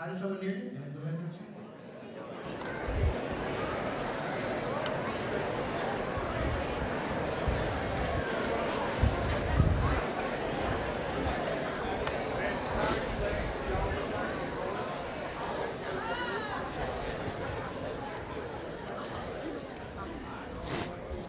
How 0.00 0.14
someone 0.14 0.40
hear 0.40 0.52
it? 0.52 0.94
Go 0.94 1.02
ahead 1.02 1.20
and 1.20 1.30
say 1.30 1.44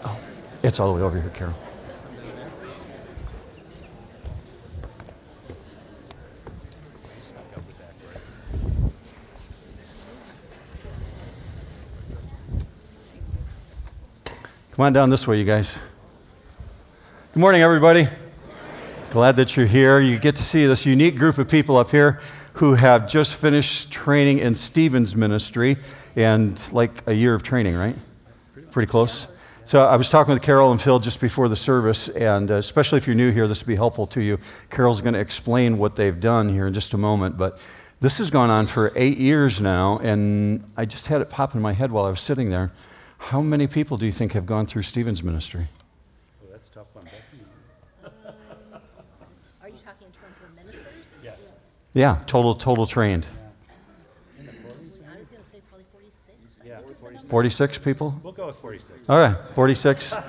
oh, 0.06 0.24
It's 0.64 0.80
all 0.80 0.94
the 0.94 0.98
way 0.98 1.02
over 1.02 1.20
here, 1.20 1.30
Carol. 1.32 1.71
Come 14.81 14.88
on 14.88 14.94
down 14.94 15.12
this 15.12 15.27
way, 15.27 15.38
you 15.38 15.45
guys. 15.45 15.80
Good 17.35 17.39
morning, 17.39 17.62
everybody. 17.62 18.08
Glad 19.12 19.35
that 19.35 19.55
you're 19.55 19.67
here. 19.67 19.99
You 19.99 20.17
get 20.17 20.35
to 20.38 20.44
see 20.44 20.66
this 20.66 20.88
unique 20.88 21.17
group 21.17 21.38
of 21.38 21.48
people 21.48 21.77
up 21.77 21.91
here 21.91 22.13
who 22.53 22.73
have 22.73 23.08
just 23.08 23.39
finished 23.39 23.91
training 23.91 24.39
in 24.39 24.55
Stephen's 24.55 25.16
ministry 25.16 25.77
and 26.16 26.59
like 26.73 27.03
a 27.05 27.13
year 27.13 27.36
of 27.36 27.44
training, 27.44 27.75
right? 27.75 27.95
Pretty 28.72 28.89
close. 28.89 29.27
So 29.66 29.86
I 29.86 29.98
was 29.98 30.09
talking 30.09 30.34
with 30.34 30.41
Carol 30.41 30.72
and 30.72 30.81
Phil 30.81 30.98
just 30.98 31.22
before 31.22 31.48
the 31.48 31.55
service, 31.55 32.09
and 32.09 32.50
uh, 32.50 32.55
especially 32.55 32.98
if 32.98 33.05
you're 33.05 33.16
new 33.16 33.31
here, 33.31 33.48
this 33.48 33.61
will 33.61 33.67
be 33.67 33.75
helpful 33.75 34.08
to 34.08 34.20
you. 34.20 34.39
Carol's 34.72 35.00
going 35.00 35.13
to 35.13 35.20
explain 35.20 35.77
what 35.77 35.95
they've 35.95 36.20
done 36.20 36.50
here 36.50 36.66
in 36.66 36.73
just 36.73 36.95
a 36.95 36.98
moment, 36.98 37.38
but 37.38 37.59
this 38.00 38.17
has 38.17 38.31
gone 38.31 38.50
on 38.50 38.66
for 38.66 38.91
eight 38.95 39.20
years 39.20 39.61
now, 39.61 40.00
and 40.00 40.63
I 40.75 40.86
just 40.86 41.05
had 41.05 41.22
it 41.22 41.30
pop 41.30 41.53
in 41.53 41.61
my 41.61 41.73
head 41.73 41.91
while 41.91 42.05
I 42.05 42.09
was 42.09 42.20
sitting 42.22 42.50
there. 42.50 42.72
How 43.30 43.41
many 43.41 43.67
people 43.67 43.97
do 43.97 44.05
you 44.05 44.11
think 44.11 44.33
have 44.33 44.45
gone 44.45 44.66
through 44.66 44.81
Stephen's 44.83 45.23
ministry? 45.23 45.67
Well, 46.41 46.52
that's 46.52 46.67
a 46.69 46.72
tough 46.73 46.88
one, 46.94 47.05
Becky. 47.05 47.16
Are 49.61 49.69
you 49.69 49.75
talking 49.75 50.08
in 50.08 50.11
terms 50.11 50.41
of 50.44 50.55
ministers? 50.55 51.16
Yes. 51.23 51.53
Yeah, 51.94 52.19
total, 52.25 52.55
total 52.55 52.86
trained. 52.86 53.28
In 54.39 54.47
forties, 54.47 55.00
I 55.13 55.17
was 55.19 55.28
gonna 55.30 55.44
say 55.44 55.61
probably 55.69 55.86
forty-six. 55.91 56.59
I 56.63 56.67
Yeah, 56.67 56.78
think 56.80 56.91
is 56.91 56.97
the 56.97 57.02
46. 57.03 57.30
46 57.30 57.78
people? 57.78 58.19
We'll 58.23 58.33
go 58.33 58.47
with 58.47 58.55
forty-six. 58.58 59.09
All 59.09 59.17
right, 59.17 59.35
46. 59.56 60.13
All 60.13 60.22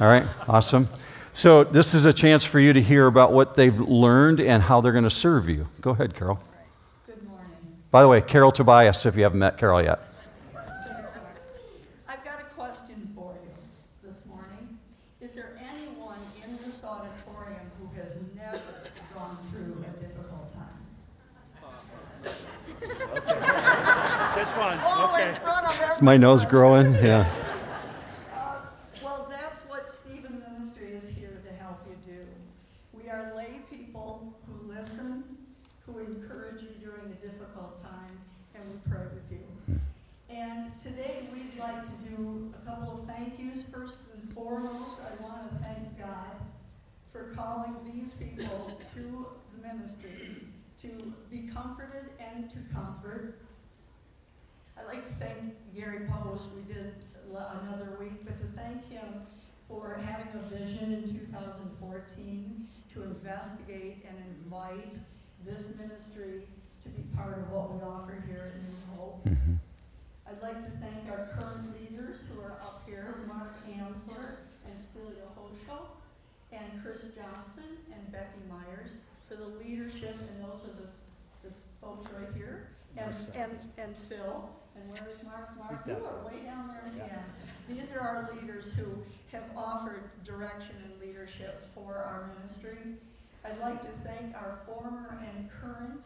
right, 0.00 0.24
awesome. 0.48 0.88
So, 1.34 1.64
this 1.64 1.94
is 1.94 2.04
a 2.04 2.12
chance 2.12 2.44
for 2.44 2.60
you 2.60 2.74
to 2.74 2.82
hear 2.82 3.06
about 3.06 3.32
what 3.32 3.54
they've 3.54 3.78
learned 3.80 4.38
and 4.40 4.62
how 4.64 4.82
they're 4.82 4.92
going 4.92 5.04
to 5.04 5.10
serve 5.10 5.48
you. 5.48 5.68
Go 5.80 5.92
ahead, 5.92 6.14
Carol. 6.14 6.38
Good 7.06 7.22
morning. 7.26 7.46
By 7.90 8.02
the 8.02 8.08
way, 8.08 8.20
Carol 8.20 8.52
Tobias, 8.52 9.06
if 9.06 9.16
you 9.16 9.22
haven't 9.22 9.38
met 9.38 9.56
Carol 9.56 9.80
yet. 9.82 9.98
I've 12.06 12.22
got 12.22 12.38
a 12.38 12.44
question 12.54 13.08
for 13.14 13.32
you 13.42 13.48
this 14.06 14.26
morning. 14.26 14.76
Is 15.22 15.34
there 15.34 15.58
anyone 15.74 16.18
in 16.44 16.52
this 16.58 16.84
auditorium 16.84 17.64
who 17.80 17.88
has 17.98 18.30
never 18.36 18.60
gone 19.14 19.36
through 19.50 19.82
a 19.88 20.00
difficult 20.00 20.52
time? 20.52 20.84
Just 24.36 24.54
one, 24.58 24.78
All 24.84 25.14
in 25.16 25.22
okay. 25.22 25.32
front 25.38 25.64
of 25.66 25.72
everyone. 25.72 25.91
Is 25.91 25.91
my 26.02 26.16
nose 26.16 26.44
growing? 26.44 26.92
Yeah. 26.94 27.24
Uh, 28.34 28.56
Well, 29.02 29.26
that's 29.30 29.64
what 29.68 29.88
Stephen 29.88 30.40
Ministry 30.48 30.88
is 30.88 31.16
here 31.16 31.40
to 31.46 31.52
help 31.62 31.78
you 31.86 32.14
do. 32.14 32.26
We 32.92 33.08
are 33.08 33.34
lay 33.36 33.60
people 33.70 34.34
who 34.46 34.68
listen, 34.72 35.24
who 35.86 35.98
encourage 36.00 36.62
you 36.62 36.70
during 36.82 37.12
a 37.12 37.14
difficult 37.26 37.82
time, 37.82 38.18
and 38.54 38.64
we 38.70 38.78
pray 38.90 39.04
with 39.14 39.30
you. 39.30 39.78
And 40.34 40.72
today, 40.82 41.28
we'd 41.32 41.58
like 41.60 41.82
to 41.84 42.08
do 42.16 42.52
a 42.62 42.66
couple 42.70 42.94
of 42.94 43.06
thank 43.06 43.38
yous. 43.38 43.68
First 43.68 44.14
and 44.14 44.28
foremost, 44.32 45.00
I 45.02 45.22
want 45.22 45.50
to 45.50 45.56
thank 45.64 45.98
God 45.98 46.32
for 47.04 47.24
calling 47.36 47.74
these 47.92 48.14
people 48.14 48.80
to 48.94 49.26
the 49.54 49.68
ministry 49.68 50.36
to 50.80 51.12
be 51.30 51.48
comforted 51.52 52.06
and 52.18 52.48
to 52.50 52.56
comfort. 52.74 53.38
I'd 54.78 54.86
like 54.86 55.02
to 55.02 55.08
thank 55.20 55.54
Gary 55.76 56.06
Post, 56.10 56.52
we 56.56 56.72
did 56.74 56.94
l- 57.30 57.60
another 57.62 57.96
week, 58.00 58.24
but 58.24 58.36
to 58.38 58.44
thank 58.58 58.88
him 58.90 59.04
for 59.68 60.00
having 60.06 60.28
a 60.34 60.42
vision 60.56 60.94
in 60.94 61.02
2014 61.02 62.66
to 62.94 63.02
investigate 63.02 64.04
and 64.08 64.16
invite 64.42 64.94
this 65.44 65.78
ministry 65.78 66.42
to 66.82 66.88
be 66.88 67.02
part 67.14 67.38
of 67.38 67.50
what 67.52 67.72
we 67.74 67.80
offer 67.82 68.24
here 68.26 68.50
at 68.54 68.62
New 68.62 68.96
Hope. 68.96 69.26
I'd 70.26 70.42
like 70.42 70.64
to 70.64 70.70
thank 70.80 71.08
our 71.10 71.28
current 71.36 71.68
leaders 71.78 72.32
who 72.34 72.40
are 72.42 72.52
up 72.52 72.82
here, 72.86 73.14
Mark 73.28 73.54
Ansler 73.78 74.36
and 74.66 74.80
Celia 74.80 75.28
Hoschel, 75.38 75.84
and 76.52 76.64
Chris 76.82 77.14
Johnson 77.16 77.76
and 77.94 78.10
Becky 78.10 78.40
Myers 78.50 79.04
for 79.28 79.36
the 79.36 79.46
leadership, 79.46 80.16
and 80.18 80.42
those 80.44 80.64
are 80.68 80.76
the, 80.80 81.48
the 81.48 81.54
folks 81.80 82.10
right 82.14 82.34
here. 82.34 82.68
And, 82.96 83.14
and, 83.36 83.58
and 83.78 83.96
Phil, 83.96 84.50
and 84.76 84.90
where 84.90 85.08
is 85.10 85.22
Mark? 85.24 85.56
Mark, 85.58 85.70
He's 85.70 85.86
you 85.86 85.94
down 85.94 86.02
are 86.02 86.26
way 86.26 86.40
down 86.44 86.68
there 86.68 86.92
Yeah. 86.96 87.04
again. 87.04 87.24
These 87.68 87.94
are 87.96 88.00
our 88.00 88.30
leaders 88.34 88.78
who 88.78 89.02
have 89.36 89.44
offered 89.56 90.02
direction 90.24 90.76
and 90.84 91.00
leadership 91.00 91.62
for 91.62 91.94
our 91.96 92.30
ministry. 92.38 92.78
I'd 93.44 93.58
like 93.60 93.80
to 93.80 93.88
thank 94.04 94.34
our 94.36 94.60
former 94.66 95.16
and 95.26 95.50
current 95.50 96.02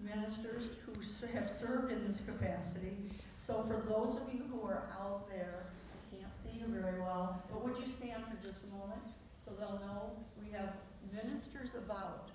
ministers 0.00 0.82
who 0.84 0.92
s- 1.00 1.09
have 1.28 1.48
served 1.48 1.92
in 1.92 2.06
this 2.06 2.24
capacity. 2.26 2.96
So 3.36 3.62
for 3.62 3.82
those 3.88 4.22
of 4.22 4.34
you 4.34 4.44
who 4.50 4.62
are 4.66 4.84
out 5.00 5.28
there, 5.28 5.64
I 5.64 6.16
can't 6.16 6.34
see 6.34 6.60
you 6.60 6.66
very 6.68 7.00
well, 7.00 7.42
but 7.50 7.64
would 7.64 7.78
you 7.78 7.86
stand 7.86 8.24
for 8.24 8.36
just 8.46 8.66
a 8.68 8.70
moment 8.70 9.02
so 9.44 9.52
they'll 9.52 9.80
know 9.80 10.12
we 10.42 10.50
have 10.52 10.74
ministers 11.12 11.74
about. 11.74 12.28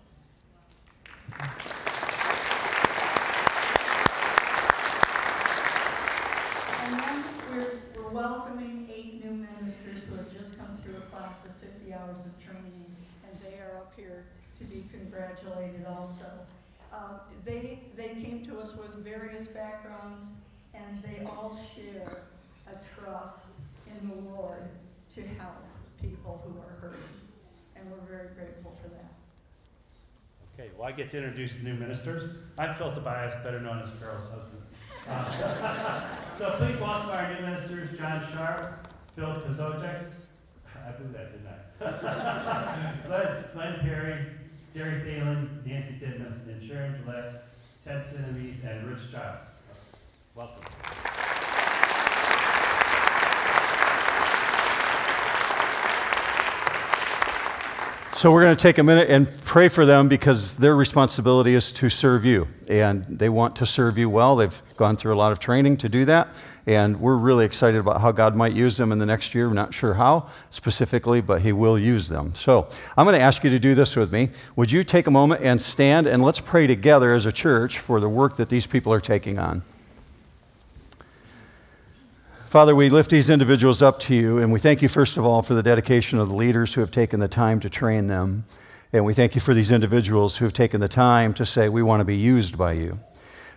And 6.83 6.93
then 6.99 7.23
we're, 7.51 7.79
we're 7.95 8.11
welcoming 8.11 8.89
eight 8.93 9.23
new 9.23 9.31
ministers 9.31 10.09
who 10.09 10.17
have 10.17 10.31
just 10.31 10.59
come 10.59 10.75
through 10.77 10.97
a 10.97 11.01
class 11.15 11.45
of 11.45 11.55
fifty 11.55 11.93
hours 11.93 12.27
of 12.27 12.43
training, 12.43 12.85
and 13.27 13.39
they 13.41 13.59
are 13.59 13.77
up 13.77 13.93
here 13.95 14.25
to 14.59 14.63
be 14.65 14.83
congratulated 14.91 15.85
also. 15.87 16.45
Um, 16.95 17.19
they, 17.43 17.79
they 17.95 18.09
came 18.09 18.43
to 18.45 18.59
us 18.59 18.77
with 18.77 19.03
various 19.03 19.51
backgrounds, 19.51 20.41
and 20.73 21.03
they 21.03 21.25
all 21.25 21.57
share 21.57 22.23
a 22.67 22.75
trust 22.83 23.61
in 23.87 24.09
the 24.09 24.15
Lord 24.31 24.69
to 25.09 25.21
help 25.21 25.65
people 26.01 26.41
who 26.45 26.59
are 26.59 26.79
hurting, 26.79 27.01
and 27.75 27.91
we're 27.91 28.05
very 28.07 28.33
grateful 28.35 28.77
for 28.81 28.89
that. 28.89 29.13
Okay, 30.53 30.69
well, 30.77 30.87
I 30.87 30.91
get 30.93 31.09
to 31.09 31.17
introduce 31.17 31.57
the 31.57 31.69
new 31.69 31.75
ministers. 31.75 32.43
I'm 32.57 32.75
Phil 32.75 32.93
Tobias, 32.93 33.43
better 33.43 33.59
known 33.59 33.81
as 33.81 33.99
Carol's 33.99 34.29
husband. 34.29 34.61
Uh, 35.07 36.01
So 36.37 36.49
please 36.57 36.81
welcome 36.81 37.11
our 37.11 37.33
new 37.33 37.45
ministers, 37.45 37.97
John 37.97 38.21
Sharp, 38.33 38.87
Phil 39.15 39.25
Kozojek. 39.25 40.03
I 40.85 40.91
blew 40.91 41.13
that, 41.13 41.31
didn't 41.31 41.47
I? 41.47 43.07
Glenn, 43.07 43.45
Glenn 43.53 43.79
Perry, 43.79 44.25
Jerry 44.75 44.99
Thalen, 45.03 45.65
Nancy 45.65 46.05
Tidmus, 46.05 46.47
and 46.47 46.61
Sharon 46.67 47.01
Gillette, 47.01 47.45
Ted 47.85 48.01
Sinemead, 48.01 48.55
and 48.69 48.85
Rich 48.89 49.09
Child. 49.09 49.37
Welcome. 50.35 51.14
So, 58.17 58.31
we're 58.31 58.43
going 58.43 58.55
to 58.55 58.61
take 58.63 58.77
a 58.77 58.83
minute 58.83 59.09
and 59.09 59.29
pray 59.43 59.67
for 59.67 59.85
them 59.85 60.07
because 60.07 60.55
their 60.55 60.73
responsibility 60.73 61.53
is 61.53 61.73
to 61.73 61.89
serve 61.89 62.23
you. 62.23 62.47
And 62.69 63.03
they 63.03 63.27
want 63.27 63.57
to 63.57 63.65
serve 63.65 63.97
you 63.97 64.09
well. 64.09 64.37
They've 64.37 64.63
gone 64.77 64.95
through 64.95 65.13
a 65.13 65.17
lot 65.17 65.33
of 65.33 65.39
training 65.39 65.75
to 65.77 65.89
do 65.89 66.05
that. 66.05 66.29
And 66.65 67.01
we're 67.01 67.17
really 67.17 67.43
excited 67.43 67.77
about 67.77 67.99
how 67.99 68.13
God 68.13 68.33
might 68.33 68.53
use 68.53 68.77
them 68.77 68.93
in 68.93 68.99
the 68.99 69.05
next 69.05 69.35
year. 69.35 69.49
We're 69.49 69.53
not 69.53 69.73
sure 69.73 69.95
how 69.95 70.29
specifically, 70.49 71.19
but 71.19 71.41
He 71.41 71.51
will 71.51 71.77
use 71.77 72.07
them. 72.07 72.33
So, 72.35 72.69
I'm 72.95 73.05
going 73.05 73.17
to 73.17 73.21
ask 73.21 73.43
you 73.43 73.49
to 73.49 73.59
do 73.59 73.75
this 73.75 73.97
with 73.97 74.13
me. 74.13 74.29
Would 74.55 74.71
you 74.71 74.85
take 74.85 75.07
a 75.07 75.11
moment 75.11 75.41
and 75.43 75.61
stand 75.61 76.07
and 76.07 76.23
let's 76.23 76.39
pray 76.39 76.67
together 76.67 77.13
as 77.13 77.25
a 77.25 77.33
church 77.33 77.79
for 77.79 77.99
the 77.99 78.07
work 78.07 78.37
that 78.37 78.47
these 78.47 78.65
people 78.65 78.93
are 78.93 79.01
taking 79.01 79.37
on? 79.37 79.63
Father, 82.55 82.73
we 82.73 82.89
lift 82.89 83.09
these 83.09 83.29
individuals 83.29 83.81
up 83.81 83.99
to 83.99 84.15
you, 84.15 84.37
and 84.37 84.49
we 84.49 84.61
thank 84.61 84.81
you, 84.81 84.87
first 84.87 85.17
of 85.17 85.25
all, 85.25 85.41
for 85.41 85.53
the 85.53 85.61
dedication 85.61 86.19
of 86.19 86.29
the 86.29 86.35
leaders 86.35 86.73
who 86.73 86.79
have 86.79 86.89
taken 86.89 87.19
the 87.19 87.27
time 87.27 87.59
to 87.59 87.69
train 87.69 88.07
them. 88.07 88.45
And 88.93 89.03
we 89.03 89.13
thank 89.13 89.35
you 89.35 89.41
for 89.41 89.53
these 89.53 89.71
individuals 89.71 90.37
who 90.37 90.45
have 90.45 90.53
taken 90.53 90.79
the 90.79 90.87
time 90.87 91.33
to 91.33 91.45
say, 91.45 91.67
We 91.67 91.83
want 91.83 91.99
to 91.99 92.05
be 92.05 92.15
used 92.15 92.57
by 92.57 92.71
you. 92.71 93.01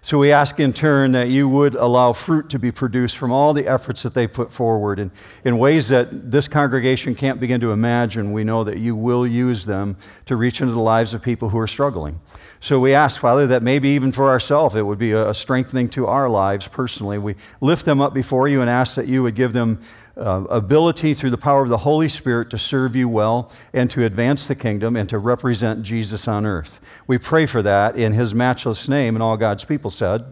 So 0.03 0.19
we 0.19 0.33
ask 0.33 0.59
in 0.59 0.73
turn 0.73 1.13
that 1.13 1.29
you 1.29 1.49
would 1.49 1.77
allow 1.77 2.13
fruit 2.13 2.51
to 2.51 2.59
be 2.59 2.73
produced 2.73 3.19
from 3.19 3.31
all 3.31 3.53
the 3.53 3.69
efforts 3.69 4.03
that 4.03 4.15
they 4.15 4.27
put 4.27 4.53
forward. 4.53 4.99
And 4.99 5.13
in 5.45 5.59
ways 5.59 5.89
that 5.91 6.33
this 6.33 6.49
congregation 6.49 7.15
can't 7.15 7.39
begin 7.39 7.61
to 7.61 7.71
imagine, 7.71 8.33
we 8.33 8.43
know 8.43 8.65
that 8.65 8.79
you 8.79 8.97
will 8.97 9.25
use 9.25 9.67
them 9.67 9.97
to 10.27 10.35
reach 10.35 10.61
into 10.61 10.73
the 10.73 10.81
lives 10.81 11.15
of 11.15 11.23
people 11.23 11.51
who 11.51 11.59
are 11.59 11.69
struggling. 11.69 12.21
So 12.61 12.81
we 12.81 12.93
ask, 12.93 13.21
Father, 13.21 13.47
that 13.47 13.63
maybe 13.63 13.89
even 13.91 14.11
for 14.11 14.29
ourselves 14.29 14.75
it 14.75 14.83
would 14.83 14.99
be 14.99 15.13
a 15.13 15.33
strengthening 15.33 15.89
to 15.91 16.07
our 16.07 16.29
lives 16.29 16.67
personally. 16.67 17.17
We 17.19 17.37
lift 17.61 17.85
them 17.85 18.01
up 18.01 18.13
before 18.13 18.49
you 18.49 18.61
and 18.61 18.69
ask 18.69 18.97
that 18.97 19.07
you 19.07 19.23
would 19.23 19.37
give 19.37 19.53
them 19.53 19.81
uh, 20.17 20.45
ability 20.51 21.15
through 21.15 21.31
the 21.31 21.39
power 21.39 21.63
of 21.63 21.69
the 21.69 21.79
Holy 21.79 22.09
Spirit 22.09 22.51
to 22.51 22.59
serve 22.59 22.97
you 22.97 23.09
well 23.09 23.53
and 23.73 23.89
to 23.91 24.05
advance 24.05 24.49
the 24.49 24.57
kingdom 24.57 24.97
and 24.97 25.09
to 25.09 25.19
represent 25.19 25.85
Jesus 25.85 26.27
on 26.27 26.45
earth. 26.45 27.01
We 27.07 27.19
pray 27.19 27.47
for 27.47 27.63
that 27.63 27.97
in 27.97 28.13
his 28.13 28.35
matchless 28.35 28.89
name, 28.89 29.15
and 29.15 29.23
all 29.23 29.37
God's 29.37 29.65
people 29.65 29.91
said, 29.91 30.25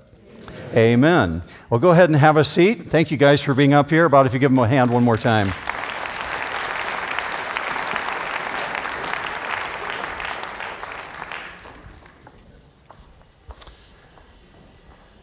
Amen. 0.70 0.76
Amen. 0.76 1.42
Well, 1.70 1.78
go 1.78 1.90
ahead 1.90 2.08
and 2.08 2.16
have 2.16 2.36
a 2.36 2.44
seat. 2.44 2.82
Thank 2.82 3.12
you 3.12 3.16
guys 3.16 3.40
for 3.40 3.54
being 3.54 3.72
up 3.72 3.90
here. 3.90 4.04
About 4.04 4.26
if 4.26 4.34
you 4.34 4.40
give 4.40 4.50
them 4.50 4.58
a 4.58 4.66
hand 4.66 4.90
one 4.90 5.04
more 5.04 5.16
time. 5.16 5.52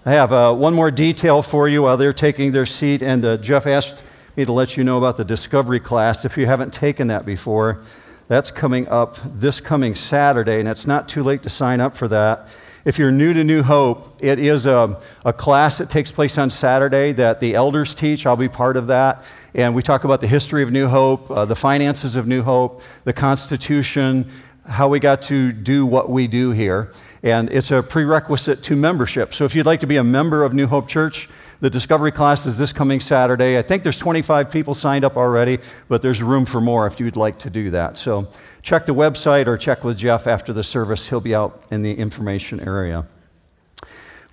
I 0.05 0.11
have 0.11 0.33
uh, 0.33 0.53
one 0.53 0.73
more 0.73 0.91
detail 0.91 1.41
for 1.41 1.69
you 1.69 1.83
while 1.83 1.95
they're 1.95 2.11
taking 2.11 2.51
their 2.51 2.65
seat, 2.65 3.01
and 3.01 3.23
uh, 3.23 3.37
Jeff 3.37 3.65
asked 3.65 4.03
me 4.35 4.43
to 4.43 4.51
let 4.51 4.75
you 4.75 4.83
know 4.83 4.97
about 4.97 5.15
the 5.15 5.23
Discovery 5.23 5.79
class. 5.79 6.25
If 6.25 6.37
you 6.37 6.45
haven't 6.45 6.73
taken 6.73 7.07
that 7.07 7.25
before, 7.25 7.81
that's 8.27 8.51
coming 8.51 8.85
up 8.89 9.15
this 9.23 9.61
coming 9.61 9.95
Saturday, 9.95 10.59
and 10.59 10.67
it's 10.67 10.85
not 10.85 11.07
too 11.07 11.23
late 11.23 11.41
to 11.43 11.49
sign 11.49 11.79
up 11.79 11.95
for 11.95 12.09
that. 12.09 12.49
If 12.83 12.99
you're 12.99 13.13
new 13.13 13.31
to 13.31 13.45
New 13.45 13.63
Hope, 13.63 14.17
it 14.19 14.39
is 14.39 14.65
a, 14.65 14.99
a 15.23 15.31
class 15.31 15.77
that 15.77 15.89
takes 15.89 16.11
place 16.11 16.37
on 16.37 16.49
Saturday 16.49 17.13
that 17.13 17.39
the 17.39 17.55
elders 17.55 17.95
teach. 17.95 18.25
I'll 18.25 18.35
be 18.35 18.49
part 18.49 18.75
of 18.75 18.87
that. 18.87 19.25
And 19.55 19.73
we 19.73 19.81
talk 19.81 20.03
about 20.03 20.19
the 20.19 20.27
history 20.27 20.63
of 20.63 20.71
New 20.73 20.89
Hope, 20.89 21.31
uh, 21.31 21.45
the 21.45 21.55
finances 21.55 22.17
of 22.17 22.27
New 22.27 22.41
Hope, 22.41 22.81
the 23.05 23.13
Constitution, 23.13 24.29
how 24.65 24.87
we 24.87 24.99
got 24.99 25.21
to 25.23 25.51
do 25.51 25.85
what 25.85 26.09
we 26.09 26.27
do 26.27 26.51
here 26.51 26.91
and 27.23 27.49
it's 27.53 27.71
a 27.71 27.81
prerequisite 27.81 28.61
to 28.63 28.75
membership. 28.75 29.33
So 29.33 29.45
if 29.45 29.55
you'd 29.55 29.65
like 29.65 29.79
to 29.79 29.87
be 29.87 29.95
a 29.95 30.03
member 30.03 30.43
of 30.43 30.53
New 30.53 30.67
Hope 30.67 30.89
Church, 30.89 31.29
the 31.61 31.69
discovery 31.69 32.11
class 32.11 32.45
is 32.45 32.57
this 32.57 32.73
coming 32.73 32.99
Saturday. 32.99 33.57
I 33.57 33.61
think 33.61 33.83
there's 33.83 33.97
25 33.97 34.51
people 34.51 34.73
signed 34.73 35.05
up 35.05 35.15
already, 35.15 35.59
but 35.87 36.01
there's 36.01 36.21
room 36.21 36.45
for 36.45 36.59
more 36.59 36.85
if 36.85 36.99
you'd 36.99 37.15
like 37.15 37.39
to 37.39 37.49
do 37.49 37.69
that. 37.69 37.97
So 37.97 38.27
check 38.61 38.85
the 38.85 38.93
website 38.93 39.47
or 39.47 39.57
check 39.57 39.85
with 39.85 39.97
Jeff 39.97 40.27
after 40.27 40.51
the 40.51 40.63
service. 40.63 41.09
He'll 41.09 41.21
be 41.21 41.33
out 41.33 41.65
in 41.71 41.81
the 41.81 41.93
information 41.93 42.59
area. 42.59 43.07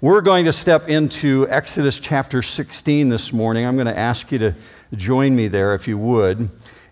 We're 0.01 0.23
going 0.23 0.47
to 0.47 0.53
step 0.53 0.89
into 0.89 1.47
Exodus 1.49 2.01
chapter 2.01 2.43
16 2.43 3.11
this 3.11 3.33
morning. 3.33 3.67
I'm 3.67 3.77
going 3.77 3.87
to 3.87 3.99
ask 3.99 4.33
you 4.33 4.39
to 4.39 4.55
join 4.95 5.37
me 5.37 5.47
there 5.47 5.75
if 5.75 5.87
you 5.87 5.97
would. 5.99 6.49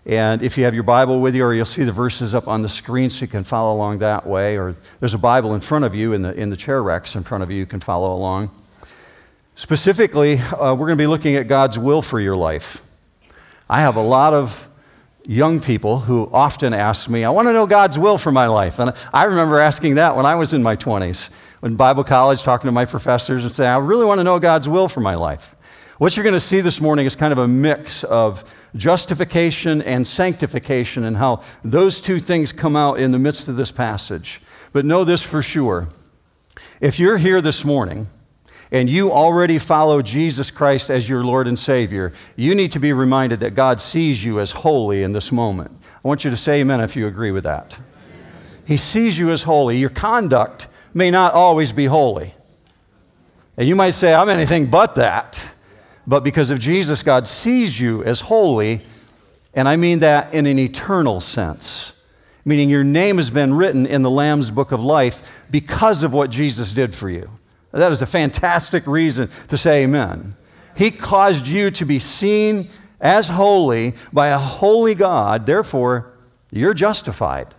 And 0.09 0.41
if 0.41 0.57
you 0.57 0.63
have 0.63 0.73
your 0.73 0.81
Bible 0.81 1.21
with 1.21 1.35
you, 1.35 1.45
or 1.45 1.53
you'll 1.53 1.65
see 1.65 1.83
the 1.83 1.91
verses 1.91 2.33
up 2.33 2.47
on 2.47 2.63
the 2.63 2.67
screen 2.67 3.11
so 3.11 3.21
you 3.21 3.27
can 3.27 3.43
follow 3.43 3.75
along 3.75 3.99
that 3.99 4.25
way, 4.25 4.57
or 4.57 4.75
there's 4.99 5.13
a 5.13 5.19
Bible 5.19 5.53
in 5.53 5.61
front 5.61 5.85
of 5.85 5.93
you 5.93 6.13
in 6.13 6.23
the, 6.23 6.33
in 6.33 6.49
the 6.49 6.57
chair 6.57 6.81
racks 6.81 7.15
in 7.15 7.21
front 7.21 7.43
of 7.43 7.51
you, 7.51 7.57
you 7.57 7.67
can 7.67 7.79
follow 7.79 8.11
along. 8.11 8.49
Specifically, 9.53 10.39
uh, 10.39 10.73
we're 10.73 10.87
going 10.87 10.97
to 10.97 11.03
be 11.03 11.05
looking 11.05 11.35
at 11.35 11.47
God's 11.47 11.77
will 11.77 12.01
for 12.01 12.19
your 12.19 12.35
life. 12.35 12.81
I 13.69 13.81
have 13.81 13.95
a 13.97 14.01
lot 14.01 14.33
of 14.33 14.67
young 15.27 15.59
people 15.59 15.99
who 15.99 16.27
often 16.33 16.73
ask 16.73 17.07
me, 17.07 17.23
I 17.23 17.29
want 17.29 17.47
to 17.47 17.53
know 17.53 17.67
God's 17.67 17.99
will 17.99 18.17
for 18.17 18.31
my 18.31 18.47
life. 18.47 18.79
And 18.79 18.93
I 19.13 19.25
remember 19.25 19.59
asking 19.59 19.93
that 19.95 20.15
when 20.15 20.25
I 20.25 20.33
was 20.33 20.55
in 20.55 20.63
my 20.63 20.75
20s, 20.75 21.31
when 21.59 21.75
Bible 21.75 22.03
college, 22.03 22.41
talking 22.41 22.67
to 22.67 22.71
my 22.71 22.85
professors 22.85 23.43
and 23.43 23.53
saying, 23.53 23.69
I 23.69 23.77
really 23.77 24.05
want 24.05 24.19
to 24.19 24.23
know 24.23 24.39
God's 24.39 24.67
will 24.67 24.87
for 24.87 25.01
my 25.01 25.13
life. 25.13 25.55
What 25.99 26.15
you're 26.15 26.23
going 26.23 26.33
to 26.33 26.39
see 26.39 26.61
this 26.61 26.79
morning 26.79 27.05
is 27.05 27.17
kind 27.17 27.33
of 27.33 27.39
a 27.39 27.47
mix 27.47 28.05
of 28.05 28.69
justification 28.73 29.81
and 29.81 30.07
sanctification 30.07 31.03
and 31.03 31.17
how 31.17 31.41
those 31.61 31.99
two 31.99 32.19
things 32.19 32.53
come 32.53 32.77
out 32.77 33.01
in 33.01 33.11
the 33.11 33.19
midst 33.19 33.49
of 33.49 33.57
this 33.57 33.73
passage. 33.73 34.39
But 34.71 34.85
know 34.85 35.03
this 35.03 35.21
for 35.23 35.41
sure. 35.41 35.89
If 36.79 37.01
you're 37.01 37.17
here 37.17 37.41
this 37.41 37.65
morning 37.65 38.07
and 38.71 38.89
you 38.89 39.11
already 39.11 39.57
follow 39.57 40.01
Jesus 40.01 40.51
Christ 40.51 40.89
as 40.89 41.09
your 41.09 41.21
Lord 41.21 41.49
and 41.49 41.59
Savior, 41.59 42.13
you 42.37 42.55
need 42.55 42.71
to 42.71 42.79
be 42.79 42.93
reminded 42.93 43.41
that 43.41 43.53
God 43.53 43.81
sees 43.81 44.23
you 44.23 44.39
as 44.39 44.53
holy 44.53 45.03
in 45.03 45.11
this 45.11 45.33
moment. 45.33 45.71
I 46.01 46.07
want 46.07 46.23
you 46.23 46.31
to 46.31 46.37
say 46.37 46.61
amen 46.61 46.79
if 46.79 46.95
you 46.95 47.07
agree 47.07 47.31
with 47.31 47.43
that. 47.43 47.77
He 48.65 48.77
sees 48.77 49.19
you 49.19 49.31
as 49.31 49.43
holy. 49.43 49.77
Your 49.77 49.89
conduct 49.89 50.69
may 50.93 51.11
not 51.11 51.33
always 51.33 51.73
be 51.73 51.87
holy. 51.87 52.35
And 53.57 53.67
you 53.67 53.75
might 53.75 53.89
say, 53.89 54.13
I'm 54.13 54.29
anything 54.29 54.67
but 54.67 54.95
that. 54.95 55.48
But 56.09 56.23
because 56.23 56.49
of 56.49 56.59
Jesus, 56.59 57.03
God 57.03 57.27
sees 57.27 57.79
you 57.79 58.03
as 58.03 58.21
holy, 58.21 58.81
and 59.53 59.69
I 59.69 59.75
mean 59.75 59.99
that 59.99 60.33
in 60.33 60.47
an 60.47 60.57
eternal 60.57 61.19
sense, 61.19 62.01
meaning 62.43 62.67
your 62.67 62.83
name 62.83 63.17
has 63.17 63.29
been 63.29 63.53
written 63.53 63.85
in 63.85 64.01
the 64.01 64.09
Lamb's 64.09 64.49
book 64.49 64.71
of 64.71 64.81
life 64.81 65.45
because 65.51 66.01
of 66.01 66.11
what 66.11 66.31
Jesus 66.31 66.73
did 66.73 66.95
for 66.95 67.11
you. 67.11 67.29
That 67.71 67.91
is 67.91 68.01
a 68.01 68.07
fantastic 68.07 68.87
reason 68.87 69.27
to 69.49 69.55
say 69.55 69.83
amen. 69.83 70.35
He 70.75 70.89
caused 70.89 71.45
you 71.45 71.69
to 71.69 71.85
be 71.85 71.99
seen 71.99 72.69
as 72.99 73.29
holy 73.29 73.93
by 74.11 74.29
a 74.29 74.39
holy 74.39 74.95
God, 74.95 75.45
therefore, 75.45 76.11
you're 76.49 76.73
justified. 76.73 77.53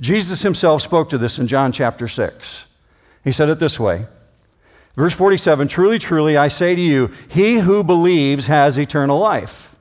Jesus 0.00 0.40
himself 0.40 0.80
spoke 0.80 1.10
to 1.10 1.18
this 1.18 1.38
in 1.38 1.46
John 1.46 1.72
chapter 1.72 2.08
6. 2.08 2.64
He 3.22 3.32
said 3.32 3.50
it 3.50 3.58
this 3.58 3.78
way 3.78 4.06
Verse 5.00 5.14
47 5.14 5.66
Truly, 5.66 5.98
truly, 5.98 6.36
I 6.36 6.48
say 6.48 6.74
to 6.74 6.80
you, 6.80 7.10
he 7.30 7.60
who 7.60 7.82
believes 7.82 8.48
has 8.48 8.78
eternal 8.78 9.18
life. 9.18 9.76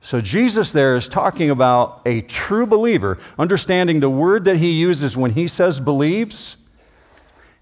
So, 0.00 0.20
Jesus 0.20 0.72
there 0.72 0.96
is 0.96 1.06
talking 1.06 1.50
about 1.50 2.02
a 2.04 2.22
true 2.22 2.66
believer, 2.66 3.16
understanding 3.38 4.00
the 4.00 4.10
word 4.10 4.44
that 4.46 4.56
he 4.56 4.72
uses 4.72 5.16
when 5.16 5.34
he 5.34 5.46
says 5.46 5.78
believes. 5.78 6.56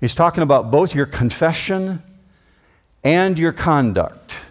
He's 0.00 0.14
talking 0.14 0.42
about 0.42 0.70
both 0.70 0.94
your 0.94 1.04
confession 1.04 2.02
and 3.04 3.38
your 3.38 3.52
conduct. 3.52 4.42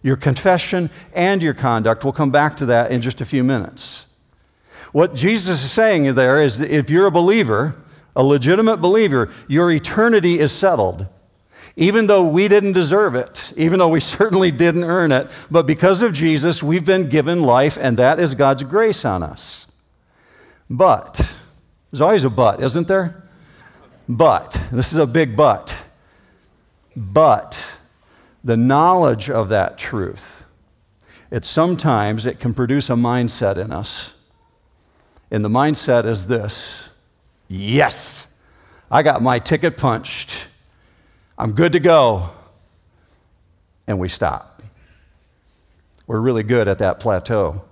Your 0.00 0.16
confession 0.16 0.90
and 1.12 1.42
your 1.42 1.54
conduct. 1.54 2.04
We'll 2.04 2.12
come 2.12 2.30
back 2.30 2.56
to 2.58 2.66
that 2.66 2.92
in 2.92 3.02
just 3.02 3.20
a 3.20 3.24
few 3.24 3.42
minutes. 3.42 4.06
What 4.92 5.12
Jesus 5.12 5.64
is 5.64 5.72
saying 5.72 6.14
there 6.14 6.40
is 6.40 6.60
that 6.60 6.70
if 6.70 6.88
you're 6.88 7.06
a 7.06 7.10
believer, 7.10 7.74
a 8.14 8.22
legitimate 8.22 8.76
believer, 8.76 9.28
your 9.48 9.72
eternity 9.72 10.38
is 10.38 10.52
settled 10.52 11.08
even 11.76 12.06
though 12.06 12.28
we 12.28 12.48
didn't 12.48 12.72
deserve 12.72 13.14
it, 13.14 13.52
even 13.56 13.78
though 13.78 13.88
we 13.88 14.00
certainly 14.16 14.50
didn't 14.50 14.84
earn 14.84 15.12
it, 15.12 15.26
but 15.50 15.66
because 15.66 16.02
of 16.02 16.12
Jesus, 16.12 16.62
we've 16.62 16.84
been 16.84 17.08
given 17.08 17.42
life, 17.42 17.78
and 17.80 17.96
that 17.96 18.18
is 18.18 18.34
God's 18.34 18.62
grace 18.62 19.04
on 19.04 19.22
us. 19.22 19.66
But, 20.68 21.34
there's 21.90 22.00
always 22.00 22.24
a 22.24 22.30
but, 22.30 22.62
isn't 22.62 22.88
there? 22.88 23.22
But, 24.08 24.68
this 24.72 24.92
is 24.92 24.98
a 24.98 25.06
big 25.06 25.36
but. 25.36 25.86
But, 26.96 27.78
the 28.42 28.56
knowledge 28.56 29.30
of 29.30 29.48
that 29.50 29.78
truth, 29.78 30.46
it 31.30 31.44
sometimes 31.44 32.26
it 32.26 32.40
can 32.40 32.54
produce 32.54 32.90
a 32.90 32.94
mindset 32.94 33.56
in 33.56 33.72
us. 33.72 34.18
And 35.30 35.44
the 35.44 35.48
mindset 35.48 36.06
is 36.06 36.28
this 36.28 36.90
yes, 37.48 38.34
I 38.90 39.02
got 39.02 39.22
my 39.22 39.38
ticket 39.38 39.76
punched. 39.76 40.47
I'm 41.38 41.52
good 41.52 41.72
to 41.72 41.80
go. 41.80 42.30
And 43.86 43.98
we 43.98 44.08
stop. 44.08 44.62
We're 46.06 46.20
really 46.20 46.42
good 46.42 46.68
at 46.68 46.78
that 46.80 46.98
plateau. 46.98 47.62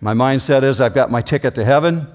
My 0.00 0.14
mindset 0.14 0.62
is 0.62 0.80
I've 0.80 0.94
got 0.94 1.10
my 1.10 1.20
ticket 1.20 1.54
to 1.56 1.64
heaven 1.64 2.06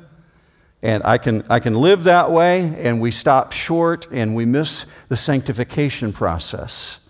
and 0.82 1.04
I 1.04 1.18
can, 1.18 1.44
I 1.50 1.60
can 1.60 1.76
live 1.76 2.04
that 2.04 2.30
way, 2.30 2.76
and 2.78 3.00
we 3.00 3.10
stop 3.10 3.54
short 3.54 4.06
and 4.12 4.36
we 4.36 4.44
miss 4.44 4.84
the 5.06 5.16
sanctification 5.16 6.12
process. 6.12 7.08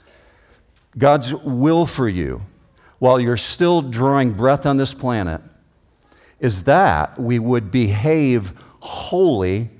God's 0.95 1.33
will 1.33 1.87
for 1.87 2.07
you 2.07 2.43
while 2.99 3.19
you're 3.19 3.35
still 3.35 3.81
drawing 3.81 4.33
breath 4.33 4.67
on 4.67 4.77
this 4.77 4.93
planet 4.93 5.41
is 6.39 6.65
that 6.65 7.19
we 7.19 7.39
would 7.39 7.71
behave 7.71 8.53
holy 8.79 9.71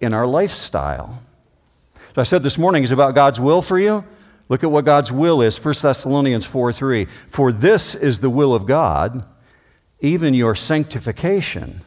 in 0.00 0.14
our 0.14 0.26
lifestyle. 0.26 1.22
I 2.18 2.24
said 2.24 2.42
this 2.42 2.58
morning 2.58 2.82
is 2.82 2.92
about 2.92 3.14
God's 3.14 3.38
will 3.40 3.62
for 3.62 3.78
you. 3.78 4.04
Look 4.48 4.64
at 4.64 4.70
what 4.70 4.84
God's 4.84 5.12
will 5.12 5.42
is 5.42 5.62
1 5.62 5.74
Thessalonians 5.82 6.46
4 6.46 6.72
3. 6.72 7.04
For 7.04 7.52
this 7.52 7.94
is 7.94 8.20
the 8.20 8.30
will 8.30 8.54
of 8.54 8.66
God, 8.66 9.24
even 10.00 10.34
your 10.34 10.54
sanctification. 10.54 11.82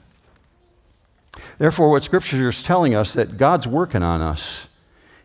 Therefore, 1.57 1.89
what 1.89 2.03
Scripture 2.03 2.49
is 2.49 2.63
telling 2.63 2.93
us 2.93 3.13
that 3.13 3.37
God's 3.37 3.67
working 3.67 4.03
on 4.03 4.21
us. 4.21 4.69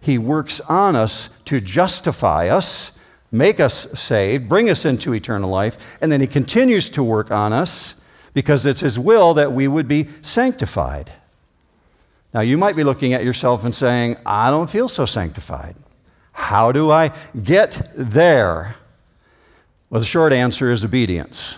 He 0.01 0.19
works 0.19 0.61
on 0.61 0.95
us 0.95 1.29
to 1.47 1.61
justify 1.61 2.49
us, 2.49 2.97
make 3.33 3.59
us 3.59 3.99
saved, 3.99 4.49
bring 4.49 4.71
us 4.71 4.85
into 4.85 5.13
eternal 5.13 5.51
life, 5.51 5.99
and 6.01 6.13
then 6.13 6.21
He 6.21 6.27
continues 6.27 6.91
to 6.91 7.03
work 7.03 7.31
on 7.31 7.53
us 7.53 7.97
because 8.33 8.65
it's 8.65 8.81
His 8.81 8.99
will 8.99 9.35
that 9.35 9.53
we 9.53 9.67
would 9.67 9.89
be 9.89 10.09
sanctified. 10.23 11.13
Now, 12.37 12.43
you 12.43 12.59
might 12.59 12.77
be 12.77 12.85
looking 12.85 13.15
at 13.15 13.25
yourself 13.25 13.65
and 13.65 13.75
saying, 13.75 14.19
I 14.27 14.51
don't 14.51 14.69
feel 14.69 14.91
so 14.91 15.07
sanctified. 15.07 15.75
How 16.33 16.71
do 16.71 16.91
I 16.91 17.13
get 17.43 17.81
there? 17.97 18.77
Well, 19.89 20.01
the 20.01 20.07
short 20.07 20.35
answer 20.35 20.71
is 20.71 20.85
obedience. 20.85 21.57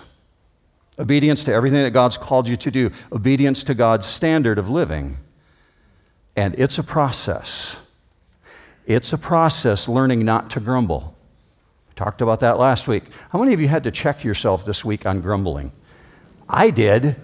Obedience 0.97 1.43
to 1.47 1.53
everything 1.53 1.83
that 1.83 1.91
God's 1.91 2.17
called 2.17 2.49
you 2.49 2.57
to 2.59 2.71
do, 2.71 2.93
obedience 3.11 3.65
to 3.65 3.75
God's 3.75 4.07
standard 4.07 4.57
of 4.57 4.71
living. 4.71 5.19
And 6.37 6.55
it's 6.57 6.79
a 6.79 6.85
process. 6.85 7.85
It's 8.87 9.13
a 9.13 9.19
process 9.19 9.89
learning 9.89 10.25
not 10.25 10.49
to 10.51 10.61
grumble. 10.61 11.17
We 11.89 11.95
talked 11.97 12.23
about 12.23 12.39
that 12.39 12.57
last 12.57 12.87
week. 12.87 13.03
How 13.33 13.41
many 13.41 13.53
of 13.53 13.61
you 13.61 13.67
had 13.67 13.83
to 13.83 13.91
check 13.91 14.23
yourself 14.23 14.65
this 14.65 14.85
week 14.85 15.07
on 15.07 15.23
grumbling? 15.23 15.73
I 16.49 16.71
did. 16.71 17.17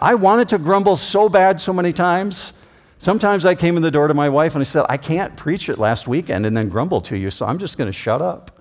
I 0.00 0.14
wanted 0.14 0.48
to 0.48 0.58
grumble 0.58 0.96
so 0.96 1.28
bad 1.28 1.60
so 1.60 1.74
many 1.74 1.92
times. 1.92 2.54
Sometimes 3.02 3.44
I 3.44 3.56
came 3.56 3.76
in 3.76 3.82
the 3.82 3.90
door 3.90 4.06
to 4.06 4.14
my 4.14 4.28
wife 4.28 4.54
and 4.54 4.60
I 4.60 4.62
said, 4.62 4.86
I 4.88 4.96
can't 4.96 5.36
preach 5.36 5.68
it 5.68 5.76
last 5.76 6.06
weekend 6.06 6.46
and 6.46 6.56
then 6.56 6.68
grumble 6.68 7.00
to 7.00 7.16
you, 7.16 7.30
so 7.30 7.44
I'm 7.44 7.58
just 7.58 7.76
going 7.76 7.88
to 7.88 7.92
shut 7.92 8.22
up. 8.22 8.52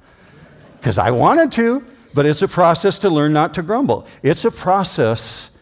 Because 0.79 0.98
I 0.98 1.12
wanted 1.12 1.51
to, 1.51 1.86
but 2.15 2.25
it's 2.25 2.41
a 2.41 2.48
process 2.48 2.98
to 2.98 3.10
learn 3.12 3.33
not 3.33 3.53
to 3.53 3.62
grumble. 3.62 4.07
It's 4.24 4.43
a 4.43 4.50
process 4.50 5.55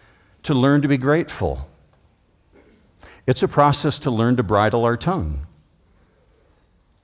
to 0.44 0.54
learn 0.54 0.82
to 0.84 0.88
be 0.88 0.96
grateful. 0.96 1.70
It's 3.28 3.44
a 3.44 3.50
process 3.50 4.00
to 4.00 4.10
learn 4.10 4.38
to 4.38 4.44
bridle 4.44 4.86
our 4.86 4.96
tongue. 4.96 5.46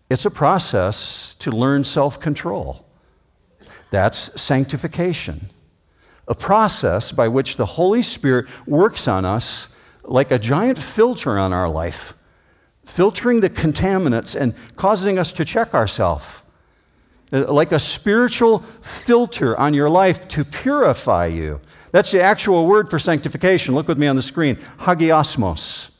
It's 0.09 0.25
a 0.25 0.31
process 0.31 1.33
to 1.39 1.51
learn 1.51 1.83
self 1.83 2.21
control. 2.21 2.85
That's 3.91 4.41
sanctification, 4.41 5.49
a 6.25 6.35
process 6.35 7.11
by 7.11 7.27
which 7.27 7.57
the 7.57 7.65
Holy 7.65 8.01
Spirit 8.01 8.47
works 8.65 9.09
on 9.09 9.25
us 9.25 9.74
like 10.07 10.31
a 10.31 10.39
giant 10.39 10.77
filter 10.77 11.37
on 11.37 11.53
our 11.53 11.69
life, 11.69 12.13
filtering 12.85 13.41
the 13.41 13.49
contaminants 13.49 14.39
and 14.39 14.55
causing 14.75 15.17
us 15.17 15.31
to 15.33 15.45
check 15.45 15.73
ourselves. 15.73 16.41
Uh, 17.33 17.51
like 17.51 17.71
a 17.71 17.79
spiritual 17.79 18.59
filter 18.59 19.57
on 19.57 19.73
your 19.73 19.89
life 19.89 20.27
to 20.27 20.45
purify 20.45 21.25
you. 21.25 21.59
That's 21.91 22.11
the 22.11 22.21
actual 22.21 22.67
word 22.67 22.89
for 22.89 22.99
sanctification. 22.99 23.73
Look 23.73 23.87
with 23.87 23.97
me 23.97 24.05
on 24.07 24.15
the 24.15 24.21
screen 24.21 24.57
hagiasmos. 24.57 25.91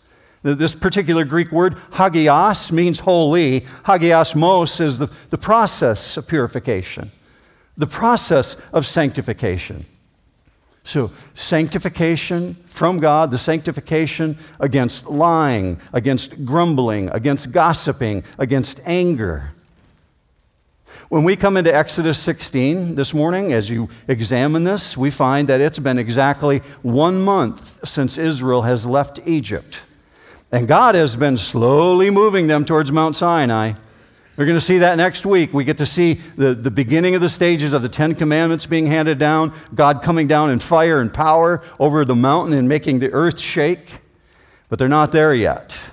This 0.44 0.76
particular 0.76 1.26
Greek 1.26 1.52
word, 1.52 1.74
hagios, 1.94 2.72
means 2.72 3.00
holy. 3.00 3.62
Hagiasmos 3.62 4.80
is 4.80 5.00
the, 5.00 5.08
the 5.32 5.40
process 5.40 6.18
of 6.18 6.28
purification, 6.28 7.12
the 7.76 7.88
process 7.88 8.56
of 8.72 8.86
sanctification. 8.86 9.86
So, 10.86 11.12
sanctification 11.34 12.54
from 12.68 13.00
God, 13.00 13.32
the 13.32 13.39
sanctification 13.39 14.38
against 14.60 15.08
lying, 15.08 15.82
against 15.92 16.46
grumbling, 16.46 17.10
against 17.10 17.51
gossiping, 17.51 18.24
against 18.38 18.80
anger. 18.86 19.51
When 21.10 21.24
we 21.24 21.36
come 21.36 21.58
into 21.58 21.75
Exodus 21.75 22.20
16 22.20 22.94
this 22.94 23.15
morning, 23.15 23.51
as 23.51 23.72
you 23.72 23.89
examine 24.08 24.63
this, 24.63 24.96
we 24.96 25.10
find 25.10 25.48
that 25.50 25.60
it's 25.60 25.80
been 25.80 25.98
exactly 25.98 26.60
one 26.84 27.20
month 27.20 27.88
since 27.88 28.20
Israel 28.20 28.62
has 28.62 28.86
left 28.86 29.20
Egypt. 29.25 29.82
And 30.51 30.68
God 30.68 30.94
has 30.94 31.15
been 31.15 31.38
slowly 31.38 32.12
moving 32.12 32.46
them 32.46 32.63
towards 32.63 32.92
Mount 32.92 33.15
Sinai. 33.15 33.74
We're 34.38 34.46
going 34.46 34.58
to 34.58 34.62
see 34.62 34.80
that 34.80 34.98
next 34.98 35.25
week. 35.25 35.54
We 35.54 35.63
get 35.63 35.77
to 35.77 35.86
see 35.86 36.15
the, 36.15 36.54
the 36.54 36.72
beginning 36.72 37.15
of 37.15 37.22
the 37.22 37.30
stages 37.30 37.72
of 37.72 37.82
the 37.82 37.89
Ten 37.89 38.15
Commandments 38.15 38.65
being 38.65 38.88
handed 38.88 39.18
down, 39.18 39.54
God 39.74 40.01
coming 40.01 40.27
down 40.27 40.50
in 40.50 40.60
fire 40.60 41.00
and 41.00 41.13
power 41.13 41.63
over 41.80 42.04
the 42.04 42.15
mountain 42.15 42.54
and 42.54 42.68
making 42.68 43.00
the 43.00 43.12
earth 43.13 43.39
shake. 43.39 44.00
But 44.68 44.77
they're 44.77 44.89
not 44.89 45.13
there 45.13 45.34
yet. 45.34 45.92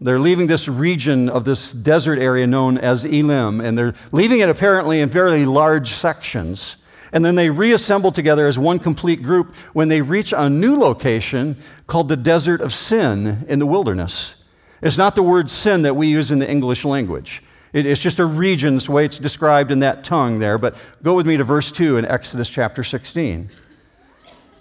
They're 0.00 0.18
leaving 0.18 0.46
this 0.46 0.68
region 0.68 1.28
of 1.28 1.44
this 1.44 1.72
desert 1.72 2.18
area 2.18 2.46
known 2.46 2.78
as 2.78 3.04
Elim, 3.04 3.60
and 3.60 3.76
they're 3.76 3.94
leaving 4.10 4.40
it 4.40 4.48
apparently 4.48 5.00
in 5.00 5.10
very 5.10 5.44
large 5.44 5.90
sections. 5.90 6.82
And 7.12 7.22
then 7.22 7.34
they 7.34 7.50
reassemble 7.50 8.12
together 8.12 8.46
as 8.46 8.58
one 8.58 8.78
complete 8.78 9.22
group 9.22 9.54
when 9.74 9.88
they 9.88 10.00
reach 10.00 10.32
a 10.32 10.48
new 10.48 10.78
location 10.78 11.58
called 11.86 12.08
the 12.08 12.16
Desert 12.16 12.62
of 12.62 12.72
Sin 12.72 13.44
in 13.48 13.58
the 13.58 13.66
wilderness. 13.66 14.44
It's 14.80 14.96
not 14.96 15.14
the 15.14 15.22
word 15.22 15.50
sin 15.50 15.82
that 15.82 15.96
we 15.96 16.06
use 16.06 16.32
in 16.32 16.38
the 16.38 16.50
English 16.50 16.86
language. 16.86 17.42
It's 17.72 18.00
just 18.00 18.18
a 18.18 18.24
region, 18.24 18.78
the 18.78 18.90
way 18.90 19.04
it's 19.04 19.18
described 19.18 19.70
in 19.70 19.78
that 19.78 20.02
tongue 20.02 20.40
there. 20.40 20.58
But 20.58 20.76
go 21.02 21.14
with 21.14 21.26
me 21.26 21.36
to 21.36 21.44
verse 21.44 21.70
2 21.70 21.98
in 21.98 22.04
Exodus 22.04 22.50
chapter 22.50 22.82
16. 22.82 23.48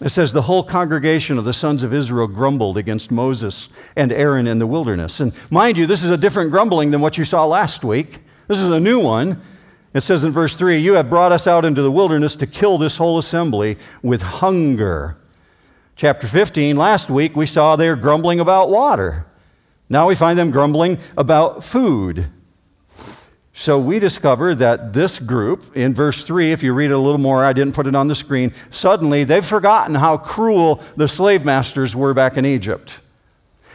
It 0.02 0.10
says, 0.10 0.32
The 0.32 0.44
whole 0.44 0.64
congregation 0.64 1.38
of 1.38 1.46
the 1.46 1.54
sons 1.54 1.82
of 1.82 1.94
Israel 1.94 2.28
grumbled 2.28 2.78
against 2.78 3.12
Moses 3.12 3.92
and 3.96 4.12
Aaron 4.12 4.48
in 4.48 4.60
the 4.60 4.68
wilderness. 4.68 5.20
And 5.20 5.34
mind 5.52 5.78
you, 5.78 5.88
this 5.88 6.04
is 6.04 6.12
a 6.12 6.18
different 6.18 6.52
grumbling 6.52 6.92
than 6.92 7.02
what 7.02 7.18
you 7.18 7.26
saw 7.26 7.46
last 7.46 7.84
week. 7.84 8.20
This 8.48 8.60
is 8.60 8.72
a 8.72 8.80
new 8.80 9.00
one. 9.00 9.42
It 9.94 10.02
says 10.02 10.24
in 10.24 10.32
verse 10.32 10.56
3 10.56 10.78
You 10.78 10.94
have 10.94 11.10
brought 11.10 11.32
us 11.32 11.48
out 11.48 11.66
into 11.66 11.82
the 11.82 11.92
wilderness 11.92 12.36
to 12.38 12.48
kill 12.48 12.78
this 12.78 12.98
whole 12.98 13.18
assembly 13.18 13.78
with 14.04 14.22
hunger. 14.22 15.18
Chapter 15.96 16.28
15, 16.28 16.78
last 16.78 17.10
week 17.10 17.36
we 17.36 17.46
saw 17.46 17.76
they're 17.76 17.96
grumbling 17.96 18.40
about 18.40 18.70
water. 18.70 19.26
Now 19.90 20.08
we 20.08 20.16
find 20.16 20.38
them 20.38 20.52
grumbling 20.52 21.00
about 21.18 21.64
food. 21.64 22.28
So 23.60 23.78
we 23.78 24.00
discover 24.00 24.56
that 24.56 24.94
this 24.94 25.20
group, 25.20 25.76
in 25.76 25.94
verse 25.94 26.24
3, 26.24 26.54
if 26.54 26.64
you 26.64 26.74
read 26.74 26.92
it 26.92 26.94
a 26.94 26.98
little 26.98 27.20
more, 27.20 27.44
I 27.44 27.52
didn't 27.52 27.74
put 27.74 27.88
it 27.88 27.94
on 27.94 28.08
the 28.08 28.16
screen, 28.16 28.54
suddenly 28.70 29.26
they've 29.26 29.46
forgotten 29.46 29.96
how 29.96 30.16
cruel 30.16 30.76
the 30.96 31.10
slave 31.10 31.44
masters 31.44 31.94
were 31.94 32.14
back 32.14 32.38
in 32.38 32.46
Egypt. 32.46 33.02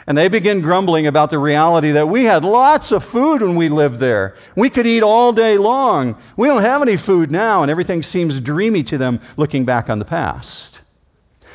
And 0.06 0.16
they 0.16 0.28
begin 0.28 0.62
grumbling 0.62 1.06
about 1.06 1.28
the 1.28 1.38
reality 1.38 1.90
that 1.90 2.08
we 2.08 2.24
had 2.24 2.46
lots 2.46 2.92
of 2.92 3.04
food 3.04 3.42
when 3.42 3.56
we 3.56 3.68
lived 3.68 3.98
there. 3.98 4.34
We 4.56 4.70
could 4.70 4.86
eat 4.86 5.02
all 5.02 5.34
day 5.34 5.58
long. 5.58 6.16
We 6.34 6.48
don't 6.48 6.62
have 6.62 6.80
any 6.80 6.96
food 6.96 7.30
now, 7.30 7.60
and 7.60 7.70
everything 7.70 8.02
seems 8.02 8.40
dreamy 8.40 8.84
to 8.84 8.96
them 8.96 9.20
looking 9.36 9.66
back 9.66 9.90
on 9.90 9.98
the 9.98 10.06
past. 10.06 10.80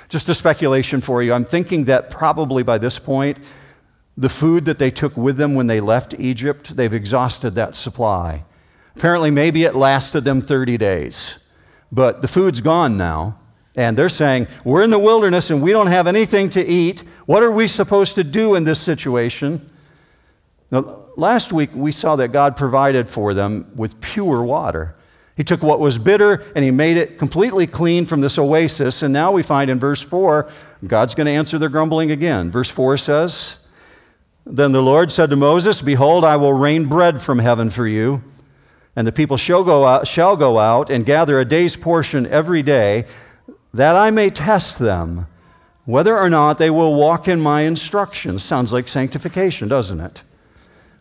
Just 0.07 0.29
a 0.29 0.36
speculation 0.36 1.01
for 1.01 1.24
you. 1.24 1.33
I'm 1.33 1.45
thinking 1.45 1.86
that 1.86 2.12
probably 2.12 2.62
by 2.62 2.77
this 2.77 3.00
point, 3.00 3.39
the 4.19 4.29
food 4.29 4.65
that 4.65 4.79
they 4.79 4.91
took 4.91 5.15
with 5.15 5.38
them 5.38 5.55
when 5.55 5.67
they 5.67 5.79
left 5.79 6.13
Egypt, 6.19 6.75
they've 6.75 6.93
exhausted 6.93 7.51
that 7.51 7.73
supply. 7.73 8.43
Apparently, 8.97 9.31
maybe 9.31 9.63
it 9.63 9.75
lasted 9.75 10.25
them 10.25 10.41
30 10.41 10.77
days, 10.77 11.47
but 11.89 12.21
the 12.21 12.27
food's 12.27 12.59
gone 12.59 12.97
now. 12.97 13.39
And 13.77 13.97
they're 13.97 14.09
saying, 14.09 14.47
We're 14.65 14.83
in 14.83 14.89
the 14.89 14.99
wilderness 14.99 15.49
and 15.49 15.61
we 15.61 15.71
don't 15.71 15.88
have 15.88 16.05
anything 16.05 16.49
to 16.49 16.65
eat. 16.65 16.99
What 17.27 17.43
are 17.43 17.51
we 17.51 17.69
supposed 17.69 18.15
to 18.15 18.25
do 18.25 18.55
in 18.55 18.65
this 18.65 18.81
situation? 18.81 19.65
Now, 20.69 21.05
last 21.15 21.53
week 21.53 21.69
we 21.73 21.93
saw 21.93 22.17
that 22.17 22.33
God 22.33 22.57
provided 22.57 23.09
for 23.09 23.33
them 23.33 23.71
with 23.73 24.01
pure 24.01 24.43
water. 24.43 24.97
He 25.38 25.45
took 25.45 25.63
what 25.63 25.79
was 25.79 25.97
bitter 25.97 26.43
and 26.55 26.65
he 26.65 26.71
made 26.71 26.97
it 26.97 27.17
completely 27.17 27.67
clean 27.67 28.05
from 28.05 28.19
this 28.19 28.38
oasis. 28.38 29.01
And 29.01 29.13
now 29.13 29.31
we 29.31 29.43
find 29.43 29.71
in 29.71 29.79
verse 29.79 30.01
4, 30.01 30.51
God's 30.85 31.15
going 31.15 31.27
to 31.27 31.31
answer 31.31 31.57
their 31.57 31.69
grumbling 31.69 32.11
again. 32.11 32.51
Verse 32.51 32.69
4 32.69 32.97
says, 32.97 33.65
then 34.49 34.71
the 34.71 34.81
Lord 34.81 35.11
said 35.11 35.29
to 35.29 35.35
Moses, 35.35 35.81
Behold, 35.81 36.25
I 36.25 36.35
will 36.35 36.53
rain 36.53 36.85
bread 36.85 37.21
from 37.21 37.37
heaven 37.37 37.69
for 37.69 37.87
you, 37.87 38.23
and 38.95 39.05
the 39.05 39.11
people 39.11 39.37
shall 39.37 39.63
go 39.63 39.85
out, 39.85 40.07
shall 40.07 40.35
go 40.35 40.57
out 40.57 40.89
and 40.89 41.05
gather 41.05 41.39
a 41.39 41.45
day's 41.45 41.77
portion 41.77 42.25
every 42.25 42.63
day, 42.63 43.05
that 43.73 43.95
I 43.95 44.09
may 44.09 44.31
test 44.31 44.79
them, 44.79 45.27
whether 45.85 46.17
or 46.17 46.29
not 46.29 46.57
they 46.57 46.71
will 46.71 46.95
walk 46.95 47.27
in 47.27 47.39
my 47.39 47.61
instructions. 47.61 48.43
Sounds 48.43 48.73
like 48.73 48.87
sanctification, 48.87 49.67
doesn't 49.67 49.99
it? 49.99 50.23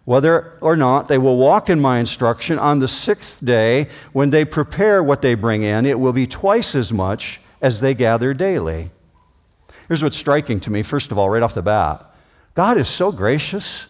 Whether 0.05 0.53
or 0.61 0.77
not 0.77 1.09
they 1.09 1.19
will 1.19 1.39
walk 1.39 1.71
in 1.71 1.81
my 1.81 1.99
instruction 1.99 2.59
on 2.59 2.81
the 2.81 2.89
sixth 2.89 3.45
day, 3.45 3.89
when 4.13 4.31
they 4.31 4.45
prepare 4.45 5.03
what 5.03 5.23
they 5.23 5.35
bring 5.35 5.63
in, 5.63 5.87
it 5.87 5.99
will 5.99 6.13
be 6.13 6.27
twice 6.27 6.75
as 6.75 6.93
much 6.93 7.41
as 7.63 7.81
they 7.81 7.95
gather 7.95 8.35
daily. 8.35 8.91
Here's 9.87 10.03
what's 10.03 10.19
striking 10.19 10.61
to 10.61 10.71
me, 10.71 10.83
first 10.83 11.11
of 11.11 11.19
all, 11.19 11.31
right 11.31 11.43
off 11.43 11.55
the 11.55 11.63
bat. 11.63 12.08
God 12.59 12.77
is 12.77 12.89
so 12.89 13.13
gracious. 13.13 13.87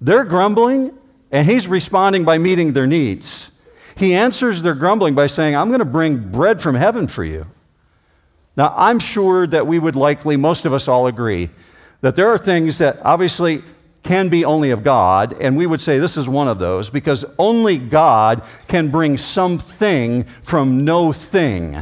They're 0.00 0.24
grumbling, 0.24 0.96
and 1.30 1.46
He's 1.46 1.68
responding 1.68 2.24
by 2.24 2.38
meeting 2.38 2.72
their 2.72 2.86
needs. 2.86 3.50
He 3.94 4.14
answers 4.14 4.62
their 4.62 4.74
grumbling 4.74 5.14
by 5.14 5.26
saying, 5.26 5.54
I'm 5.54 5.68
going 5.68 5.80
to 5.80 5.84
bring 5.84 6.30
bread 6.30 6.62
from 6.62 6.76
heaven 6.76 7.08
for 7.08 7.24
you. 7.24 7.48
Now, 8.56 8.72
I'm 8.74 9.00
sure 9.00 9.46
that 9.48 9.66
we 9.66 9.78
would 9.78 9.96
likely, 9.96 10.38
most 10.38 10.64
of 10.64 10.72
us 10.72 10.88
all 10.88 11.06
agree, 11.08 11.50
that 12.00 12.16
there 12.16 12.30
are 12.30 12.38
things 12.38 12.78
that 12.78 12.96
obviously 13.04 13.60
can 14.02 14.30
be 14.30 14.46
only 14.46 14.70
of 14.70 14.82
God, 14.82 15.34
and 15.38 15.54
we 15.54 15.66
would 15.66 15.82
say 15.82 15.98
this 15.98 16.16
is 16.16 16.26
one 16.26 16.48
of 16.48 16.58
those 16.58 16.88
because 16.88 17.26
only 17.38 17.76
God 17.76 18.42
can 18.66 18.88
bring 18.88 19.18
something 19.18 20.24
from 20.24 20.86
no 20.86 21.12
thing. 21.12 21.76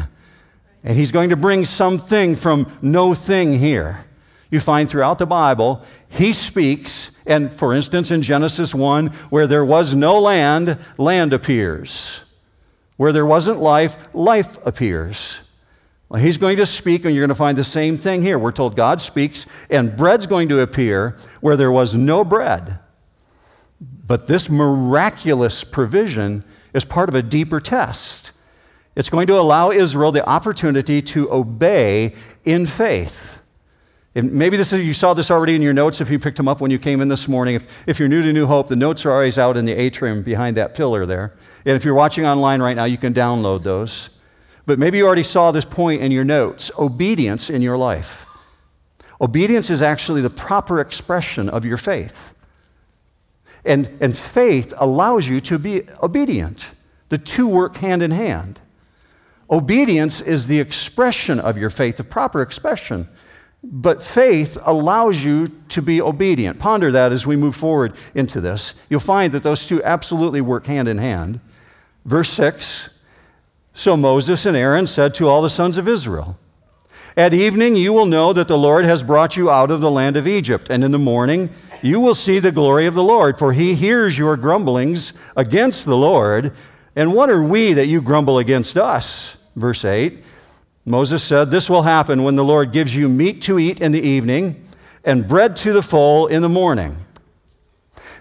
And 0.82 0.96
He's 0.96 1.12
going 1.12 1.30
to 1.30 1.36
bring 1.36 1.64
something 1.64 2.34
from 2.34 2.76
no 2.82 3.14
thing 3.14 3.60
here 3.60 4.04
you 4.50 4.60
find 4.60 4.88
throughout 4.88 5.18
the 5.18 5.26
Bible, 5.26 5.82
he 6.08 6.32
speaks, 6.32 7.18
and 7.26 7.52
for 7.52 7.74
instance, 7.74 8.10
in 8.10 8.22
Genesis 8.22 8.74
1, 8.74 9.08
where 9.30 9.46
there 9.46 9.64
was 9.64 9.94
no 9.94 10.18
land, 10.18 10.78
land 10.96 11.32
appears. 11.32 12.24
Where 12.96 13.12
there 13.12 13.26
wasn't 13.26 13.60
life, 13.60 14.14
life 14.14 14.58
appears. 14.66 15.42
Well, 16.08 16.22
he's 16.22 16.38
going 16.38 16.56
to 16.56 16.66
speak, 16.66 17.04
and 17.04 17.14
you're 17.14 17.22
going 17.22 17.28
to 17.28 17.34
find 17.34 17.58
the 17.58 17.64
same 17.64 17.98
thing 17.98 18.22
here. 18.22 18.38
We're 18.38 18.52
told 18.52 18.74
God 18.74 19.00
speaks, 19.00 19.46
and 19.68 19.96
bread's 19.96 20.26
going 20.26 20.48
to 20.48 20.60
appear 20.60 21.16
where 21.40 21.56
there 21.56 21.70
was 21.70 21.94
no 21.94 22.24
bread. 22.24 22.78
But 23.80 24.26
this 24.26 24.48
miraculous 24.48 25.64
provision 25.64 26.44
is 26.72 26.86
part 26.86 27.10
of 27.10 27.14
a 27.14 27.22
deeper 27.22 27.60
test. 27.60 28.32
It's 28.96 29.10
going 29.10 29.26
to 29.26 29.38
allow 29.38 29.70
Israel 29.70 30.10
the 30.10 30.26
opportunity 30.26 31.02
to 31.02 31.30
obey 31.30 32.14
in 32.44 32.64
faith. 32.64 33.42
And 34.14 34.32
maybe 34.32 34.56
this 34.56 34.72
is, 34.72 34.86
you 34.86 34.94
saw 34.94 35.14
this 35.14 35.30
already 35.30 35.54
in 35.54 35.62
your 35.62 35.72
notes 35.72 36.00
if 36.00 36.10
you 36.10 36.18
picked 36.18 36.38
them 36.38 36.48
up 36.48 36.60
when 36.60 36.70
you 36.70 36.78
came 36.78 37.00
in 37.00 37.08
this 37.08 37.28
morning. 37.28 37.54
If, 37.54 37.86
if 37.86 37.98
you're 37.98 38.08
new 38.08 38.22
to 38.22 38.32
New 38.32 38.46
Hope, 38.46 38.68
the 38.68 38.76
notes 38.76 39.04
are 39.04 39.12
always 39.12 39.38
out 39.38 39.56
in 39.56 39.64
the 39.64 39.74
atrium 39.74 40.22
behind 40.22 40.56
that 40.56 40.74
pillar 40.74 41.06
there. 41.06 41.34
And 41.64 41.76
if 41.76 41.84
you're 41.84 41.94
watching 41.94 42.24
online 42.26 42.62
right 42.62 42.74
now, 42.74 42.84
you 42.84 42.96
can 42.96 43.12
download 43.12 43.62
those. 43.62 44.18
But 44.66 44.78
maybe 44.78 44.98
you 44.98 45.06
already 45.06 45.22
saw 45.22 45.50
this 45.50 45.64
point 45.64 46.02
in 46.02 46.10
your 46.10 46.24
notes 46.24 46.70
obedience 46.78 47.48
in 47.48 47.62
your 47.62 47.78
life. 47.78 48.26
Obedience 49.20 49.70
is 49.70 49.82
actually 49.82 50.20
the 50.20 50.30
proper 50.30 50.80
expression 50.80 51.48
of 51.48 51.64
your 51.64 51.76
faith. 51.76 52.34
And, 53.64 53.88
and 54.00 54.16
faith 54.16 54.72
allows 54.78 55.28
you 55.28 55.40
to 55.42 55.58
be 55.58 55.82
obedient. 56.02 56.72
The 57.08 57.18
two 57.18 57.48
work 57.48 57.78
hand 57.78 58.02
in 58.02 58.10
hand. 58.10 58.60
Obedience 59.50 60.20
is 60.20 60.46
the 60.46 60.60
expression 60.60 61.40
of 61.40 61.56
your 61.56 61.70
faith, 61.70 61.96
the 61.96 62.04
proper 62.04 62.42
expression. 62.42 63.08
But 63.62 64.02
faith 64.02 64.56
allows 64.62 65.24
you 65.24 65.48
to 65.70 65.82
be 65.82 66.00
obedient. 66.00 66.60
Ponder 66.60 66.92
that 66.92 67.12
as 67.12 67.26
we 67.26 67.36
move 67.36 67.56
forward 67.56 67.94
into 68.14 68.40
this. 68.40 68.74
You'll 68.88 69.00
find 69.00 69.32
that 69.32 69.42
those 69.42 69.66
two 69.66 69.82
absolutely 69.82 70.40
work 70.40 70.66
hand 70.66 70.86
in 70.86 70.98
hand. 70.98 71.40
Verse 72.04 72.30
6 72.30 72.98
So 73.74 73.96
Moses 73.96 74.46
and 74.46 74.56
Aaron 74.56 74.86
said 74.86 75.14
to 75.14 75.28
all 75.28 75.42
the 75.42 75.50
sons 75.50 75.76
of 75.76 75.88
Israel, 75.88 76.38
At 77.16 77.34
evening 77.34 77.74
you 77.74 77.92
will 77.92 78.06
know 78.06 78.32
that 78.32 78.46
the 78.46 78.56
Lord 78.56 78.84
has 78.84 79.02
brought 79.02 79.36
you 79.36 79.50
out 79.50 79.72
of 79.72 79.80
the 79.80 79.90
land 79.90 80.16
of 80.16 80.28
Egypt, 80.28 80.70
and 80.70 80.84
in 80.84 80.92
the 80.92 80.98
morning 80.98 81.50
you 81.82 82.00
will 82.00 82.14
see 82.14 82.38
the 82.38 82.52
glory 82.52 82.86
of 82.86 82.94
the 82.94 83.04
Lord, 83.04 83.38
for 83.40 83.52
he 83.52 83.74
hears 83.74 84.18
your 84.18 84.36
grumblings 84.36 85.12
against 85.36 85.84
the 85.84 85.96
Lord. 85.96 86.52
And 86.94 87.12
what 87.12 87.28
are 87.28 87.42
we 87.42 87.72
that 87.72 87.86
you 87.86 88.00
grumble 88.02 88.38
against 88.38 88.76
us? 88.76 89.36
Verse 89.56 89.84
8 89.84 90.24
Moses 90.88 91.22
said, 91.22 91.50
This 91.50 91.68
will 91.68 91.82
happen 91.82 92.24
when 92.24 92.36
the 92.36 92.44
Lord 92.44 92.72
gives 92.72 92.96
you 92.96 93.08
meat 93.08 93.42
to 93.42 93.58
eat 93.58 93.80
in 93.80 93.92
the 93.92 94.00
evening 94.00 94.66
and 95.04 95.26
bread 95.26 95.56
to 95.56 95.72
the 95.72 95.82
full 95.82 96.26
in 96.26 96.42
the 96.42 96.48
morning. 96.48 96.96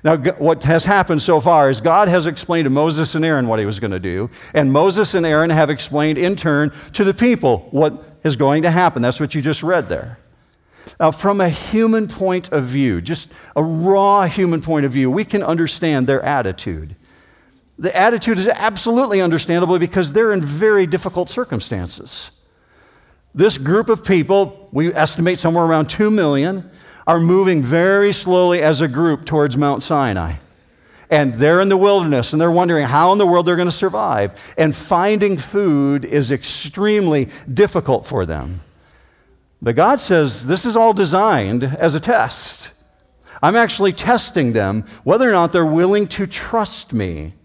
Now, 0.04 0.18
what 0.18 0.64
has 0.64 0.86
happened 0.86 1.22
so 1.22 1.42
far 1.42 1.70
is 1.70 1.82
God 1.82 2.08
has 2.08 2.28
explained 2.28 2.66
to 2.66 2.70
Moses 2.70 3.16
and 3.16 3.26
Aaron 3.26 3.48
what 3.48 3.60
he 3.60 3.66
was 3.66 3.80
going 3.80 3.92
to 3.92 4.00
do, 4.00 4.30
and 4.54 4.72
Moses 4.72 5.14
and 5.14 5.26
Aaron 5.26 5.50
have 5.50 5.70
explained 5.70 6.18
in 6.18 6.36
turn 6.36 6.72
to 6.94 7.04
the 7.04 7.14
people 7.14 7.68
what 7.72 8.04
is 8.24 8.36
going 8.36 8.64
to 8.64 8.72
happen. 8.72 9.02
That's 9.02 9.20
what 9.20 9.34
you 9.34 9.42
just 9.42 9.64
read 9.64 9.90
there. 9.90 10.20
Now, 11.00 11.12
from 11.12 11.42
a 11.42 11.50
human 11.50 12.08
point 12.08 12.52
of 12.52 12.64
view, 12.64 13.02
just 13.02 13.34
a 13.56 13.64
raw 13.64 14.26
human 14.26 14.62
point 14.62 14.86
of 14.86 14.92
view, 14.92 15.12
we 15.12 15.26
can 15.26 15.44
understand 15.44 16.08
their 16.08 16.24
attitude. 16.24 16.96
The 17.78 17.96
attitude 17.96 18.38
is 18.40 18.48
absolutely 18.48 19.22
understandable 19.22 19.78
because 19.78 20.14
they're 20.14 20.32
in 20.32 20.42
very 20.42 20.88
difficult 20.88 21.30
circumstances. 21.30 22.37
This 23.38 23.60
group 23.60 23.88
of 23.88 24.04
people, 24.04 24.68
we 24.72 24.92
estimate 24.92 25.38
somewhere 25.38 25.64
around 25.64 25.92
2 25.92 26.10
million, 26.10 26.68
are 27.06 27.20
moving 27.20 27.62
very 27.62 28.12
slowly 28.12 28.64
as 28.64 28.82
a 28.82 28.88
group 28.88 29.26
towards 29.26 29.56
Mount 29.56 29.84
Sinai. 29.84 30.38
And 31.12 31.36
they're 31.36 31.62
in 31.62 31.70
the 31.70 31.78
wilderness 31.78 32.34
and 32.34 32.42
they're 32.42 32.52
wondering 32.52 32.88
how 32.88 33.12
in 33.12 33.20
the 33.20 33.28
world 33.28 33.46
they're 33.46 33.56
going 33.56 33.68
to 33.68 33.72
survive. 33.72 34.56
And 34.58 34.76
finding 34.76 35.38
food 35.38 36.04
is 36.04 36.32
extremely 36.32 37.30
difficult 37.54 38.08
for 38.08 38.26
them. 38.26 38.62
But 39.62 39.76
God 39.76 40.00
says 40.00 40.48
this 40.48 40.66
is 40.66 40.76
all 40.76 40.94
designed 40.94 41.64
as 41.64 41.94
a 41.94 42.00
test. 42.00 42.74
I'm 43.44 43.56
actually 43.56 43.94
testing 43.94 44.54
them 44.54 44.82
whether 45.04 45.30
or 45.30 45.32
not 45.32 45.54
they're 45.54 45.64
willing 45.64 46.08
to 46.08 46.26
trust 46.26 46.92
me 46.92 47.36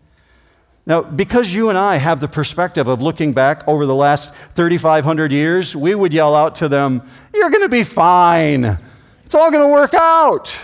now, 0.84 1.02
because 1.02 1.54
you 1.54 1.68
and 1.68 1.78
I 1.78 1.96
have 1.96 2.20
the 2.20 2.28
perspective 2.28 2.88
of 2.88 3.00
looking 3.00 3.32
back 3.32 3.66
over 3.68 3.86
the 3.86 3.94
last 3.94 4.34
3,500 4.34 5.30
years, 5.30 5.76
we 5.76 5.94
would 5.94 6.12
yell 6.12 6.34
out 6.34 6.56
to 6.56 6.68
them, 6.68 7.02
You're 7.32 7.50
going 7.50 7.62
to 7.62 7.68
be 7.68 7.84
fine. 7.84 8.78
It's 9.24 9.34
all 9.34 9.50
going 9.50 9.62
to 9.62 9.72
work 9.72 9.94
out. 9.94 10.58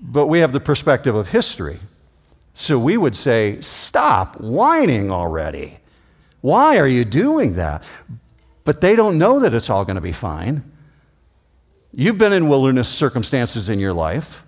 But 0.00 0.28
we 0.28 0.40
have 0.40 0.52
the 0.52 0.60
perspective 0.60 1.14
of 1.14 1.28
history. 1.28 1.78
So 2.54 2.78
we 2.78 2.96
would 2.96 3.14
say, 3.14 3.60
Stop 3.60 4.40
whining 4.40 5.10
already. 5.10 5.78
Why 6.40 6.78
are 6.78 6.88
you 6.88 7.04
doing 7.04 7.54
that? 7.54 7.88
But 8.64 8.80
they 8.80 8.96
don't 8.96 9.18
know 9.18 9.38
that 9.40 9.52
it's 9.52 9.68
all 9.68 9.84
going 9.84 9.96
to 9.96 10.02
be 10.02 10.12
fine. 10.12 10.64
You've 11.92 12.16
been 12.16 12.32
in 12.32 12.48
wilderness 12.48 12.88
circumstances 12.88 13.68
in 13.68 13.78
your 13.78 13.92
life. 13.92 14.46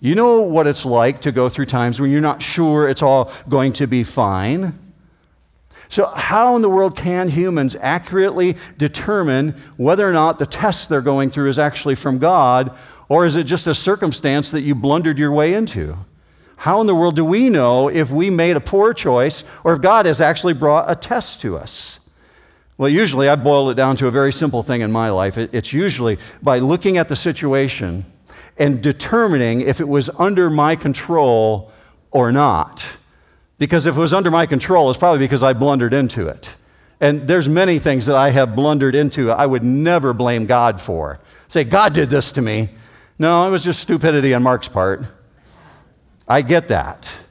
You 0.00 0.14
know 0.14 0.40
what 0.40 0.66
it's 0.66 0.86
like 0.86 1.20
to 1.22 1.32
go 1.32 1.50
through 1.50 1.66
times 1.66 2.00
when 2.00 2.10
you're 2.10 2.22
not 2.22 2.40
sure 2.42 2.88
it's 2.88 3.02
all 3.02 3.30
going 3.48 3.74
to 3.74 3.86
be 3.86 4.02
fine. 4.02 4.78
So, 5.90 6.06
how 6.06 6.56
in 6.56 6.62
the 6.62 6.70
world 6.70 6.96
can 6.96 7.28
humans 7.28 7.76
accurately 7.80 8.56
determine 8.78 9.50
whether 9.76 10.08
or 10.08 10.12
not 10.12 10.38
the 10.38 10.46
test 10.46 10.88
they're 10.88 11.02
going 11.02 11.30
through 11.30 11.50
is 11.50 11.58
actually 11.58 11.96
from 11.96 12.18
God, 12.18 12.74
or 13.08 13.26
is 13.26 13.36
it 13.36 13.44
just 13.44 13.66
a 13.66 13.74
circumstance 13.74 14.52
that 14.52 14.60
you 14.62 14.74
blundered 14.74 15.18
your 15.18 15.32
way 15.32 15.52
into? 15.52 15.98
How 16.58 16.80
in 16.80 16.86
the 16.86 16.94
world 16.94 17.16
do 17.16 17.24
we 17.24 17.48
know 17.48 17.88
if 17.88 18.10
we 18.10 18.30
made 18.30 18.56
a 18.56 18.60
poor 18.60 18.94
choice 18.94 19.44
or 19.64 19.74
if 19.74 19.80
God 19.80 20.06
has 20.06 20.20
actually 20.20 20.54
brought 20.54 20.90
a 20.90 20.94
test 20.94 21.40
to 21.40 21.56
us? 21.56 22.00
Well, 22.78 22.88
usually 22.88 23.28
I 23.28 23.36
boil 23.36 23.68
it 23.70 23.74
down 23.74 23.96
to 23.96 24.06
a 24.06 24.10
very 24.10 24.32
simple 24.32 24.62
thing 24.62 24.80
in 24.80 24.92
my 24.92 25.10
life. 25.10 25.36
It's 25.36 25.72
usually 25.72 26.18
by 26.42 26.58
looking 26.58 26.98
at 26.98 27.08
the 27.08 27.16
situation 27.16 28.06
and 28.60 28.82
determining 28.82 29.62
if 29.62 29.80
it 29.80 29.88
was 29.88 30.10
under 30.18 30.50
my 30.50 30.76
control 30.76 31.72
or 32.10 32.30
not. 32.30 32.98
Because 33.56 33.86
if 33.86 33.96
it 33.96 34.00
was 34.00 34.12
under 34.12 34.30
my 34.30 34.44
control, 34.44 34.90
it's 34.90 34.98
probably 34.98 35.18
because 35.18 35.42
I 35.42 35.54
blundered 35.54 35.94
into 35.94 36.28
it. 36.28 36.54
And 37.00 37.26
there's 37.26 37.48
many 37.48 37.78
things 37.78 38.04
that 38.04 38.16
I 38.16 38.30
have 38.30 38.54
blundered 38.54 38.94
into 38.94 39.30
I 39.30 39.46
would 39.46 39.64
never 39.64 40.12
blame 40.12 40.44
God 40.44 40.78
for. 40.78 41.20
Say, 41.48 41.64
God 41.64 41.94
did 41.94 42.10
this 42.10 42.30
to 42.32 42.42
me. 42.42 42.68
No, 43.18 43.48
it 43.48 43.50
was 43.50 43.64
just 43.64 43.80
stupidity 43.80 44.34
on 44.34 44.42
Mark's 44.42 44.68
part. 44.68 45.06
I 46.28 46.42
get 46.42 46.68
that. 46.68 47.22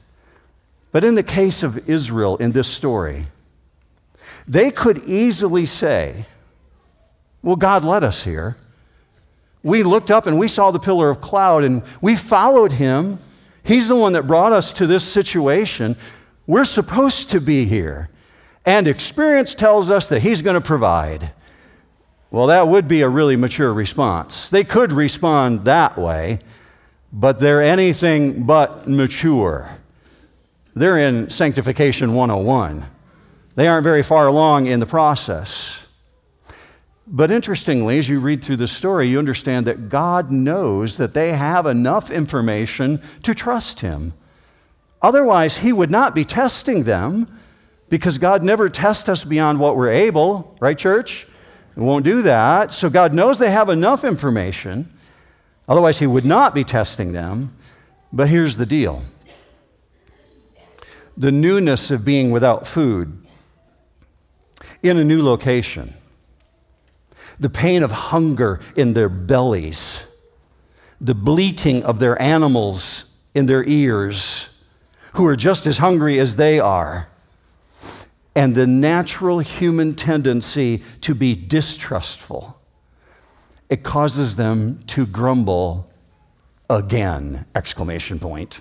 But 0.90 1.04
in 1.04 1.14
the 1.14 1.22
case 1.22 1.62
of 1.62 1.88
Israel 1.88 2.36
in 2.38 2.50
this 2.50 2.66
story, 2.66 3.26
they 4.48 4.72
could 4.72 4.98
easily 5.04 5.64
say, 5.64 6.26
Well, 7.40 7.56
God 7.56 7.84
led 7.84 8.02
us 8.02 8.24
here. 8.24 8.56
We 9.62 9.82
looked 9.82 10.10
up 10.10 10.26
and 10.26 10.38
we 10.38 10.48
saw 10.48 10.70
the 10.70 10.78
pillar 10.78 11.10
of 11.10 11.20
cloud 11.20 11.64
and 11.64 11.82
we 12.00 12.16
followed 12.16 12.72
him. 12.72 13.18
He's 13.62 13.88
the 13.88 13.96
one 13.96 14.14
that 14.14 14.26
brought 14.26 14.52
us 14.52 14.72
to 14.74 14.86
this 14.86 15.04
situation. 15.04 15.96
We're 16.46 16.64
supposed 16.64 17.30
to 17.30 17.40
be 17.40 17.66
here. 17.66 18.08
And 18.64 18.88
experience 18.88 19.54
tells 19.54 19.90
us 19.90 20.08
that 20.08 20.20
he's 20.20 20.42
going 20.42 20.54
to 20.54 20.60
provide. 20.60 21.32
Well, 22.30 22.46
that 22.46 22.68
would 22.68 22.86
be 22.86 23.02
a 23.02 23.08
really 23.08 23.36
mature 23.36 23.72
response. 23.72 24.50
They 24.50 24.64
could 24.64 24.92
respond 24.92 25.64
that 25.64 25.98
way, 25.98 26.38
but 27.12 27.40
they're 27.40 27.62
anything 27.62 28.44
but 28.44 28.86
mature. 28.86 29.78
They're 30.74 30.98
in 30.98 31.28
Sanctification 31.28 32.14
101. 32.14 32.84
They 33.56 33.66
aren't 33.66 33.84
very 33.84 34.02
far 34.02 34.28
along 34.28 34.66
in 34.66 34.80
the 34.80 34.86
process. 34.86 35.86
But 37.12 37.32
interestingly, 37.32 37.98
as 37.98 38.08
you 38.08 38.20
read 38.20 38.42
through 38.42 38.56
the 38.56 38.68
story, 38.68 39.08
you 39.08 39.18
understand 39.18 39.66
that 39.66 39.88
God 39.88 40.30
knows 40.30 40.96
that 40.98 41.12
they 41.12 41.32
have 41.32 41.66
enough 41.66 42.08
information 42.08 43.02
to 43.24 43.34
trust 43.34 43.80
Him. 43.80 44.12
Otherwise, 45.02 45.58
He 45.58 45.72
would 45.72 45.90
not 45.90 46.14
be 46.14 46.24
testing 46.24 46.84
them 46.84 47.26
because 47.88 48.18
God 48.18 48.44
never 48.44 48.68
tests 48.68 49.08
us 49.08 49.24
beyond 49.24 49.58
what 49.58 49.76
we're 49.76 49.90
able, 49.90 50.56
right, 50.60 50.78
church? 50.78 51.26
We 51.74 51.82
won't 51.82 52.04
do 52.04 52.22
that. 52.22 52.72
So 52.72 52.88
God 52.88 53.12
knows 53.12 53.40
they 53.40 53.50
have 53.50 53.68
enough 53.68 54.04
information. 54.04 54.88
Otherwise, 55.68 55.98
He 55.98 56.06
would 56.06 56.24
not 56.24 56.54
be 56.54 56.62
testing 56.62 57.10
them. 57.10 57.56
But 58.12 58.28
here's 58.28 58.56
the 58.56 58.66
deal 58.66 59.02
the 61.16 61.32
newness 61.32 61.90
of 61.90 62.04
being 62.04 62.30
without 62.30 62.68
food 62.68 63.20
in 64.80 64.96
a 64.96 65.04
new 65.04 65.24
location 65.24 65.94
the 67.40 67.50
pain 67.50 67.82
of 67.82 67.90
hunger 67.90 68.60
in 68.76 68.92
their 68.92 69.08
bellies, 69.08 70.06
the 71.00 71.14
bleating 71.14 71.82
of 71.82 71.98
their 71.98 72.20
animals 72.20 73.18
in 73.34 73.46
their 73.46 73.64
ears, 73.64 74.62
who 75.14 75.26
are 75.26 75.34
just 75.36 75.66
as 75.66 75.78
hungry 75.78 76.18
as 76.18 76.36
they 76.36 76.60
are, 76.60 77.08
and 78.36 78.54
the 78.54 78.66
natural 78.66 79.40
human 79.40 79.94
tendency 79.94 80.82
to 81.00 81.14
be 81.14 81.34
distrustful. 81.34 82.60
It 83.70 83.82
causes 83.82 84.36
them 84.36 84.80
to 84.88 85.06
grumble 85.06 85.90
again, 86.68 87.46
exclamation 87.54 88.18
point, 88.18 88.60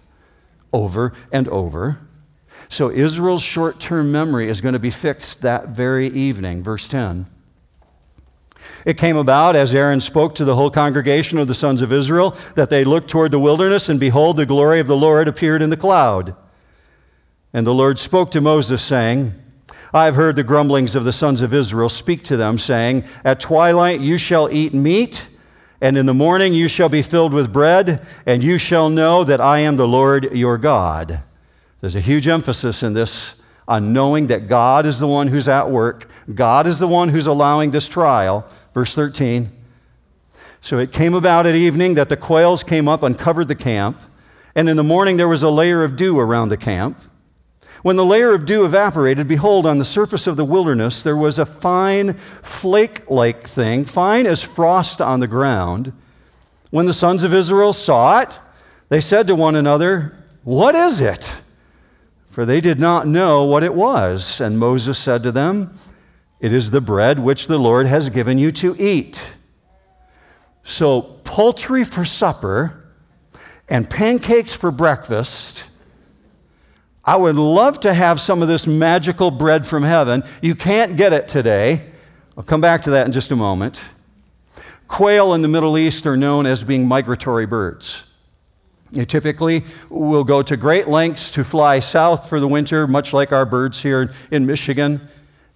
over 0.72 1.14
and 1.32 1.48
over. 1.50 2.00
So 2.70 2.90
Israel's 2.90 3.44
short 3.44 3.80
term 3.80 4.12
memory 4.12 4.50
is 4.50 4.62
going 4.62 4.74
to 4.74 4.80
be 4.80 4.90
fixed 4.90 5.42
that 5.42 5.70
very 5.70 6.08
evening. 6.08 6.64
Verse 6.64 6.88
10. 6.88 7.28
It 8.86 8.98
came 8.98 9.18
about 9.18 9.56
as 9.56 9.74
Aaron 9.74 10.02
spoke 10.02 10.36
to 10.36 10.46
the 10.46 10.56
whole 10.56 10.70
congregation 10.70 11.38
of 11.38 11.48
the 11.48 11.56
sons 11.56 11.82
of 11.82 11.94
Israel 11.94 12.32
that 12.56 12.70
they 12.70 12.84
looked 12.84 13.10
toward 13.10 13.32
the 13.32 13.40
wilderness, 13.40 13.90
and 13.90 14.00
behold, 14.00 14.38
the 14.38 14.46
glory 14.46 14.80
of 14.80 14.88
the 14.88 14.98
Lord 14.98 15.28
appeared 15.28 15.62
in 15.62 15.70
the 15.70 15.78
cloud. 15.78 16.36
And 17.54 17.66
the 17.66 17.74
Lord 17.74 18.00
spoke 18.00 18.32
to 18.32 18.42
Moses, 18.42 18.82
saying, 18.82 19.34
I 19.94 20.06
have 20.06 20.16
heard 20.16 20.36
the 20.36 20.44
grumblings 20.44 20.96
of 20.96 21.04
the 21.04 21.14
sons 21.14 21.42
of 21.42 21.54
Israel. 21.54 21.90
Speak 21.90 22.24
to 22.26 22.38
them, 22.38 22.60
saying, 22.60 23.06
At 23.26 23.40
twilight 23.40 24.02
you 24.02 24.18
shall 24.18 24.52
eat 24.52 24.74
meat, 24.74 25.28
And 25.82 25.98
in 25.98 26.06
the 26.06 26.14
morning 26.14 26.54
you 26.54 26.68
shall 26.68 26.90
be 26.90 27.02
filled 27.02 27.34
with 27.34 27.54
bread, 27.54 28.06
and 28.26 28.44
you 28.44 28.58
shall 28.58 28.90
know 28.90 29.24
that 29.24 29.40
I 29.40 29.60
am 29.60 29.78
the 29.78 29.88
Lord 29.88 30.34
your 30.34 30.58
God. 30.58 31.24
There's 31.82 31.96
a 31.96 32.02
huge 32.02 32.28
emphasis 32.28 32.84
in 32.84 32.94
this 32.94 33.39
on 33.70 33.94
knowing 33.94 34.28
that 34.28 34.48
God 34.48 34.88
is 34.88 35.00
the 35.00 35.08
one 35.08 35.28
who's 35.28 35.48
at 35.48 35.70
work. 35.70 36.10
God 36.34 36.66
is 36.66 36.80
the 36.80 36.88
one 36.88 37.10
who's 37.10 37.28
allowing 37.28 37.70
this 37.70 37.88
trial. 37.88 38.46
Verse 38.74 38.96
13. 38.96 39.52
So 40.60 40.80
it 40.80 40.92
came 40.92 41.14
about 41.14 41.46
at 41.46 41.56
evening 41.56 41.94
that 41.94 42.10
the 42.10 42.18
quails 42.18 42.64
came 42.64 42.88
up 42.88 43.04
and 43.04 43.18
covered 43.18 43.48
the 43.48 43.56
camp, 43.56 44.02
and 44.56 44.68
in 44.68 44.76
the 44.76 44.84
morning 44.84 45.18
there 45.18 45.28
was 45.28 45.44
a 45.44 45.50
layer 45.50 45.84
of 45.84 45.96
dew 45.96 46.20
around 46.20 46.50
the 46.50 46.58
camp. 46.58 47.00
When 47.82 47.96
the 47.96 48.04
layer 48.04 48.34
of 48.34 48.46
dew 48.46 48.66
evaporated, 48.66 49.28
behold, 49.28 49.66
on 49.66 49.78
the 49.78 49.86
surface 49.86 50.28
of 50.28 50.36
the 50.36 50.44
wilderness 50.44 51.02
there 51.02 51.16
was 51.16 51.40
a 51.40 51.46
fine 51.46 52.14
flake 52.14 53.10
like 53.10 53.44
thing, 53.44 53.86
fine 53.86 54.26
as 54.26 54.44
frost 54.44 55.00
on 55.00 55.22
the 55.22 55.28
ground. 55.28 55.94
When 56.72 56.88
the 56.88 56.94
sons 56.94 57.24
of 57.24 57.34
Israel 57.34 57.72
saw 57.72 58.20
it, 58.20 58.40
they 58.90 59.00
said 59.00 59.28
to 59.28 59.36
one 59.36 59.56
another, 59.56 60.18
What 60.44 60.76
is 60.76 61.00
it? 61.00 61.42
For 62.30 62.46
they 62.46 62.62
did 62.62 62.80
not 62.80 63.08
know 63.08 63.44
what 63.44 63.64
it 63.64 63.74
was. 63.74 64.40
And 64.40 64.60
Moses 64.60 64.98
said 64.98 65.24
to 65.24 65.32
them, 65.32 65.74
It 66.40 66.54
is 66.54 66.72
the 66.72 66.82
bread 66.82 67.20
which 67.20 67.48
the 67.48 67.58
Lord 67.58 67.88
has 67.88 68.10
given 68.10 68.38
you 68.38 68.52
to 68.52 68.76
eat. 68.80 69.36
So, 70.64 71.02
poultry 71.02 71.84
for 71.84 72.06
supper 72.06 72.86
and 73.68 73.90
pancakes 73.90 74.56
for 74.56 74.72
breakfast 74.72 75.70
I 77.10 77.16
would 77.16 77.38
love 77.38 77.80
to 77.80 77.94
have 77.96 78.20
some 78.20 78.44
of 78.44 78.48
this 78.48 78.68
magical 78.68 79.32
bread 79.32 79.66
from 79.66 79.82
heaven. 79.82 80.24
You 80.44 80.54
can't 80.54 80.96
get 80.96 81.12
it 81.12 81.28
today. 81.28 81.88
I'll 82.38 82.44
come 82.44 82.62
back 82.62 82.84
to 82.84 82.92
that 82.92 83.08
in 83.08 83.14
just 83.14 83.32
a 83.32 83.36
moment. 83.36 83.82
Quail 84.88 85.34
in 85.34 85.42
the 85.42 85.48
Middle 85.48 85.76
East 85.76 86.06
are 86.06 86.16
known 86.16 86.46
as 86.46 86.64
being 86.64 86.88
migratory 86.88 87.48
birds. 87.48 88.09
They 88.92 89.06
typically 89.06 89.64
will 89.90 90.24
go 90.24 90.42
to 90.42 90.58
great 90.58 90.88
lengths 90.88 91.32
to 91.32 91.44
fly 91.44 91.80
south 91.80 92.28
for 92.28 92.40
the 92.40 92.48
winter, 92.48 92.88
much 92.88 93.14
like 93.14 93.32
our 93.32 93.46
birds 93.46 93.84
here 93.84 94.12
in 94.32 94.46
Michigan. 94.46 95.08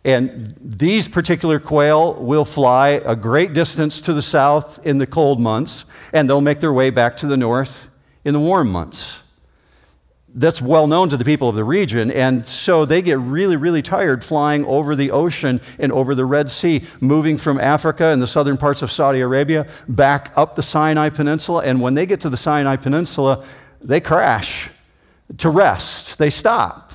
And 0.05 0.55
these 0.61 1.07
particular 1.07 1.59
quail 1.59 2.13
will 2.13 2.45
fly 2.45 3.01
a 3.05 3.15
great 3.15 3.53
distance 3.53 4.01
to 4.01 4.13
the 4.13 4.21
south 4.21 4.85
in 4.85 4.97
the 4.97 5.07
cold 5.07 5.39
months, 5.39 5.85
and 6.11 6.29
they'll 6.29 6.41
make 6.41 6.59
their 6.59 6.73
way 6.73 6.89
back 6.89 7.17
to 7.17 7.27
the 7.27 7.37
north 7.37 7.89
in 8.25 8.33
the 8.33 8.39
warm 8.39 8.71
months 8.71 9.22
that's 10.35 10.61
well 10.61 10.87
known 10.87 11.09
to 11.09 11.17
the 11.17 11.25
people 11.25 11.49
of 11.49 11.55
the 11.55 11.63
region. 11.63 12.09
And 12.11 12.45
so 12.47 12.85
they 12.85 13.01
get 13.01 13.19
really, 13.19 13.55
really 13.55 13.81
tired 13.81 14.23
flying 14.23 14.65
over 14.65 14.95
the 14.95 15.11
ocean 15.11 15.61
and 15.77 15.91
over 15.91 16.15
the 16.15 16.25
Red 16.25 16.49
Sea, 16.49 16.83
moving 16.99 17.37
from 17.37 17.59
Africa 17.59 18.07
and 18.07 18.21
the 18.21 18.27
southern 18.27 18.57
parts 18.57 18.81
of 18.81 18.91
Saudi 18.91 19.19
Arabia 19.19 19.67
back 19.87 20.31
up 20.35 20.55
the 20.55 20.63
Sinai 20.63 21.09
Peninsula. 21.09 21.63
And 21.63 21.81
when 21.81 21.93
they 21.93 22.05
get 22.05 22.19
to 22.21 22.29
the 22.29 22.37
Sinai 22.37 22.77
Peninsula, 22.77 23.45
they 23.81 23.99
crash 23.99 24.69
to 25.37 25.49
rest, 25.49 26.17
they 26.17 26.29
stop. 26.29 26.93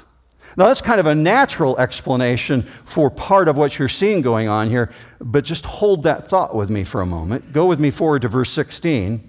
Now, 0.57 0.67
that's 0.67 0.81
kind 0.81 0.99
of 0.99 1.07
a 1.07 1.15
natural 1.15 1.79
explanation 1.79 2.63
for 2.63 3.11
part 3.11 3.47
of 3.47 3.57
what 3.57 3.79
you're 3.79 3.89
seeing 3.89 4.23
going 4.23 4.49
on 4.49 4.69
here, 4.69 4.91
but 5.21 5.45
just 5.45 5.65
hold 5.65 6.03
that 6.03 6.27
thought 6.27 6.53
with 6.53 6.69
me 6.69 6.83
for 6.83 7.01
a 7.01 7.07
moment. 7.07 7.53
Go 7.53 7.67
with 7.67 7.79
me 7.79 7.93
forward 7.93 8.23
to 8.23 8.29
verse 8.29 8.51
16. 8.51 9.28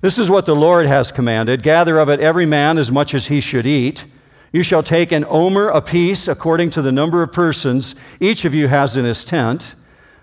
This 0.00 0.18
is 0.18 0.30
what 0.30 0.46
the 0.46 0.56
Lord 0.56 0.86
has 0.86 1.12
commanded 1.12 1.62
gather 1.62 1.98
of 1.98 2.08
it 2.08 2.20
every 2.20 2.46
man 2.46 2.78
as 2.78 2.90
much 2.90 3.12
as 3.12 3.28
he 3.28 3.40
should 3.40 3.66
eat. 3.66 4.06
You 4.50 4.62
shall 4.62 4.82
take 4.82 5.12
an 5.12 5.26
omer 5.28 5.68
apiece 5.68 6.26
according 6.26 6.70
to 6.70 6.82
the 6.82 6.90
number 6.90 7.22
of 7.22 7.32
persons 7.32 7.94
each 8.18 8.46
of 8.46 8.54
you 8.54 8.68
has 8.68 8.96
in 8.96 9.04
his 9.04 9.24
tent. 9.24 9.74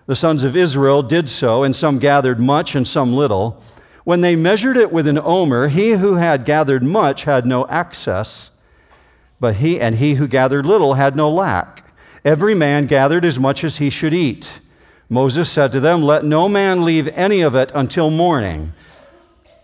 The 0.07 0.15
sons 0.15 0.43
of 0.43 0.55
Israel 0.55 1.03
did 1.03 1.29
so, 1.29 1.63
and 1.63 1.75
some 1.75 1.99
gathered 1.99 2.39
much 2.39 2.75
and 2.75 2.87
some 2.87 3.13
little. 3.13 3.61
When 4.03 4.21
they 4.21 4.35
measured 4.35 4.77
it 4.77 4.91
with 4.91 5.05
an 5.05 5.19
omer, 5.19 5.67
he 5.67 5.91
who 5.91 6.15
had 6.15 6.43
gathered 6.43 6.81
much 6.81 7.25
had 7.25 7.45
no 7.45 7.65
excess, 7.65 8.51
but 9.39 9.57
he 9.57 9.79
and 9.79 9.97
he 9.97 10.15
who 10.15 10.27
gathered 10.27 10.65
little 10.65 10.95
had 10.95 11.15
no 11.15 11.29
lack. 11.29 11.93
Every 12.25 12.55
man 12.55 12.87
gathered 12.87 13.25
as 13.25 13.39
much 13.39 13.63
as 13.63 13.77
he 13.77 13.89
should 13.89 14.13
eat. 14.13 14.59
Moses 15.07 15.49
said 15.51 15.71
to 15.73 15.79
them, 15.79 16.01
Let 16.01 16.25
no 16.25 16.49
man 16.49 16.83
leave 16.83 17.07
any 17.09 17.41
of 17.41 17.53
it 17.53 17.71
until 17.75 18.09
morning. 18.09 18.73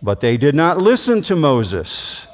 But 0.04 0.20
they 0.20 0.36
did 0.36 0.54
not 0.54 0.76
listen 0.76 1.22
to 1.22 1.34
Moses. 1.34 2.28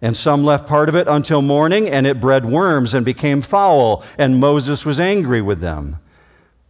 And 0.00 0.16
some 0.16 0.44
left 0.44 0.68
part 0.68 0.88
of 0.88 0.94
it 0.94 1.08
until 1.08 1.42
morning, 1.42 1.90
and 1.90 2.06
it 2.06 2.20
bred 2.20 2.46
worms 2.46 2.94
and 2.94 3.04
became 3.04 3.42
foul, 3.42 4.04
and 4.16 4.38
Moses 4.38 4.86
was 4.86 5.00
angry 5.00 5.42
with 5.42 5.58
them. 5.58 5.98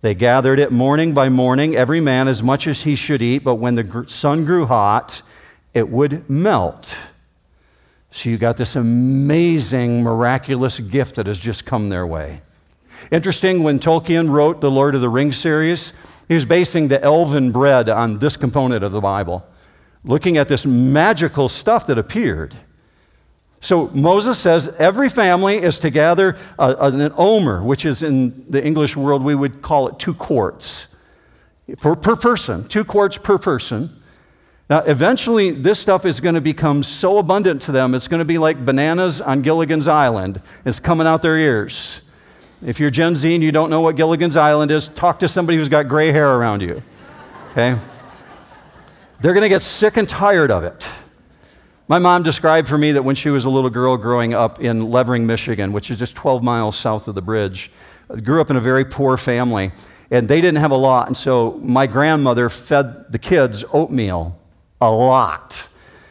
They 0.01 0.15
gathered 0.15 0.59
it 0.59 0.73
morning 0.73 1.13
by 1.13 1.29
morning, 1.29 1.77
every 1.77 2.01
man 2.01 2.27
as 2.27 2.43
much 2.43 2.67
as 2.67 2.85
he 2.85 2.97
should 2.97 3.21
eat, 3.21 3.45
but 3.45 3.57
when 3.57 3.75
the 3.75 4.05
sun 4.09 4.47
grew 4.47 4.65
hot, 4.65 5.21
it 5.75 5.91
would 5.91 6.29
melt. 6.31 6.99
So 8.11 8.31
you 8.31 8.39
got 8.39 8.57
this 8.57 8.77
amazing, 8.77 10.03
miraculous 10.03 10.81
gift 10.81 11.17
that 11.17 11.27
has 11.27 11.39
just 11.39 11.67
come 11.67 11.91
their 11.91 12.07
way. 12.07 12.41
Interesting, 13.11 13.63
when 13.63 13.79
Tolkien 13.79 14.31
wrote 14.31 14.63
the 14.63 14.71
Lord 14.71 14.95
of 14.95 15.03
the 15.03 15.11
Rings 15.11 15.37
series, 15.37 15.93
he 16.29 16.35
was 16.35 16.47
basing 16.47 16.89
the 16.89 17.03
elven 17.03 17.53
bread 17.53 17.91
on 17.91 18.21
this 18.21 18.39
component 18.39 18.83
of 18.83 18.93
the 18.93 19.03
Bible 19.03 19.47
looking 20.05 20.37
at 20.37 20.49
this 20.49 20.67
magical 20.67 21.49
stuff 21.49 21.87
that 21.87 21.99
appeared. 21.99 22.55
So 23.61 23.89
Moses 23.95 24.39
says 24.39 24.77
every 24.79 25.09
family 25.09 25.57
is 25.57 25.79
to 25.81 25.91
gather 25.91 26.37
an 26.59 27.13
omer, 27.17 27.63
which 27.63 27.87
is 27.87 28.03
in 28.03 28.45
the 28.51 28.65
English 28.65 28.97
world, 28.97 29.25
we 29.25 29.35
would 29.35 29.63
call 29.63 29.89
it 29.89 29.99
two 29.99 30.13
quarts 30.13 30.95
for, 31.79 31.97
per 31.97 32.17
person, 32.17 32.69
two 32.69 32.85
quarts 32.85 33.17
per 33.17 33.39
person. 33.39 33.91
Now, 34.69 34.81
eventually, 34.81 35.51
this 35.51 35.79
stuff 35.79 36.07
is 36.07 36.21
going 36.21 36.35
to 36.35 36.41
become 36.41 36.83
so 36.83 37.19
abundant 37.19 37.63
to 37.63 37.73
them, 37.73 37.95
it's 37.95 38.09
going 38.09 38.21
to 38.21 38.25
be 38.25 38.39
like 38.39 38.65
bananas 38.65 39.21
on 39.21 39.43
Gilligan's 39.43 39.89
Island. 39.89 40.41
It's 40.65 40.81
coming 40.81 41.07
out 41.07 41.23
their 41.23 41.37
ears. 41.37 42.01
If 42.65 42.81
you're 42.81 42.91
Gen 42.91 43.15
Z 43.15 43.35
and 43.35 43.43
you 43.43 43.53
don't 43.53 43.69
know 43.69 43.81
what 43.81 43.97
Gilligan's 43.97 44.37
Island 44.37 44.71
is, 44.71 44.89
talk 44.89 45.19
to 45.19 45.29
somebody 45.29 45.59
who's 45.59 45.69
got 45.69 45.89
gray 45.89 46.13
hair 46.13 46.35
around 46.35 46.63
you. 46.63 46.83
Okay? 47.51 47.79
They're 49.25 49.33
going 49.33 49.45
to 49.45 49.49
get 49.49 49.63
sick 49.63 49.97
and 49.97 50.07
tired 50.07 50.51
of 50.51 50.65
it. 50.65 50.87
My 51.89 51.99
mom 51.99 52.23
described 52.23 52.69
for 52.69 52.77
me 52.77 52.93
that 52.93 53.05
when 53.05 53.17
she 53.17 53.31
was 53.31 53.47
a 53.47 53.49
little 53.49 53.71
girl 53.71 53.97
growing 53.97 54.35
up 54.35 54.61
in 54.61 54.85
Levering, 54.85 55.27
Michigan, 55.27 55.73
which 55.73 55.91
is 55.91 55.99
just 55.99 56.15
12 56.15 56.43
miles 56.43 56.77
south 56.77 57.09
of 57.09 57.15
the 57.15 57.23
bridge, 57.23 57.71
grew 58.23 58.43
up 58.43 58.51
in 58.51 58.57
a 58.57 58.61
very 58.61 58.85
poor 58.85 59.17
family, 59.17 59.73
and 60.11 60.29
they 60.29 60.43
didn't 60.43 60.59
have 60.59 60.73
a 60.73 60.77
lot. 60.77 61.07
And 61.07 61.17
so 61.17 61.59
my 61.63 61.87
grandmother 61.87 62.51
fed 62.51 63.11
the 63.11 63.19
kids 63.19 63.65
oatmeal 63.73 64.39
a 64.79 64.91
lot. 64.91 65.71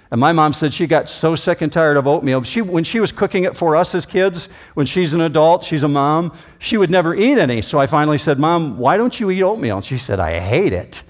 And 0.09 0.19
my 0.19 0.31
mom 0.31 0.51
said 0.51 0.73
she 0.73 0.87
got 0.87 1.07
so 1.07 1.35
sick 1.35 1.61
and 1.61 1.71
tired 1.71 1.97
of 1.97 2.07
oatmeal. 2.07 2.41
She, 2.41 2.63
when 2.63 2.83
she 2.83 2.99
was 2.99 3.11
cooking 3.11 3.43
it 3.43 3.55
for 3.55 3.75
us 3.75 3.93
as 3.93 4.07
kids, 4.07 4.51
when 4.73 4.87
she's 4.87 5.13
an 5.13 5.21
adult, 5.21 5.63
she's 5.63 5.83
a 5.83 5.87
mom, 5.87 6.35
she 6.57 6.77
would 6.77 6.89
never 6.89 7.13
eat 7.13 7.37
any. 7.37 7.61
So 7.61 7.77
I 7.77 7.85
finally 7.85 8.17
said, 8.17 8.39
Mom, 8.39 8.79
why 8.79 8.97
don't 8.97 9.19
you 9.19 9.29
eat 9.29 9.43
oatmeal? 9.43 9.77
And 9.77 9.85
she 9.85 9.99
said, 9.99 10.19
I 10.19 10.39
hate 10.39 10.73
it. 10.73 11.03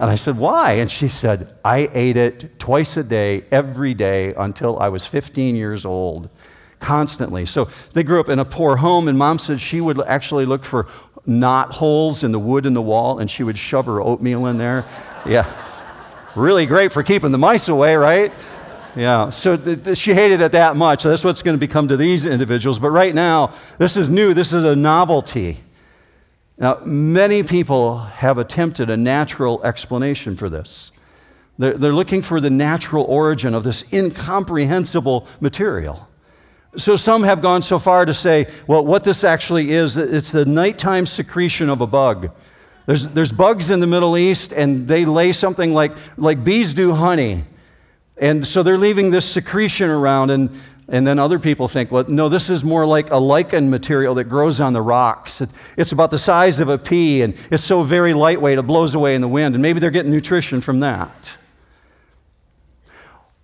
And 0.00 0.08
I 0.08 0.14
said, 0.14 0.38
Why? 0.38 0.72
And 0.72 0.90
she 0.90 1.08
said, 1.08 1.54
I 1.62 1.90
ate 1.92 2.16
it 2.16 2.58
twice 2.58 2.96
a 2.96 3.04
day, 3.04 3.44
every 3.50 3.92
day, 3.92 4.32
until 4.34 4.78
I 4.78 4.88
was 4.88 5.06
15 5.06 5.54
years 5.54 5.84
old, 5.84 6.30
constantly. 6.78 7.44
So 7.44 7.66
they 7.92 8.02
grew 8.02 8.18
up 8.18 8.30
in 8.30 8.38
a 8.38 8.46
poor 8.46 8.76
home, 8.76 9.08
and 9.08 9.18
mom 9.18 9.38
said 9.38 9.60
she 9.60 9.78
would 9.78 10.00
actually 10.06 10.46
look 10.46 10.64
for 10.64 10.88
knot 11.26 11.72
holes 11.72 12.24
in 12.24 12.32
the 12.32 12.38
wood 12.38 12.64
in 12.64 12.72
the 12.72 12.80
wall, 12.80 13.18
and 13.18 13.30
she 13.30 13.42
would 13.42 13.58
shove 13.58 13.84
her 13.84 14.00
oatmeal 14.00 14.46
in 14.46 14.56
there. 14.56 14.86
Yeah. 15.26 15.44
Really 16.34 16.64
great 16.64 16.92
for 16.92 17.02
keeping 17.02 17.30
the 17.30 17.38
mice 17.38 17.68
away, 17.68 17.94
right? 17.96 18.32
Yeah, 18.96 19.30
so 19.30 19.56
th- 19.56 19.84
th- 19.84 19.98
she 19.98 20.14
hated 20.14 20.40
it 20.40 20.52
that 20.52 20.76
much. 20.76 21.02
So 21.02 21.10
that's 21.10 21.24
what's 21.24 21.42
going 21.42 21.56
to 21.56 21.60
become 21.60 21.88
to 21.88 21.96
these 21.96 22.24
individuals. 22.24 22.78
But 22.78 22.90
right 22.90 23.14
now, 23.14 23.48
this 23.78 23.98
is 23.98 24.08
new. 24.08 24.32
This 24.32 24.52
is 24.52 24.64
a 24.64 24.74
novelty. 24.74 25.58
Now, 26.60 26.78
many 26.84 27.42
people 27.42 27.98
have 27.98 28.36
attempted 28.36 28.90
a 28.90 28.96
natural 28.96 29.64
explanation 29.64 30.36
for 30.36 30.50
this. 30.50 30.92
They're, 31.58 31.72
they're 31.72 31.92
looking 31.92 32.20
for 32.20 32.38
the 32.38 32.50
natural 32.50 33.04
origin 33.04 33.54
of 33.54 33.64
this 33.64 33.90
incomprehensible 33.92 35.26
material. 35.40 36.06
So 36.76 36.96
some 36.96 37.22
have 37.22 37.40
gone 37.40 37.62
so 37.62 37.78
far 37.78 38.04
to 38.04 38.12
say, 38.12 38.46
well, 38.66 38.84
what 38.84 39.04
this 39.04 39.24
actually 39.24 39.70
is, 39.70 39.96
it's 39.96 40.32
the 40.32 40.44
nighttime 40.44 41.06
secretion 41.06 41.70
of 41.70 41.80
a 41.80 41.86
bug. 41.86 42.30
There's, 42.84 43.08
there's 43.08 43.32
bugs 43.32 43.70
in 43.70 43.80
the 43.80 43.86
Middle 43.86 44.16
East, 44.18 44.52
and 44.52 44.86
they 44.86 45.06
lay 45.06 45.32
something 45.32 45.72
like, 45.72 45.92
like 46.18 46.44
bees 46.44 46.74
do 46.74 46.92
honey. 46.94 47.44
And 48.18 48.46
so 48.46 48.62
they're 48.62 48.78
leaving 48.78 49.10
this 49.10 49.28
secretion 49.28 49.88
around, 49.88 50.30
and 50.30 50.50
and 50.90 51.06
then 51.06 51.18
other 51.18 51.38
people 51.38 51.68
think, 51.68 51.92
well, 51.92 52.04
no, 52.08 52.28
this 52.28 52.50
is 52.50 52.64
more 52.64 52.84
like 52.84 53.10
a 53.10 53.16
lichen 53.16 53.70
material 53.70 54.14
that 54.16 54.24
grows 54.24 54.60
on 54.60 54.72
the 54.72 54.82
rocks. 54.82 55.40
It's 55.76 55.92
about 55.92 56.10
the 56.10 56.18
size 56.18 56.58
of 56.58 56.68
a 56.68 56.78
pea, 56.78 57.22
and 57.22 57.34
it's 57.50 57.62
so 57.62 57.82
very 57.82 58.12
lightweight, 58.12 58.58
it 58.58 58.66
blows 58.66 58.94
away 58.94 59.14
in 59.14 59.20
the 59.20 59.28
wind. 59.28 59.54
And 59.54 59.62
maybe 59.62 59.78
they're 59.78 59.90
getting 59.90 60.10
nutrition 60.10 60.60
from 60.60 60.80
that. 60.80 61.36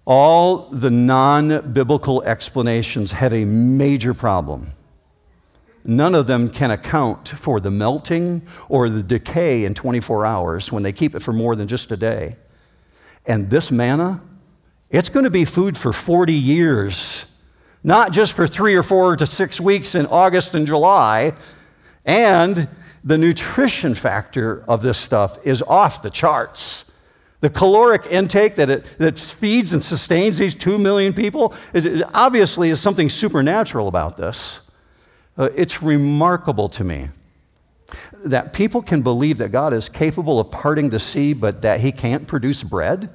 All 0.04 0.68
the 0.70 0.90
non 0.90 1.72
biblical 1.72 2.22
explanations 2.22 3.12
have 3.12 3.32
a 3.32 3.44
major 3.44 4.14
problem. 4.14 4.72
none 5.84 6.16
of 6.16 6.26
them 6.26 6.48
can 6.50 6.72
account 6.72 7.28
for 7.28 7.60
the 7.60 7.70
melting 7.70 8.42
or 8.68 8.90
the 8.90 9.04
decay 9.04 9.64
in 9.64 9.72
24 9.72 10.26
hours 10.26 10.72
when 10.72 10.82
they 10.82 10.92
keep 10.92 11.14
it 11.14 11.20
for 11.20 11.32
more 11.32 11.54
than 11.54 11.68
just 11.68 11.92
a 11.92 11.96
day. 11.96 12.34
And 13.24 13.50
this 13.50 13.70
manna, 13.70 14.20
it's 14.90 15.08
going 15.08 15.24
to 15.24 15.30
be 15.30 15.44
food 15.44 15.76
for 15.76 15.92
40 15.92 16.32
years, 16.32 17.35
not 17.86 18.10
just 18.10 18.32
for 18.32 18.48
three 18.48 18.74
or 18.74 18.82
four 18.82 19.16
to 19.16 19.24
six 19.24 19.60
weeks 19.60 19.94
in 19.94 20.06
August 20.06 20.56
and 20.56 20.66
July. 20.66 21.32
And 22.04 22.68
the 23.04 23.16
nutrition 23.16 23.94
factor 23.94 24.64
of 24.66 24.82
this 24.82 24.98
stuff 24.98 25.38
is 25.46 25.62
off 25.62 26.02
the 26.02 26.10
charts. 26.10 26.92
The 27.40 27.48
caloric 27.48 28.06
intake 28.10 28.56
that 28.56 28.68
it 28.68 28.84
that 28.98 29.18
feeds 29.18 29.72
and 29.72 29.80
sustains 29.80 30.38
these 30.38 30.56
two 30.56 30.78
million 30.78 31.12
people, 31.12 31.54
it, 31.72 31.86
it 31.86 32.02
obviously 32.12 32.70
is 32.70 32.80
something 32.80 33.08
supernatural 33.08 33.86
about 33.86 34.16
this. 34.16 34.68
Uh, 35.38 35.50
it's 35.54 35.80
remarkable 35.80 36.68
to 36.70 36.82
me 36.82 37.10
that 38.24 38.52
people 38.52 38.82
can 38.82 39.02
believe 39.02 39.38
that 39.38 39.52
God 39.52 39.72
is 39.72 39.88
capable 39.88 40.40
of 40.40 40.50
parting 40.50 40.90
the 40.90 40.98
sea, 40.98 41.34
but 41.34 41.62
that 41.62 41.80
He 41.80 41.92
can't 41.92 42.26
produce 42.26 42.64
bread. 42.64 43.10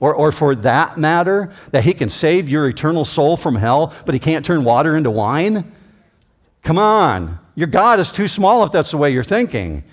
Or, 0.00 0.14
or 0.14 0.32
for 0.32 0.54
that 0.56 0.98
matter, 0.98 1.52
that 1.70 1.84
He 1.84 1.94
can 1.94 2.10
save 2.10 2.48
your 2.48 2.66
eternal 2.68 3.04
soul 3.04 3.36
from 3.36 3.56
hell, 3.56 3.94
but 4.04 4.14
He 4.14 4.18
can't 4.18 4.44
turn 4.44 4.64
water 4.64 4.96
into 4.96 5.10
wine. 5.10 5.72
Come 6.62 6.78
on. 6.78 7.38
Your 7.54 7.68
God 7.68 8.00
is 8.00 8.10
too 8.10 8.28
small 8.28 8.64
if 8.64 8.72
that's 8.72 8.90
the 8.90 8.96
way 8.96 9.10
you're 9.10 9.22
thinking. 9.22 9.84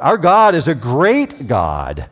Our 0.00 0.16
God 0.16 0.54
is 0.54 0.68
a 0.68 0.74
great 0.74 1.46
God. 1.46 2.08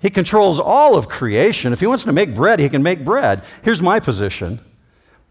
He 0.00 0.10
controls 0.10 0.58
all 0.58 0.96
of 0.96 1.08
creation. 1.08 1.72
If 1.72 1.80
He 1.80 1.86
wants 1.86 2.04
to 2.04 2.12
make 2.12 2.34
bread, 2.34 2.58
He 2.58 2.68
can 2.68 2.82
make 2.82 3.04
bread. 3.04 3.44
Here's 3.62 3.82
my 3.82 4.00
position 4.00 4.60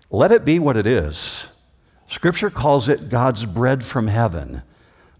let 0.09 0.31
it 0.31 0.43
be 0.43 0.59
what 0.59 0.77
it 0.77 0.85
is. 0.85 1.51
Scripture 2.07 2.49
calls 2.49 2.89
it 2.89 3.09
God's 3.09 3.45
bread 3.45 3.83
from 3.83 4.07
heaven, 4.07 4.63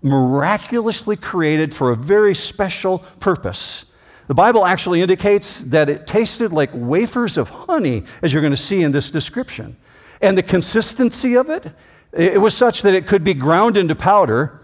miraculously 0.02 1.16
created 1.16 1.74
for 1.74 1.90
a 1.90 1.96
very 1.96 2.36
special 2.36 3.00
purpose. 3.20 3.91
The 4.32 4.36
Bible 4.36 4.66
actually 4.66 5.02
indicates 5.02 5.60
that 5.60 5.90
it 5.90 6.08
tasted 6.08 6.54
like 6.54 6.70
wafers 6.72 7.38
of 7.38 7.50
honey, 7.50 8.04
as 8.22 8.32
you're 8.32 8.42
going 8.42 8.54
to 8.54 8.56
see 8.56 8.82
in 8.82 8.94
this 8.94 9.12
description. 9.12 9.76
And 10.22 10.38
the 10.38 10.42
consistency 10.42 11.36
of 11.36 11.50
it, 11.50 11.70
it 12.14 12.40
was 12.40 12.56
such 12.56 12.82
that 12.84 12.94
it 12.94 13.08
could 13.08 13.26
be 13.26 13.34
ground 13.34 13.76
into 13.76 13.94
powder, 13.94 14.62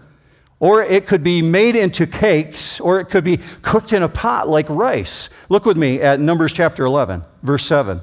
or 0.58 0.82
it 0.82 1.06
could 1.06 1.22
be 1.22 1.42
made 1.42 1.76
into 1.76 2.06
cakes, 2.06 2.80
or 2.80 2.98
it 2.98 3.10
could 3.10 3.24
be 3.24 3.40
cooked 3.60 3.92
in 3.92 4.02
a 4.02 4.08
pot 4.08 4.48
like 4.48 4.70
rice. 4.70 5.28
Look 5.50 5.66
with 5.66 5.76
me 5.76 6.00
at 6.00 6.18
Numbers 6.18 6.54
chapter 6.54 6.86
11, 6.86 7.22
verse 7.42 7.66
7. 7.66 8.00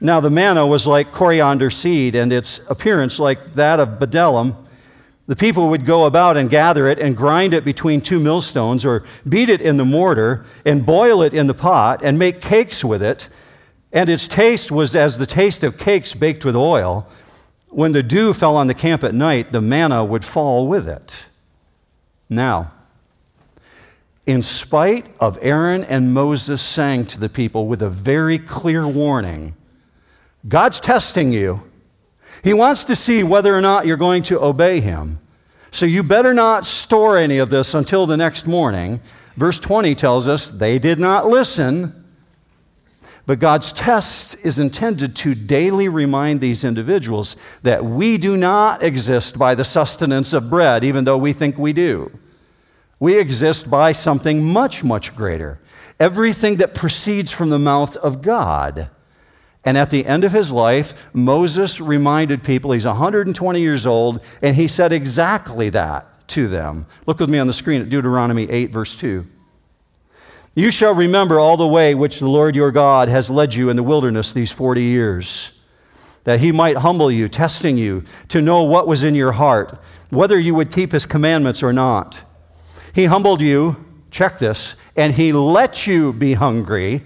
Now, 0.00 0.20
the 0.20 0.30
manna 0.30 0.66
was 0.66 0.86
like 0.86 1.12
coriander 1.12 1.68
seed, 1.68 2.14
and 2.14 2.32
its 2.32 2.66
appearance 2.70 3.20
like 3.20 3.56
that 3.56 3.78
of 3.78 3.98
bdellium. 3.98 4.56
The 5.28 5.36
people 5.36 5.68
would 5.68 5.84
go 5.84 6.06
about 6.06 6.38
and 6.38 6.48
gather 6.48 6.88
it 6.88 6.98
and 6.98 7.14
grind 7.14 7.52
it 7.52 7.62
between 7.62 8.00
two 8.00 8.18
millstones, 8.18 8.86
or 8.86 9.04
beat 9.28 9.50
it 9.50 9.60
in 9.60 9.76
the 9.76 9.84
mortar 9.84 10.44
and 10.64 10.86
boil 10.86 11.22
it 11.22 11.34
in 11.34 11.46
the 11.46 11.54
pot 11.54 12.00
and 12.02 12.18
make 12.18 12.40
cakes 12.40 12.82
with 12.82 13.02
it. 13.02 13.28
And 13.92 14.08
its 14.08 14.26
taste 14.26 14.72
was 14.72 14.96
as 14.96 15.18
the 15.18 15.26
taste 15.26 15.62
of 15.62 15.78
cakes 15.78 16.14
baked 16.14 16.46
with 16.46 16.56
oil. 16.56 17.06
When 17.68 17.92
the 17.92 18.02
dew 18.02 18.32
fell 18.32 18.56
on 18.56 18.68
the 18.68 18.74
camp 18.74 19.04
at 19.04 19.14
night, 19.14 19.52
the 19.52 19.60
manna 19.60 20.02
would 20.02 20.24
fall 20.24 20.66
with 20.66 20.88
it. 20.88 21.26
Now, 22.30 22.72
in 24.24 24.40
spite 24.40 25.06
of 25.20 25.38
Aaron 25.42 25.84
and 25.84 26.14
Moses 26.14 26.62
saying 26.62 27.04
to 27.06 27.20
the 27.20 27.28
people 27.28 27.66
with 27.66 27.82
a 27.82 27.90
very 27.90 28.38
clear 28.38 28.88
warning, 28.88 29.54
God's 30.46 30.80
testing 30.80 31.32
you. 31.32 31.67
He 32.44 32.54
wants 32.54 32.84
to 32.84 32.96
see 32.96 33.22
whether 33.22 33.54
or 33.54 33.60
not 33.60 33.86
you're 33.86 33.96
going 33.96 34.22
to 34.24 34.42
obey 34.42 34.80
him. 34.80 35.18
So 35.70 35.86
you 35.86 36.02
better 36.02 36.32
not 36.32 36.64
store 36.64 37.18
any 37.18 37.38
of 37.38 37.50
this 37.50 37.74
until 37.74 38.06
the 38.06 38.16
next 38.16 38.46
morning. 38.46 39.00
Verse 39.36 39.58
20 39.58 39.94
tells 39.94 40.26
us 40.26 40.50
they 40.50 40.78
did 40.78 40.98
not 40.98 41.26
listen. 41.26 42.04
But 43.26 43.40
God's 43.40 43.72
test 43.72 44.36
is 44.44 44.58
intended 44.58 45.14
to 45.16 45.34
daily 45.34 45.88
remind 45.88 46.40
these 46.40 46.64
individuals 46.64 47.36
that 47.62 47.84
we 47.84 48.16
do 48.16 48.36
not 48.36 48.82
exist 48.82 49.38
by 49.38 49.54
the 49.54 49.64
sustenance 49.64 50.32
of 50.32 50.48
bread, 50.48 50.82
even 50.82 51.04
though 51.04 51.18
we 51.18 51.34
think 51.34 51.58
we 51.58 51.74
do. 51.74 52.10
We 52.98 53.18
exist 53.18 53.70
by 53.70 53.92
something 53.92 54.42
much, 54.42 54.82
much 54.82 55.14
greater 55.14 55.60
everything 56.00 56.56
that 56.56 56.74
proceeds 56.74 57.32
from 57.32 57.50
the 57.50 57.58
mouth 57.58 57.96
of 57.98 58.22
God. 58.22 58.90
And 59.68 59.76
at 59.76 59.90
the 59.90 60.06
end 60.06 60.24
of 60.24 60.32
his 60.32 60.50
life, 60.50 61.14
Moses 61.14 61.78
reminded 61.78 62.42
people 62.42 62.72
he's 62.72 62.86
120 62.86 63.60
years 63.60 63.86
old, 63.86 64.24
and 64.40 64.56
he 64.56 64.66
said 64.66 64.92
exactly 64.92 65.68
that 65.68 66.26
to 66.28 66.48
them. 66.48 66.86
Look 67.04 67.20
with 67.20 67.28
me 67.28 67.38
on 67.38 67.48
the 67.48 67.52
screen 67.52 67.82
at 67.82 67.90
Deuteronomy 67.90 68.48
8, 68.48 68.70
verse 68.70 68.96
2. 68.96 69.26
You 70.54 70.70
shall 70.70 70.94
remember 70.94 71.38
all 71.38 71.58
the 71.58 71.68
way 71.68 71.94
which 71.94 72.18
the 72.18 72.30
Lord 72.30 72.56
your 72.56 72.70
God 72.70 73.10
has 73.10 73.30
led 73.30 73.52
you 73.52 73.68
in 73.68 73.76
the 73.76 73.82
wilderness 73.82 74.32
these 74.32 74.52
40 74.52 74.82
years, 74.82 75.62
that 76.24 76.40
he 76.40 76.50
might 76.50 76.78
humble 76.78 77.10
you, 77.10 77.28
testing 77.28 77.76
you 77.76 78.04
to 78.28 78.40
know 78.40 78.62
what 78.62 78.86
was 78.86 79.04
in 79.04 79.14
your 79.14 79.32
heart, 79.32 79.78
whether 80.08 80.38
you 80.38 80.54
would 80.54 80.72
keep 80.72 80.92
his 80.92 81.04
commandments 81.04 81.62
or 81.62 81.74
not. 81.74 82.24
He 82.94 83.04
humbled 83.04 83.42
you, 83.42 83.84
check 84.10 84.38
this, 84.38 84.76
and 84.96 85.12
he 85.12 85.30
let 85.30 85.86
you 85.86 86.14
be 86.14 86.32
hungry 86.32 87.02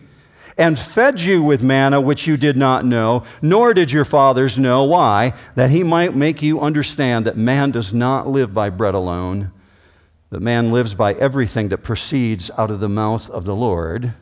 and 0.62 0.79
fed 0.79 1.20
you 1.20 1.42
with 1.42 1.61
manna 1.61 2.01
which 2.01 2.29
you 2.29 2.37
did 2.37 2.57
not 2.57 2.85
know, 2.85 3.25
nor 3.42 3.75
did 3.75 3.90
your 3.90 4.05
fathers 4.05 4.61
know. 4.61 4.85
Why? 4.85 5.35
That 5.57 5.70
he 5.70 5.83
might 5.83 6.14
make 6.14 6.40
you 6.40 6.61
understand 6.61 7.25
that 7.25 7.37
man 7.37 7.72
does 7.72 7.92
not 7.92 8.29
live 8.29 8.55
by 8.55 8.70
bread 8.70 8.94
alone, 8.94 9.51
that 10.31 10.40
man 10.40 10.70
lives 10.70 10.94
by 10.94 11.14
everything 11.14 11.68
that 11.70 11.79
proceeds 11.79 12.48
out 12.57 12.70
of 12.70 12.79
the 12.79 12.88
mouth 12.88 13.29
of 13.31 13.44
the 13.44 13.57
Lord. 13.57 14.14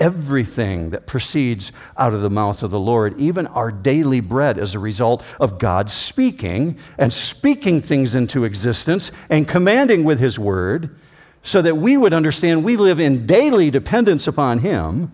Everything 0.00 0.88
that 0.90 1.06
proceeds 1.06 1.70
out 1.98 2.14
of 2.14 2.22
the 2.22 2.30
mouth 2.30 2.62
of 2.62 2.70
the 2.70 2.80
Lord, 2.80 3.18
even 3.18 3.46
our 3.48 3.70
daily 3.70 4.20
bread, 4.20 4.56
is 4.56 4.74
a 4.74 4.78
result 4.78 5.22
of 5.38 5.58
God 5.58 5.90
speaking 5.90 6.78
and 6.96 7.12
speaking 7.12 7.82
things 7.82 8.14
into 8.14 8.44
existence 8.44 9.12
and 9.28 9.46
commanding 9.46 10.02
with 10.04 10.18
His 10.18 10.38
word 10.38 10.96
so 11.42 11.60
that 11.60 11.76
we 11.76 11.96
would 11.96 12.14
understand 12.14 12.64
we 12.64 12.76
live 12.76 13.00
in 13.00 13.26
daily 13.26 13.70
dependence 13.70 14.26
upon 14.26 14.60
Him. 14.60 15.12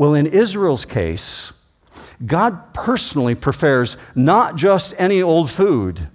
Well, 0.00 0.14
in 0.14 0.28
Israel's 0.28 0.86
case, 0.86 1.52
God 2.24 2.72
personally 2.72 3.34
prefers 3.34 3.98
not 4.14 4.56
just 4.56 4.94
any 4.96 5.20
old 5.20 5.50
food. 5.50 6.08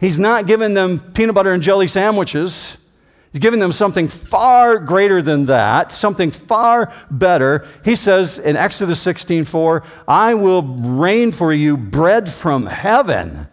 He's 0.00 0.18
not 0.18 0.48
giving 0.48 0.74
them 0.74 0.98
peanut 0.98 1.36
butter 1.36 1.52
and 1.52 1.62
jelly 1.62 1.86
sandwiches. 1.86 2.84
He's 3.30 3.38
giving 3.38 3.60
them 3.60 3.70
something 3.70 4.08
far 4.08 4.80
greater 4.80 5.22
than 5.22 5.46
that, 5.46 5.92
something 5.92 6.32
far 6.32 6.92
better. 7.12 7.64
He 7.84 7.94
says 7.94 8.40
in 8.40 8.56
Exodus 8.56 8.98
16:4, 8.98 9.84
"I 10.08 10.34
will 10.34 10.62
rain 10.64 11.30
for 11.30 11.52
you 11.52 11.76
bread 11.76 12.28
from 12.28 12.66
heaven." 12.66 13.46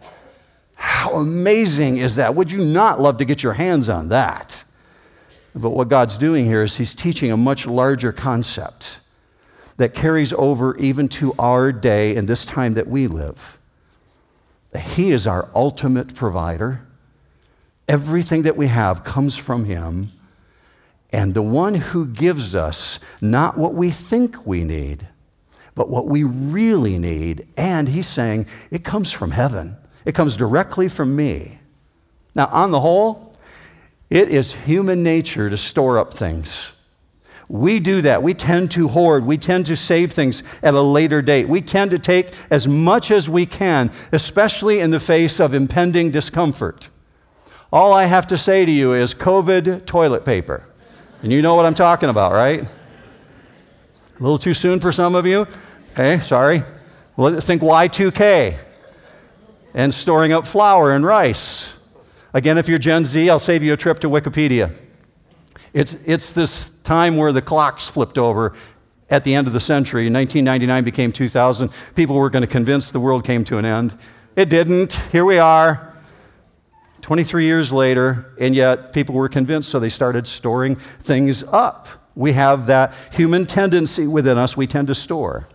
How 0.74 1.12
amazing 1.12 1.98
is 1.98 2.16
that? 2.16 2.34
Would 2.34 2.50
you 2.50 2.58
not 2.64 3.00
love 3.00 3.18
to 3.18 3.24
get 3.24 3.44
your 3.44 3.52
hands 3.52 3.88
on 3.88 4.08
that? 4.08 4.64
But 5.54 5.70
what 5.70 5.86
God's 5.86 6.18
doing 6.18 6.44
here 6.44 6.64
is 6.64 6.78
He's 6.78 6.92
teaching 6.92 7.30
a 7.30 7.36
much 7.36 7.68
larger 7.68 8.10
concept 8.10 8.98
that 9.76 9.94
carries 9.94 10.32
over 10.32 10.76
even 10.78 11.08
to 11.08 11.34
our 11.38 11.72
day 11.72 12.16
and 12.16 12.28
this 12.28 12.44
time 12.44 12.74
that 12.74 12.88
we 12.88 13.06
live. 13.06 13.58
He 14.76 15.10
is 15.10 15.26
our 15.26 15.48
ultimate 15.54 16.14
provider. 16.14 16.86
Everything 17.88 18.42
that 18.42 18.56
we 18.56 18.66
have 18.66 19.04
comes 19.04 19.36
from 19.36 19.64
Him. 19.64 20.08
And 21.12 21.34
the 21.34 21.42
one 21.42 21.76
who 21.76 22.06
gives 22.06 22.54
us 22.54 22.98
not 23.20 23.56
what 23.56 23.74
we 23.74 23.90
think 23.90 24.46
we 24.46 24.64
need, 24.64 25.08
but 25.74 25.88
what 25.88 26.06
we 26.06 26.24
really 26.24 26.98
need. 26.98 27.46
And 27.56 27.88
He's 27.88 28.08
saying 28.08 28.46
it 28.70 28.84
comes 28.84 29.12
from 29.12 29.30
heaven, 29.30 29.76
it 30.04 30.14
comes 30.14 30.36
directly 30.36 30.88
from 30.88 31.16
me. 31.16 31.58
Now, 32.34 32.48
on 32.48 32.70
the 32.70 32.80
whole, 32.80 33.34
it 34.10 34.28
is 34.28 34.52
human 34.64 35.02
nature 35.02 35.48
to 35.48 35.56
store 35.56 35.98
up 35.98 36.12
things. 36.12 36.75
We 37.48 37.78
do 37.78 38.00
that. 38.02 38.22
We 38.22 38.34
tend 38.34 38.72
to 38.72 38.88
hoard. 38.88 39.24
We 39.24 39.38
tend 39.38 39.66
to 39.66 39.76
save 39.76 40.12
things 40.12 40.42
at 40.62 40.74
a 40.74 40.80
later 40.80 41.22
date. 41.22 41.48
We 41.48 41.60
tend 41.60 41.92
to 41.92 41.98
take 41.98 42.32
as 42.50 42.66
much 42.66 43.10
as 43.10 43.30
we 43.30 43.46
can, 43.46 43.90
especially 44.10 44.80
in 44.80 44.90
the 44.90 44.98
face 44.98 45.38
of 45.38 45.54
impending 45.54 46.10
discomfort. 46.10 46.88
All 47.72 47.92
I 47.92 48.04
have 48.06 48.26
to 48.28 48.36
say 48.36 48.64
to 48.64 48.70
you 48.70 48.94
is 48.94 49.14
COVID 49.14 49.86
toilet 49.86 50.24
paper. 50.24 50.64
And 51.22 51.32
you 51.32 51.40
know 51.40 51.54
what 51.54 51.66
I'm 51.66 51.74
talking 51.74 52.08
about, 52.08 52.32
right? 52.32 52.62
A 52.64 54.22
little 54.22 54.38
too 54.38 54.54
soon 54.54 54.80
for 54.80 54.92
some 54.92 55.14
of 55.14 55.26
you? 55.26 55.46
Hey, 55.94 56.18
sorry. 56.18 56.62
Well, 57.16 57.40
think 57.40 57.62
Y2K 57.62 58.58
and 59.74 59.92
storing 59.92 60.32
up 60.32 60.46
flour 60.46 60.92
and 60.92 61.04
rice. 61.04 61.78
Again, 62.34 62.58
if 62.58 62.68
you're 62.68 62.78
Gen 62.78 63.04
Z, 63.04 63.30
I'll 63.30 63.38
save 63.38 63.62
you 63.62 63.72
a 63.72 63.76
trip 63.76 64.00
to 64.00 64.08
Wikipedia. 64.08 64.74
It's, 65.76 65.92
it's 66.06 66.34
this 66.34 66.70
time 66.70 67.18
where 67.18 67.32
the 67.32 67.42
clocks 67.42 67.86
flipped 67.86 68.16
over 68.16 68.54
at 69.10 69.24
the 69.24 69.34
end 69.34 69.46
of 69.46 69.52
the 69.52 69.60
century. 69.60 70.04
1999 70.10 70.84
became 70.84 71.12
2000. 71.12 71.70
People 71.94 72.16
were 72.16 72.30
going 72.30 72.40
to 72.40 72.50
convince 72.50 72.90
the 72.90 72.98
world 72.98 73.24
came 73.24 73.44
to 73.44 73.58
an 73.58 73.66
end. 73.66 73.94
It 74.36 74.48
didn't. 74.48 74.94
Here 75.12 75.26
we 75.26 75.36
are, 75.36 75.94
23 77.02 77.44
years 77.44 77.74
later, 77.74 78.34
and 78.40 78.54
yet 78.54 78.94
people 78.94 79.14
were 79.14 79.28
convinced, 79.28 79.68
so 79.68 79.78
they 79.78 79.90
started 79.90 80.26
storing 80.26 80.76
things 80.76 81.44
up. 81.44 81.88
We 82.14 82.32
have 82.32 82.66
that 82.68 82.94
human 83.12 83.44
tendency 83.44 84.06
within 84.06 84.38
us, 84.38 84.56
we 84.56 84.66
tend 84.66 84.88
to 84.88 84.94
store. 84.94 85.46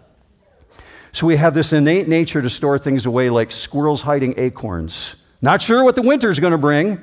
So 1.13 1.25
we 1.25 1.37
have 1.37 1.55
this 1.55 1.73
innate 1.73 2.07
nature 2.07 2.43
to 2.43 2.49
store 2.51 2.77
things 2.77 3.07
away 3.07 3.31
like 3.31 3.51
squirrels 3.51 4.03
hiding 4.03 4.35
acorns. 4.37 5.15
Not 5.41 5.63
sure 5.63 5.83
what 5.83 5.95
the 5.95 6.03
winter's 6.03 6.39
going 6.39 6.51
to 6.51 6.59
bring. 6.59 7.01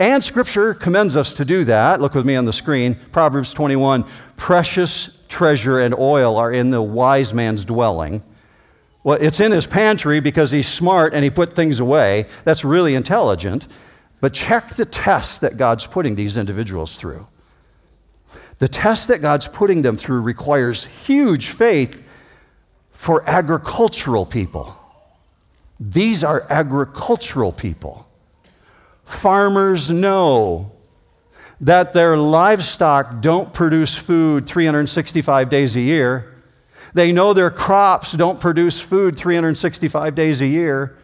And 0.00 0.24
scripture 0.24 0.72
commends 0.72 1.14
us 1.14 1.34
to 1.34 1.44
do 1.44 1.62
that. 1.64 2.00
Look 2.00 2.14
with 2.14 2.24
me 2.24 2.34
on 2.34 2.46
the 2.46 2.54
screen. 2.54 2.94
Proverbs 3.12 3.52
21 3.52 4.04
Precious 4.38 5.26
treasure 5.28 5.78
and 5.78 5.94
oil 5.94 6.38
are 6.38 6.50
in 6.50 6.70
the 6.70 6.80
wise 6.80 7.34
man's 7.34 7.66
dwelling. 7.66 8.22
Well, 9.04 9.18
it's 9.20 9.40
in 9.40 9.52
his 9.52 9.66
pantry 9.66 10.20
because 10.20 10.52
he's 10.52 10.68
smart 10.68 11.12
and 11.12 11.22
he 11.22 11.28
put 11.28 11.54
things 11.54 11.80
away. 11.80 12.24
That's 12.44 12.64
really 12.64 12.94
intelligent. 12.94 13.68
But 14.22 14.32
check 14.32 14.70
the 14.70 14.86
test 14.86 15.42
that 15.42 15.58
God's 15.58 15.86
putting 15.86 16.14
these 16.14 16.38
individuals 16.38 16.98
through. 16.98 17.28
The 18.58 18.68
test 18.68 19.08
that 19.08 19.20
God's 19.20 19.48
putting 19.48 19.82
them 19.82 19.98
through 19.98 20.22
requires 20.22 20.84
huge 21.06 21.48
faith 21.48 22.06
for 22.90 23.22
agricultural 23.28 24.24
people. 24.24 24.76
These 25.78 26.24
are 26.24 26.46
agricultural 26.48 27.52
people. 27.52 28.09
Farmers 29.10 29.90
know 29.90 30.70
that 31.60 31.92
their 31.92 32.16
livestock 32.16 33.20
don't 33.20 33.52
produce 33.52 33.98
food 33.98 34.46
365 34.46 35.50
days 35.50 35.76
a 35.76 35.80
year. 35.80 36.32
They 36.94 37.10
know 37.10 37.32
their 37.32 37.50
crops 37.50 38.12
don't 38.12 38.40
produce 38.40 38.80
food 38.80 39.16
365 39.16 40.14
days 40.14 40.40
a 40.40 40.46
year. 40.46 40.96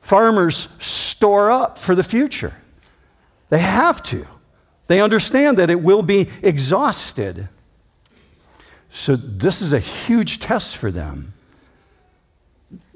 Farmers 0.00 0.56
store 0.84 1.50
up 1.50 1.78
for 1.78 1.94
the 1.94 2.02
future. 2.02 2.54
They 3.50 3.60
have 3.60 4.02
to. 4.04 4.26
They 4.88 5.00
understand 5.00 5.58
that 5.58 5.70
it 5.70 5.80
will 5.80 6.02
be 6.02 6.28
exhausted. 6.42 7.48
So, 8.90 9.14
this 9.14 9.62
is 9.62 9.72
a 9.72 9.78
huge 9.78 10.40
test 10.40 10.76
for 10.76 10.90
them 10.90 11.31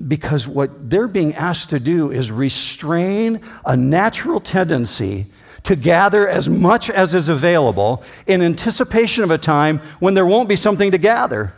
because 0.05 0.47
what 0.47 0.91
they're 0.91 1.09
being 1.09 1.35
asked 1.35 1.71
to 1.71 1.81
do 1.81 2.11
is 2.11 2.31
restrain 2.31 3.41
a 3.65 3.77
natural 3.77 4.41
tendency 4.41 5.27
to 5.63 5.75
gather 5.75 6.29
as 6.29 6.49
much 6.49 6.91
as 6.91 7.15
is 7.15 7.29
available 7.29 8.03
in 8.27 8.43
anticipation 8.43 9.25
of 9.25 9.31
a 9.31 9.39
time 9.39 9.79
when 9.99 10.15
there 10.15 10.27
won't 10.27 10.49
be 10.49 10.57
something 10.57 10.91
to 10.91 10.99
gather. 10.99 11.55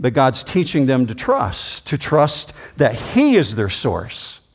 But 0.00 0.14
God's 0.14 0.42
teaching 0.42 0.86
them 0.86 1.06
to 1.06 1.14
trust, 1.14 1.86
to 1.88 1.96
trust 1.96 2.76
that 2.76 2.94
He 2.94 3.36
is 3.36 3.54
their 3.54 3.70
source, 3.70 4.46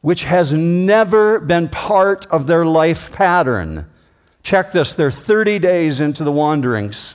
which 0.00 0.24
has 0.24 0.52
never 0.52 1.38
been 1.38 1.68
part 1.68 2.26
of 2.26 2.46
their 2.46 2.66
life 2.66 3.12
pattern. 3.14 3.86
Check 4.42 4.72
this, 4.72 4.94
they're 4.94 5.10
30 5.10 5.60
days 5.60 6.00
into 6.00 6.24
the 6.24 6.32
wanderings. 6.32 7.14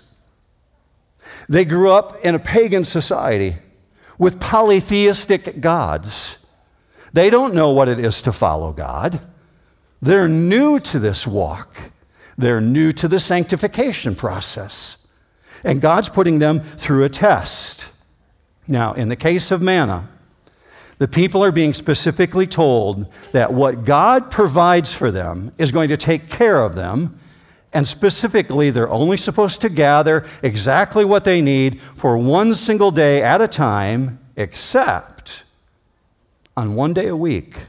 They 1.49 1.65
grew 1.65 1.91
up 1.91 2.17
in 2.23 2.35
a 2.35 2.39
pagan 2.39 2.85
society 2.85 3.57
with 4.17 4.39
polytheistic 4.39 5.61
gods. 5.61 6.45
They 7.13 7.29
don't 7.29 7.53
know 7.53 7.71
what 7.71 7.89
it 7.89 7.99
is 7.99 8.21
to 8.23 8.31
follow 8.31 8.73
God. 8.73 9.19
They're 10.01 10.27
new 10.27 10.79
to 10.79 10.99
this 10.99 11.25
walk, 11.25 11.91
they're 12.37 12.61
new 12.61 12.91
to 12.93 13.07
the 13.07 13.19
sanctification 13.19 14.15
process. 14.15 15.07
And 15.63 15.81
God's 15.81 16.09
putting 16.09 16.39
them 16.39 16.59
through 16.59 17.05
a 17.05 17.09
test. 17.09 17.91
Now, 18.67 18.93
in 18.93 19.09
the 19.09 19.15
case 19.15 19.51
of 19.51 19.61
manna, 19.61 20.09
the 20.97 21.07
people 21.07 21.43
are 21.43 21.51
being 21.51 21.73
specifically 21.73 22.47
told 22.47 23.11
that 23.31 23.53
what 23.53 23.83
God 23.83 24.31
provides 24.31 24.93
for 24.93 25.11
them 25.11 25.51
is 25.57 25.71
going 25.71 25.89
to 25.89 25.97
take 25.97 26.29
care 26.29 26.61
of 26.61 26.75
them 26.75 27.17
and 27.75 27.85
specifically, 27.85 28.69
they're 28.69 28.89
only 28.89 29.17
supposed 29.17 29.59
to 29.59 29.67
gather 29.67 30.25
exactly 30.41 31.03
what 31.03 31.25
they 31.25 31.41
need 31.41 31.81
for 31.81 32.17
one 32.17 32.53
single 32.53 32.89
day 32.89 33.21
at 33.21 33.41
a 33.41 33.49
time, 33.49 34.17
except 34.37 35.43
on 36.55 36.73
one 36.73 36.93
day 36.93 37.09
a 37.09 37.17
week. 37.17 37.65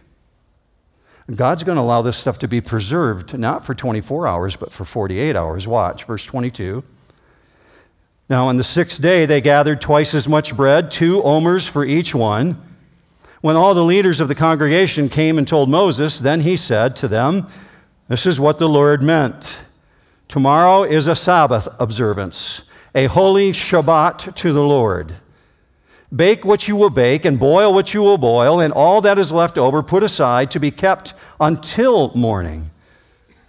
God's 1.34 1.64
going 1.64 1.74
to 1.74 1.82
allow 1.82 2.02
this 2.02 2.16
stuff 2.16 2.38
to 2.38 2.46
be 2.46 2.60
preserved, 2.60 3.36
not 3.36 3.66
for 3.66 3.74
24 3.74 4.28
hours, 4.28 4.54
but 4.54 4.72
for 4.72 4.84
48 4.84 5.34
hours. 5.34 5.66
Watch, 5.66 6.04
verse 6.04 6.24
22. 6.24 6.84
Now, 8.28 8.46
on 8.46 8.58
the 8.58 8.64
sixth 8.64 9.02
day, 9.02 9.26
they 9.26 9.40
gathered 9.40 9.80
twice 9.80 10.14
as 10.14 10.28
much 10.28 10.56
bread, 10.56 10.92
two 10.92 11.20
omers 11.24 11.66
for 11.66 11.84
each 11.84 12.14
one. 12.14 12.62
When 13.40 13.56
all 13.56 13.74
the 13.74 13.84
leaders 13.84 14.20
of 14.20 14.28
the 14.28 14.36
congregation 14.36 15.08
came 15.08 15.36
and 15.36 15.48
told 15.48 15.68
Moses, 15.68 16.20
then 16.20 16.42
he 16.42 16.56
said 16.56 16.94
to 16.96 17.08
them, 17.08 17.48
This 18.06 18.24
is 18.24 18.38
what 18.38 18.60
the 18.60 18.68
Lord 18.68 19.02
meant. 19.02 19.65
Tomorrow 20.28 20.84
is 20.84 21.06
a 21.06 21.14
Sabbath 21.14 21.68
observance, 21.80 22.62
a 22.94 23.06
holy 23.06 23.52
Shabbat 23.52 24.34
to 24.34 24.52
the 24.52 24.64
Lord. 24.64 25.14
Bake 26.14 26.44
what 26.44 26.68
you 26.68 26.76
will 26.76 26.90
bake, 26.90 27.24
and 27.24 27.38
boil 27.38 27.72
what 27.72 27.94
you 27.94 28.02
will 28.02 28.18
boil, 28.18 28.60
and 28.60 28.72
all 28.72 29.00
that 29.00 29.18
is 29.18 29.32
left 29.32 29.58
over 29.58 29.82
put 29.82 30.02
aside 30.02 30.50
to 30.52 30.60
be 30.60 30.70
kept 30.70 31.14
until 31.40 32.14
morning. 32.14 32.70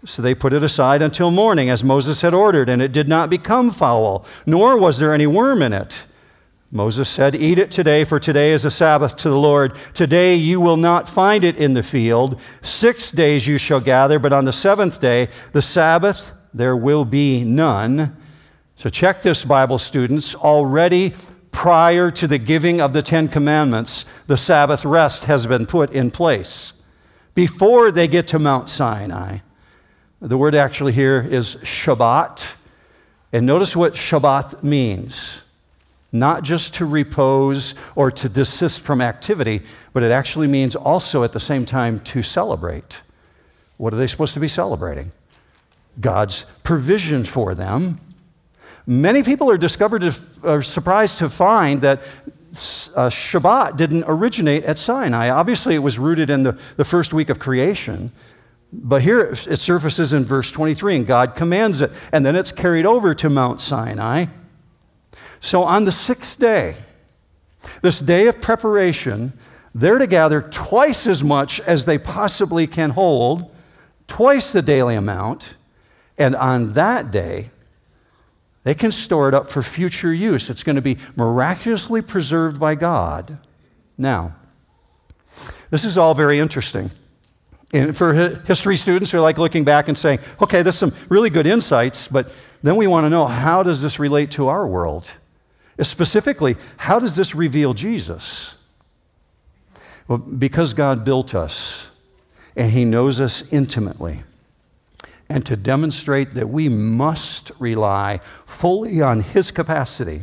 So 0.06 0.22
they 0.22 0.36
put 0.36 0.54
it 0.54 0.64
aside 0.64 1.02
until 1.02 1.32
morning, 1.32 1.70
as 1.70 1.84
Moses 1.84 2.22
had 2.22 2.34
ordered, 2.34 2.70
and 2.70 2.82
it 2.82 2.92
did 2.92 3.10
not 3.10 3.30
become 3.30 3.72
foul, 3.72 4.26
nor 4.46 4.78
was 4.78 5.00
there 5.00 5.14
any 5.14 5.28
worm 5.28 5.62
in 5.62 5.74
it. 5.74 6.06
Moses 6.72 7.08
said, 7.08 7.36
Eat 7.36 7.60
it 7.60 7.72
today, 7.72 8.04
for 8.04 8.20
today 8.20 8.52
is 8.52 8.66
a 8.66 8.72
Sabbath 8.72 9.16
to 9.18 9.30
the 9.30 9.38
Lord. 9.38 9.76
Today 9.94 10.36
you 10.36 10.60
will 10.60 10.78
not 10.78 11.08
find 11.08 11.44
it 11.44 11.56
in 11.56 11.74
the 11.74 11.84
field. 11.84 12.42
Six 12.62 13.12
days 13.12 13.48
you 13.48 13.58
shall 13.58 13.80
gather, 13.80 14.20
but 14.20 14.34
on 14.34 14.46
the 14.46 14.54
seventh 14.54 15.00
day, 15.00 15.30
the 15.54 15.62
Sabbath, 15.62 16.34
there 16.54 16.76
will 16.76 17.06
be 17.06 17.44
none. 17.44 18.16
So 18.76 18.90
check 18.90 19.22
this, 19.22 19.46
Bible 19.46 19.78
students. 19.78 20.36
Already 20.36 21.14
prior 21.52 22.12
to 22.12 22.28
the 22.28 22.38
giving 22.38 22.80
of 22.82 22.94
the 22.94 23.02
Ten 23.02 23.28
Commandments, 23.28 24.04
the 24.28 24.38
Sabbath 24.38 24.86
rest 24.86 25.26
has 25.26 25.48
been 25.48 25.66
put 25.66 25.92
in 25.92 26.12
place. 26.12 26.74
Before 27.34 27.92
they 27.92 28.08
get 28.08 28.28
to 28.30 28.40
Mount 28.40 28.70
Sinai, 28.70 29.40
the 30.22 30.38
word 30.38 30.56
actually 30.56 30.94
here 30.94 31.20
is 31.20 31.58
Shabbat. 31.58 32.56
And 33.32 33.46
notice 33.46 33.76
what 33.76 33.94
Shabbat 33.94 34.64
means 34.64 35.44
not 36.12 36.44
just 36.44 36.74
to 36.76 36.86
repose 36.86 37.76
or 37.96 38.12
to 38.12 38.30
desist 38.30 38.82
from 38.82 39.02
activity, 39.02 39.62
but 39.94 40.04
it 40.04 40.12
actually 40.12 40.48
means 40.48 40.76
also 40.76 41.24
at 41.24 41.34
the 41.34 41.40
same 41.40 41.66
time 41.66 42.00
to 42.00 42.24
celebrate. 42.24 43.02
What 43.78 43.94
are 43.94 43.98
they 43.98 44.08
supposed 44.08 44.34
to 44.34 44.40
be 44.40 44.48
celebrating? 44.48 45.12
God's 46.00 46.44
provision 46.64 47.26
for 47.26 47.56
them. 47.56 48.00
Many 48.86 49.24
people 49.24 49.50
are 49.50 49.58
discovered 49.58 50.02
to, 50.02 50.16
are 50.44 50.62
surprised 50.62 51.20
to 51.20 51.30
find 51.30 51.82
that 51.82 52.00
uh, 52.98 53.10
Shabbat 53.10 53.78
didn't 53.78 54.06
originate 54.08 54.64
at 54.64 54.78
Sinai. 54.78 55.30
Obviously, 55.30 55.76
it 55.76 55.80
was 55.80 56.00
rooted 56.00 56.30
in 56.30 56.44
the, 56.44 56.54
the 56.78 56.86
first 56.86 57.14
week 57.14 57.30
of 57.30 57.40
creation. 57.40 58.12
But 58.72 59.02
here 59.02 59.22
it 59.22 59.60
surfaces 59.60 60.14
in 60.14 60.26
verse 60.26 60.52
23, 60.52 60.98
and 60.98 61.08
God 61.08 61.36
commands 61.36 61.82
it. 61.82 61.92
And 62.12 62.26
then 62.26 62.36
it's 62.36 62.52
carried 62.52 62.86
over 62.86 63.14
to 63.16 63.30
Mount 63.30 63.62
Sinai. 63.62 64.26
So 65.40 65.64
on 65.64 65.86
the 65.86 65.92
sixth 65.92 66.40
day, 66.40 66.76
this 67.82 68.00
day 68.00 68.28
of 68.28 68.42
preparation, 68.42 69.34
they're 69.74 70.00
to 70.00 70.08
gather 70.08 70.42
twice 70.42 71.08
as 71.08 71.24
much 71.24 71.60
as 71.62 71.86
they 71.86 71.98
possibly 71.98 72.68
can 72.68 72.92
hold, 72.92 73.54
twice 74.08 74.54
the 74.54 74.62
daily 74.62 74.96
amount. 74.96 75.56
And 76.18 76.36
on 76.36 76.74
that 76.74 77.12
day, 77.12 77.50
they 78.64 78.74
can 78.74 78.92
store 78.92 79.30
it 79.30 79.34
up 79.34 79.48
for 79.48 79.62
future 79.62 80.14
use. 80.14 80.50
It's 80.50 80.64
going 80.64 80.76
to 80.76 80.82
be 80.82 80.98
miraculously 81.16 82.02
preserved 82.02 82.60
by 82.60 82.76
God. 82.76 83.38
Now, 83.98 84.36
this 85.70 85.86
is 85.86 85.98
all 85.98 86.14
very 86.14 86.40
interesting. 86.40 86.92
And 87.74 87.96
for 87.96 88.14
history 88.14 88.78
students 88.78 89.12
who 89.12 89.20
are 89.20 89.22
like 89.22 89.38
looking 89.38 89.64
back 89.64 89.88
and 89.88 89.98
saying, 89.98 90.20
okay, 90.42 90.62
there's 90.62 90.78
some 90.78 90.94
really 91.10 91.30
good 91.30 91.46
insights, 91.46 92.08
but 92.08 92.32
then 92.64 92.76
we 92.76 92.88
want 92.88 93.06
to 93.06 93.10
know 93.10 93.26
how 93.26 93.64
does 93.64 93.82
this 93.82 94.00
relate 94.00 94.32
to 94.32 94.48
our 94.48 94.66
world? 94.66 95.18
Specifically, 95.82 96.56
how 96.78 96.98
does 96.98 97.16
this 97.16 97.36
reveal 97.36 97.74
Jesus? 97.74 98.56
Well, 100.08 100.18
because 100.18 100.74
God 100.74 101.06
built 101.06 101.36
us 101.36 101.92
and 102.56 102.72
He 102.72 102.84
knows 102.84 103.20
us 103.20 103.52
intimately 103.54 104.24
and 105.30 105.46
to 105.46 105.56
demonstrate 105.56 106.34
that 106.36 106.50
we 106.50 106.70
must 106.70 107.52
rely 107.60 108.20
fully 108.46 109.02
on 109.02 109.22
His 109.22 109.52
capacity 109.52 110.22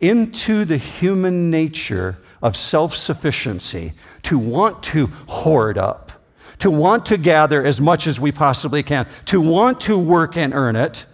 into 0.00 0.64
the 0.64 0.76
human 0.76 1.50
nature 1.50 2.18
of 2.42 2.56
self 2.56 2.94
sufficiency, 2.94 3.92
to 4.22 4.38
want 4.38 4.82
to 4.82 5.06
hoard 5.28 5.78
up, 5.78 6.12
to 6.58 6.70
want 6.70 7.06
to 7.06 7.16
gather 7.16 7.64
as 7.64 7.80
much 7.80 8.06
as 8.06 8.20
we 8.20 8.30
possibly 8.30 8.82
can, 8.82 9.06
to 9.26 9.40
want 9.40 9.80
to 9.82 9.98
work 9.98 10.36
and 10.36 10.52
earn 10.52 10.76
it, 10.76 11.06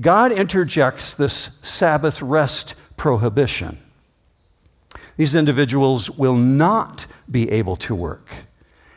God 0.00 0.32
interjects 0.32 1.14
this 1.14 1.58
Sabbath 1.62 2.22
rest 2.22 2.74
prohibition. 2.96 3.78
these 5.16 5.34
individuals 5.34 6.10
will 6.10 6.36
not 6.36 7.06
be 7.30 7.50
able 7.50 7.76
to 7.76 7.94
work. 7.94 8.46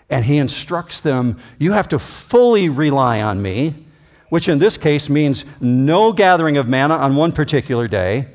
And 0.10 0.26
he 0.26 0.38
instructs 0.38 1.02
them, 1.02 1.38
You 1.60 1.72
have 1.72 1.88
to 1.90 2.00
fully 2.00 2.70
rely 2.70 3.22
on 3.22 3.42
me, 3.42 3.86
which 4.30 4.50
in 4.50 4.60
this 4.60 4.78
case 4.78 5.10
means 5.10 5.46
no 5.62 6.14
gathering 6.14 6.58
of 6.58 6.68
manna 6.68 6.96
on 6.96 7.16
one 7.16 7.32
particular 7.32 7.88
day. 7.88 8.28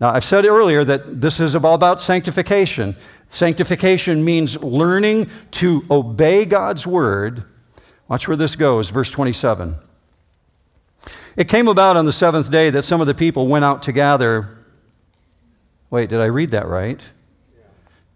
Now, 0.00 0.10
I've 0.10 0.24
said 0.24 0.44
earlier 0.44 0.84
that 0.84 1.20
this 1.20 1.40
is 1.40 1.54
all 1.56 1.74
about 1.74 2.00
sanctification. 2.00 2.96
Sanctification 3.26 4.24
means 4.24 4.62
learning 4.62 5.30
to 5.52 5.84
obey 5.90 6.44
God's 6.44 6.86
word. 6.86 7.44
Watch 8.08 8.28
where 8.28 8.36
this 8.36 8.56
goes, 8.56 8.90
verse 8.90 9.10
27. 9.10 9.76
It 11.36 11.48
came 11.48 11.68
about 11.68 11.96
on 11.96 12.06
the 12.06 12.12
seventh 12.12 12.50
day 12.50 12.70
that 12.70 12.82
some 12.82 13.00
of 13.00 13.06
the 13.06 13.14
people 13.14 13.46
went 13.46 13.64
out 13.64 13.82
to 13.84 13.92
gather. 13.92 14.58
Wait, 15.90 16.10
did 16.10 16.20
I 16.20 16.26
read 16.26 16.50
that 16.50 16.66
right? 16.66 17.00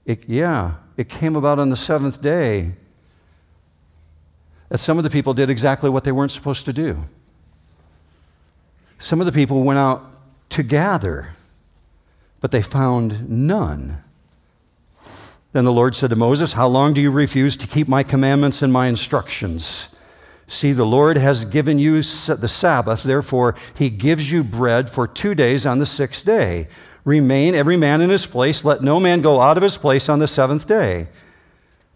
It, 0.05 0.29
yeah, 0.29 0.75
it 0.99 1.09
came 1.09 1.37
about 1.37 1.61
on 1.61 1.71
the 1.71 1.77
seventh 1.77 2.21
day 2.21 2.73
that 4.69 4.79
some 4.79 4.99
of 4.99 5.05
the 5.05 5.11
people 5.11 5.33
did 5.33 5.49
exactly 5.49 5.89
what 5.89 6.03
they 6.03 6.11
weren't 6.13 6.33
supposed 6.33 6.65
to 6.67 6.73
do. 6.73 7.05
Some 8.99 9.21
of 9.21 9.27
the 9.27 9.33
people 9.33 9.63
went 9.63 9.79
out 9.79 10.03
to 10.51 10.65
gather, 10.65 11.37
but 12.41 12.51
they 12.51 12.63
found 12.63 13.31
none. 13.31 14.03
Then 15.53 15.65
the 15.65 15.73
Lord 15.73 15.95
said 15.95 16.11
to 16.11 16.17
Moses, 16.17 16.55
How 16.55 16.67
long 16.67 16.95
do 16.95 17.01
you 17.01 17.13
refuse 17.13 17.57
to 17.59 17.69
keep 17.69 17.87
my 17.87 18.03
commandments 18.03 18.61
and 18.61 18.73
my 18.73 18.89
instructions? 18.89 19.95
See, 20.49 20.73
the 20.73 20.85
Lord 20.85 21.17
has 21.17 21.45
given 21.45 21.79
you 21.79 21.97
the 21.97 22.49
Sabbath, 22.49 23.05
therefore, 23.05 23.55
he 23.77 23.89
gives 23.89 24.33
you 24.33 24.43
bread 24.43 24.91
for 24.91 25.07
two 25.07 25.35
days 25.35 25.65
on 25.65 25.79
the 25.79 25.87
sixth 25.87 26.27
day. 26.27 26.67
Remain 27.09 27.55
every 27.55 27.79
man 27.79 28.03
in 28.03 28.11
his 28.11 28.27
place, 28.27 28.67
let 28.67 28.83
no 28.83 29.01
man 29.01 29.23
go 29.23 29.41
out 29.41 29.57
of 29.57 29.63
his 29.63 29.79
place 29.79 30.11
on 30.11 30.19
the 30.19 30.29
seventh 30.29 30.67
day. 30.67 31.09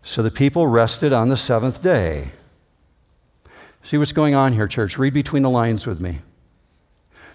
So 0.03 0.23
the 0.23 0.31
people 0.31 0.67
rested 0.67 1.13
on 1.13 1.29
the 1.29 1.37
seventh 1.37 1.83
day. 1.83 2.33
See 3.83 3.99
what's 3.99 4.13
going 4.13 4.35
on 4.35 4.55
here, 4.55 4.67
church? 4.67 4.97
Read 4.97 5.13
between 5.13 5.43
the 5.43 5.51
lines 5.51 5.87
with 5.87 6.01
me. 6.01 6.21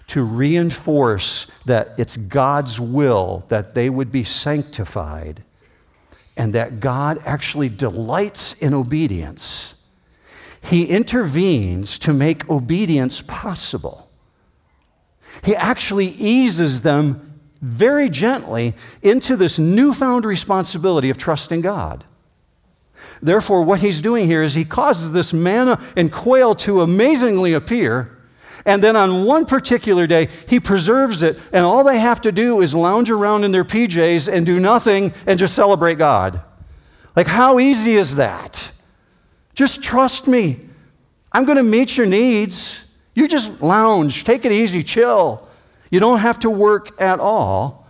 To 0.08 0.24
reinforce 0.24 1.46
that 1.66 1.90
it's 1.98 2.16
God's 2.16 2.80
will 2.80 3.44
that 3.48 3.76
they 3.76 3.88
would 3.88 4.10
be 4.10 4.24
sanctified 4.24 5.44
and 6.36 6.52
that 6.54 6.80
God 6.80 7.20
actually 7.24 7.68
delights 7.68 8.54
in 8.54 8.74
obedience 8.74 9.76
he 10.62 10.84
intervenes 10.86 11.98
to 12.00 12.12
make 12.12 12.48
obedience 12.50 13.22
possible. 13.22 14.10
He 15.44 15.54
actually 15.54 16.08
eases 16.08 16.82
them 16.82 17.27
very 17.60 18.08
gently 18.08 18.74
into 19.02 19.36
this 19.36 19.58
newfound 19.58 20.24
responsibility 20.24 21.10
of 21.10 21.18
trusting 21.18 21.60
God. 21.60 22.04
Therefore, 23.22 23.62
what 23.62 23.80
he's 23.80 24.00
doing 24.00 24.26
here 24.26 24.42
is 24.42 24.54
he 24.54 24.64
causes 24.64 25.12
this 25.12 25.32
manna 25.32 25.80
and 25.96 26.12
quail 26.12 26.54
to 26.56 26.80
amazingly 26.80 27.52
appear. 27.52 28.16
And 28.64 28.82
then 28.82 28.96
on 28.96 29.24
one 29.24 29.46
particular 29.46 30.06
day, 30.06 30.28
he 30.48 30.60
preserves 30.60 31.22
it, 31.22 31.38
and 31.52 31.64
all 31.64 31.84
they 31.84 31.98
have 31.98 32.20
to 32.22 32.32
do 32.32 32.60
is 32.60 32.74
lounge 32.74 33.10
around 33.10 33.44
in 33.44 33.52
their 33.52 33.64
PJs 33.64 34.32
and 34.32 34.44
do 34.44 34.60
nothing 34.60 35.12
and 35.26 35.38
just 35.38 35.54
celebrate 35.54 35.96
God. 35.96 36.42
Like, 37.16 37.26
how 37.26 37.58
easy 37.58 37.94
is 37.94 38.16
that? 38.16 38.72
Just 39.54 39.82
trust 39.82 40.28
me. 40.28 40.60
I'm 41.32 41.44
going 41.44 41.56
to 41.56 41.62
meet 41.62 41.96
your 41.96 42.06
needs. 42.06 42.86
You 43.14 43.26
just 43.26 43.62
lounge, 43.62 44.24
take 44.24 44.44
it 44.44 44.52
easy, 44.52 44.82
chill. 44.82 45.47
You 45.90 46.00
don't 46.00 46.18
have 46.18 46.38
to 46.40 46.50
work 46.50 47.00
at 47.00 47.20
all. 47.20 47.86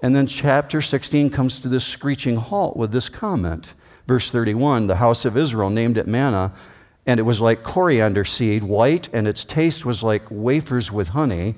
And 0.00 0.16
then 0.16 0.26
chapter 0.26 0.82
16 0.82 1.30
comes 1.30 1.60
to 1.60 1.68
this 1.68 1.84
screeching 1.84 2.36
halt 2.36 2.76
with 2.76 2.92
this 2.92 3.08
comment. 3.08 3.74
Verse 4.06 4.30
31 4.30 4.86
The 4.86 4.96
house 4.96 5.24
of 5.24 5.36
Israel 5.36 5.70
named 5.70 5.96
it 5.96 6.06
manna, 6.06 6.52
and 7.06 7.20
it 7.20 7.24
was 7.24 7.40
like 7.40 7.62
coriander 7.62 8.24
seed, 8.24 8.62
white, 8.62 9.08
and 9.12 9.28
its 9.28 9.44
taste 9.44 9.86
was 9.86 10.02
like 10.02 10.22
wafers 10.30 10.90
with 10.90 11.10
honey. 11.10 11.54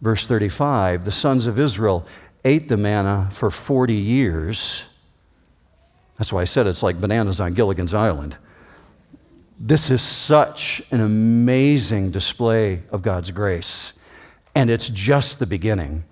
Verse 0.00 0.26
35 0.26 1.04
The 1.04 1.12
sons 1.12 1.46
of 1.46 1.58
Israel 1.58 2.06
ate 2.44 2.68
the 2.68 2.76
manna 2.76 3.28
for 3.32 3.50
40 3.50 3.94
years. 3.94 4.86
That's 6.16 6.32
why 6.32 6.42
I 6.42 6.44
said 6.44 6.66
it's 6.66 6.82
like 6.82 7.00
bananas 7.00 7.40
on 7.40 7.54
Gilligan's 7.54 7.94
Island. 7.94 8.38
This 9.58 9.90
is 9.90 10.02
such 10.02 10.82
an 10.90 11.00
amazing 11.00 12.10
display 12.10 12.82
of 12.90 13.02
God's 13.02 13.30
grace, 13.30 13.94
and 14.54 14.70
it's 14.70 14.88
just 14.88 15.38
the 15.38 15.46
beginning. 15.46 16.04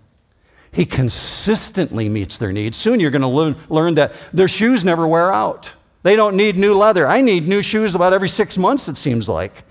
He 0.72 0.86
consistently 0.86 2.08
meets 2.08 2.38
their 2.38 2.52
needs. 2.52 2.78
Soon 2.78 2.98
you're 2.98 3.10
going 3.10 3.22
to 3.22 3.56
learn, 3.68 3.94
that 3.94 4.12
their 4.32 4.48
shoes 4.48 4.84
never 4.84 5.06
wear 5.06 5.32
out. 5.32 5.74
They 6.02 6.16
don't 6.16 6.36
need 6.36 6.56
new 6.56 6.76
leather. 6.76 7.06
I 7.06 7.20
need 7.20 7.46
new 7.46 7.62
shoes 7.62 7.94
about 7.94 8.12
every 8.12 8.28
six 8.28 8.56
months, 8.56 8.88
it 8.88 8.96
seems 8.96 9.28
like. 9.28 9.64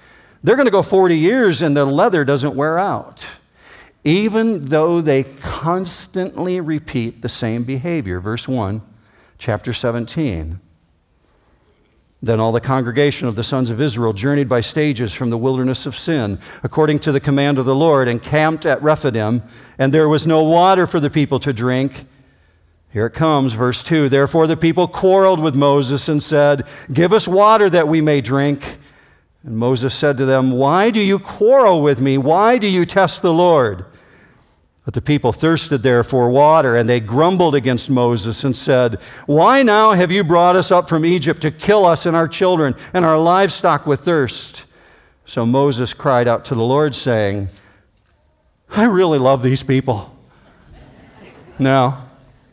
They're 0.43 0.55
going 0.55 0.67
to 0.67 0.71
go 0.71 0.83
40 0.83 1.17
years 1.17 1.61
and 1.61 1.75
the 1.75 1.85
leather 1.85 2.23
doesn't 2.23 2.55
wear 2.55 2.77
out. 2.77 3.27
Even 4.03 4.65
though 4.65 5.01
they 5.01 5.23
constantly 5.23 6.59
repeat 6.59 7.21
the 7.21 7.29
same 7.29 7.63
behavior. 7.63 8.19
Verse 8.19 8.47
1 8.47 8.81
chapter 9.37 9.73
17. 9.73 10.59
Then 12.23 12.39
all 12.39 12.51
the 12.51 12.61
congregation 12.61 13.27
of 13.27 13.35
the 13.35 13.43
sons 13.43 13.71
of 13.71 13.81
Israel 13.81 14.13
journeyed 14.13 14.47
by 14.47 14.61
stages 14.61 15.13
from 15.13 15.31
the 15.31 15.39
wilderness 15.39 15.87
of 15.87 15.95
sin, 15.95 16.37
according 16.61 16.99
to 16.99 17.11
the 17.11 17.19
command 17.19 17.57
of 17.57 17.65
the 17.65 17.75
Lord, 17.75 18.07
and 18.07 18.21
camped 18.21 18.65
at 18.65 18.81
Rephidim, 18.81 19.41
and 19.79 19.91
there 19.91 20.07
was 20.07 20.27
no 20.27 20.43
water 20.43 20.85
for 20.85 20.99
the 20.99 21.09
people 21.09 21.39
to 21.39 21.51
drink. 21.51 22.05
Here 22.91 23.07
it 23.07 23.13
comes, 23.13 23.53
verse 23.53 23.83
2. 23.83 24.09
Therefore 24.09 24.45
the 24.45 24.57
people 24.57 24.87
quarreled 24.87 25.39
with 25.39 25.55
Moses 25.55 26.07
and 26.09 26.21
said, 26.21 26.67
Give 26.93 27.11
us 27.11 27.27
water 27.27 27.69
that 27.69 27.87
we 27.87 28.01
may 28.01 28.21
drink. 28.21 28.77
And 29.43 29.57
Moses 29.57 29.95
said 29.95 30.17
to 30.17 30.25
them, 30.25 30.51
Why 30.51 30.91
do 30.91 30.99
you 30.99 31.17
quarrel 31.17 31.81
with 31.81 32.01
me? 32.01 32.17
Why 32.17 32.57
do 32.57 32.67
you 32.67 32.85
test 32.85 33.21
the 33.21 33.33
Lord? 33.33 33.85
But 34.83 34.95
the 34.95 35.01
people 35.01 35.31
thirsted 35.31 35.83
there 35.83 36.03
for 36.03 36.31
water, 36.31 36.75
and 36.75 36.89
they 36.89 36.99
grumbled 36.99 37.53
against 37.53 37.89
Moses 37.89 38.43
and 38.43 38.57
said, 38.57 38.95
Why 39.27 39.61
now 39.61 39.91
have 39.91 40.11
you 40.11 40.23
brought 40.23 40.55
us 40.55 40.71
up 40.71 40.89
from 40.89 41.05
Egypt 41.05 41.41
to 41.43 41.51
kill 41.51 41.85
us 41.85 42.07
and 42.07 42.15
our 42.15 42.27
children 42.27 42.73
and 42.93 43.05
our 43.05 43.19
livestock 43.19 43.85
with 43.85 44.01
thirst? 44.01 44.65
So 45.25 45.45
Moses 45.45 45.93
cried 45.93 46.27
out 46.27 46.45
to 46.45 46.55
the 46.55 46.63
Lord, 46.63 46.95
saying, 46.95 47.49
I 48.71 48.85
really 48.85 49.19
love 49.19 49.43
these 49.43 49.61
people. 49.61 50.17
Now, 51.59 52.07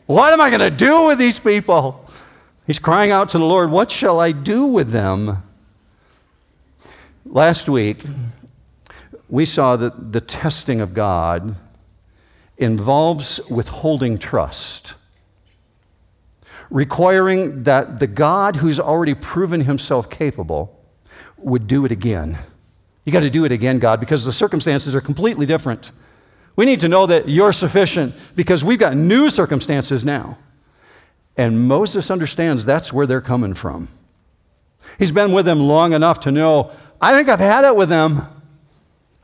what 0.05 0.31
am 0.31 0.39
I 0.39 0.49
going 0.49 0.59
to 0.59 0.75
do 0.75 1.07
with 1.07 1.17
these 1.17 1.39
people? 1.39 2.05
He's 2.67 2.79
crying 2.79 3.09
out 3.09 3.29
to 3.29 3.39
the 3.39 3.45
Lord, 3.45 3.71
What 3.71 3.89
shall 3.89 4.19
I 4.19 4.33
do 4.33 4.65
with 4.65 4.91
them? 4.91 5.41
Last 7.25 7.67
week, 7.67 8.03
we 9.27 9.45
saw 9.45 9.75
that 9.77 10.13
the 10.13 10.21
testing 10.21 10.79
of 10.79 10.93
God 10.93 11.55
involves 12.59 13.39
withholding 13.49 14.19
trust, 14.19 14.93
requiring 16.69 17.63
that 17.63 17.99
the 17.99 18.05
God 18.05 18.57
who's 18.57 18.79
already 18.79 19.15
proven 19.15 19.61
himself 19.61 20.09
capable 20.09 20.77
would 21.37 21.65
do 21.65 21.85
it 21.85 21.91
again. 21.91 22.37
You 23.05 23.13
got 23.13 23.21
to 23.21 23.29
do 23.29 23.45
it 23.45 23.51
again, 23.51 23.79
God, 23.79 23.99
because 23.99 24.25
the 24.25 24.33
circumstances 24.33 24.93
are 24.93 25.01
completely 25.01 25.45
different. 25.45 25.91
We 26.55 26.65
need 26.65 26.81
to 26.81 26.89
know 26.89 27.05
that 27.05 27.29
you're 27.29 27.53
sufficient 27.53 28.13
because 28.35 28.63
we've 28.63 28.77
got 28.77 28.95
new 28.95 29.29
circumstances 29.29 30.03
now. 30.03 30.37
And 31.37 31.67
Moses 31.67 32.11
understands 32.11 32.65
that's 32.65 32.91
where 32.91 33.07
they're 33.07 33.21
coming 33.21 33.53
from. 33.53 33.87
He's 34.97 35.13
been 35.13 35.31
with 35.31 35.45
them 35.45 35.61
long 35.61 35.93
enough 35.93 36.19
to 36.21 36.31
know, 36.31 36.71
I 36.99 37.15
think 37.15 37.29
I've 37.29 37.39
had 37.39 37.63
it 37.63 37.75
with 37.77 37.87
them. 37.87 38.21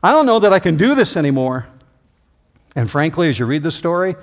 I 0.02 0.12
don't 0.12 0.24
know 0.24 0.38
that 0.38 0.52
I 0.52 0.58
can 0.58 0.78
do 0.78 0.94
this 0.94 1.16
anymore. 1.16 1.66
And 2.76 2.90
frankly, 2.90 3.30
as 3.30 3.38
you 3.38 3.46
read 3.46 3.62
the 3.62 3.70
story, 3.70 4.14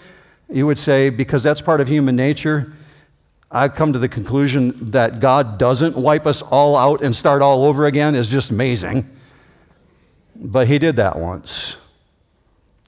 you 0.47 0.67
would 0.67 0.77
say, 0.77 1.09
because 1.09 1.41
that's 1.41 1.61
part 1.61 1.81
of 1.81 1.87
human 1.87 2.15
nature, 2.15 2.71
I've 3.51 3.75
come 3.75 3.93
to 3.93 3.99
the 3.99 4.07
conclusion 4.07 4.91
that 4.91 5.19
God 5.19 5.57
doesn't 5.57 5.97
wipe 5.97 6.27
us 6.27 6.41
all 6.43 6.77
out 6.77 7.01
and 7.01 7.15
start 7.15 7.41
all 7.41 7.65
over 7.65 7.85
again 7.85 8.15
is 8.15 8.29
just 8.29 8.51
amazing. 8.51 9.09
But 10.35 10.67
He 10.67 10.77
did 10.77 10.95
that 10.97 11.17
once. 11.17 11.77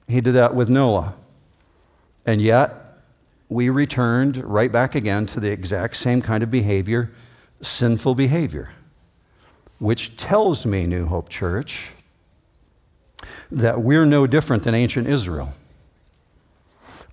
He 0.08 0.20
did 0.20 0.32
that 0.32 0.54
with 0.54 0.70
Noah. 0.70 1.14
And 2.24 2.40
yet, 2.40 2.72
we 3.48 3.68
returned 3.68 4.36
right 4.44 4.70
back 4.70 4.94
again 4.94 5.26
to 5.26 5.40
the 5.40 5.50
exact 5.50 5.96
same 5.96 6.22
kind 6.22 6.42
of 6.42 6.50
behavior, 6.50 7.12
sinful 7.60 8.14
behavior, 8.14 8.70
which 9.78 10.16
tells 10.16 10.64
me, 10.66 10.86
New 10.86 11.06
Hope 11.06 11.28
Church, 11.28 11.92
that 13.50 13.80
we're 13.80 14.06
no 14.06 14.26
different 14.26 14.64
than 14.64 14.74
ancient 14.74 15.06
Israel. 15.06 15.54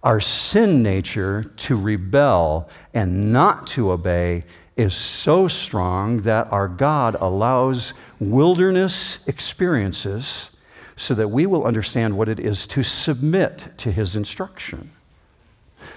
Our 0.04 0.20
sin 0.20 0.84
nature 0.84 1.44
to 1.58 1.80
rebel 1.80 2.70
and 2.94 3.32
not 3.32 3.68
to 3.68 3.92
obey 3.92 4.44
is 4.76 4.96
so 4.96 5.48
strong 5.48 6.22
that 6.22 6.52
our 6.52 6.68
God 6.68 7.16
allows 7.20 7.94
wilderness 8.20 9.26
experiences 9.28 10.56
so 10.96 11.14
that 11.14 11.30
we 11.30 11.46
will 11.46 11.64
understand 11.66 12.18
what 12.18 12.30
it 12.30 12.40
is 12.40 12.68
to 12.68 12.84
submit 12.84 13.70
to 13.78 13.92
his 13.92 14.16
instruction. 14.16 14.92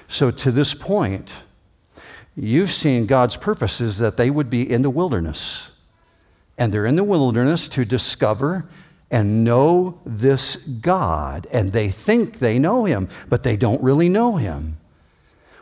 So, 0.08 0.30
to 0.30 0.50
this 0.50 0.74
point, 0.74 1.42
you've 2.36 2.72
seen 2.72 3.06
God's 3.06 3.36
purposes 3.36 3.98
that 3.98 4.16
they 4.16 4.30
would 4.30 4.50
be 4.50 4.70
in 4.70 4.82
the 4.82 4.90
wilderness. 4.90 5.72
And 6.58 6.72
they're 6.72 6.86
in 6.86 6.96
the 6.96 7.04
wilderness 7.04 7.68
to 7.68 7.84
discover 7.84 8.66
and 9.10 9.44
know 9.44 10.00
this 10.04 10.56
God. 10.56 11.46
And 11.52 11.72
they 11.72 11.88
think 11.88 12.38
they 12.38 12.58
know 12.58 12.84
Him, 12.84 13.08
but 13.28 13.42
they 13.42 13.56
don't 13.56 13.82
really 13.82 14.08
know 14.08 14.36
Him. 14.36 14.78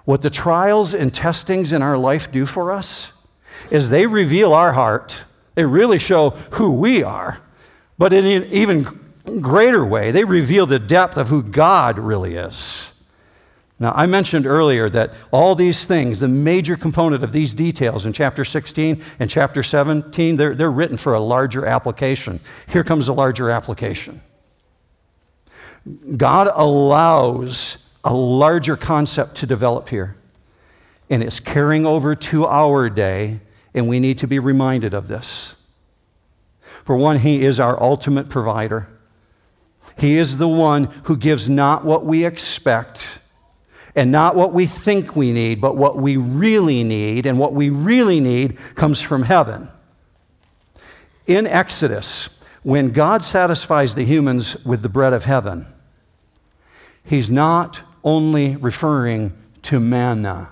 What 0.05 0.23
the 0.23 0.31
trials 0.31 0.95
and 0.95 1.13
testings 1.15 1.73
in 1.73 1.83
our 1.83 1.97
life 1.97 2.31
do 2.31 2.47
for 2.47 2.73
us 2.73 3.13
is 3.71 3.91
they 3.91 4.07
reveal 4.07 4.53
our 4.53 4.73
heart. 4.73 5.25
They 5.55 5.65
really 5.65 5.99
show 5.99 6.31
who 6.53 6.73
we 6.73 7.03
are. 7.03 7.41
But 7.97 8.13
in 8.13 8.25
an 8.25 8.45
even 8.51 9.01
greater 9.41 9.85
way, 9.87 10.11
they 10.11 10.25
reveal 10.25 10.67
the 10.67 10.79
depth 10.79 11.17
of 11.17 11.29
who 11.29 11.43
God 11.43 11.99
really 11.99 12.35
is. 12.35 12.94
Now, 13.81 13.93
I 13.95 14.07
mentioned 14.07 14.47
earlier 14.47 14.89
that 14.91 15.13
all 15.33 15.55
these 15.55 15.85
things, 15.85 16.21
the 16.21 16.29
major 16.29 16.77
component 16.77 17.25
of 17.25 17.33
these 17.33 17.55
details 17.55 18.07
in 18.07 18.13
chapter 18.13 18.45
16 18.45 19.03
and 19.19 19.29
chapter 19.29 19.63
17, 19.65 20.37
they're, 20.37 20.55
they're 20.55 20.71
written 20.71 20.97
for 20.97 21.13
a 21.13 21.21
larger 21.21 21.67
application. 21.67 22.39
Here 22.69 22.85
comes 22.85 23.09
a 23.09 23.13
larger 23.13 23.51
application. 23.51 24.21
God 26.17 26.49
allows 26.55 27.91
a 28.05 28.15
larger 28.15 28.77
concept 28.77 29.35
to 29.37 29.47
develop 29.47 29.89
here, 29.89 30.17
and 31.11 31.23
it's 31.23 31.41
carrying 31.41 31.85
over 31.85 32.15
to 32.15 32.47
our 32.47 32.89
day, 32.89 33.41
and 33.75 33.89
we 33.89 33.99
need 33.99 34.19
to 34.19 34.29
be 34.29 34.39
reminded 34.39 34.95
of 34.95 35.09
this. 35.09 35.57
For 36.61 36.97
one, 36.97 37.19
He 37.19 37.43
is 37.43 37.59
our 37.59 37.81
ultimate 37.83 38.29
provider. 38.29 38.89
He 39.99 40.17
is 40.17 40.39
the 40.39 40.49
one 40.49 40.85
who 41.05 41.17
gives 41.17 41.49
not 41.49 41.85
what 41.85 42.05
we 42.05 42.25
expect 42.25 43.19
and 43.97 44.11
not 44.11 44.35
what 44.35 44.53
we 44.53 44.67
think 44.67 45.15
we 45.15 45.33
need, 45.33 45.61
but 45.61 45.77
what 45.77 45.97
we 45.97 46.17
really 46.17 46.83
need. 46.83 47.27
And 47.27 47.39
what 47.39 47.53
we 47.53 47.71
really 47.71 48.21
need 48.21 48.57
comes 48.75 49.01
from 49.01 49.23
heaven. 49.23 49.69
In 51.27 51.47
Exodus, 51.47 52.29
when 52.63 52.91
God 52.91 53.23
satisfies 53.23 53.95
the 53.95 54.05
humans 54.05 54.65
with 54.65 54.83
the 54.83 54.89
bread 54.89 55.13
of 55.13 55.25
heaven, 55.25 55.67
He's 57.05 57.31
not 57.31 57.83
only 58.03 58.57
referring 58.57 59.37
to 59.63 59.79
manna. 59.79 60.51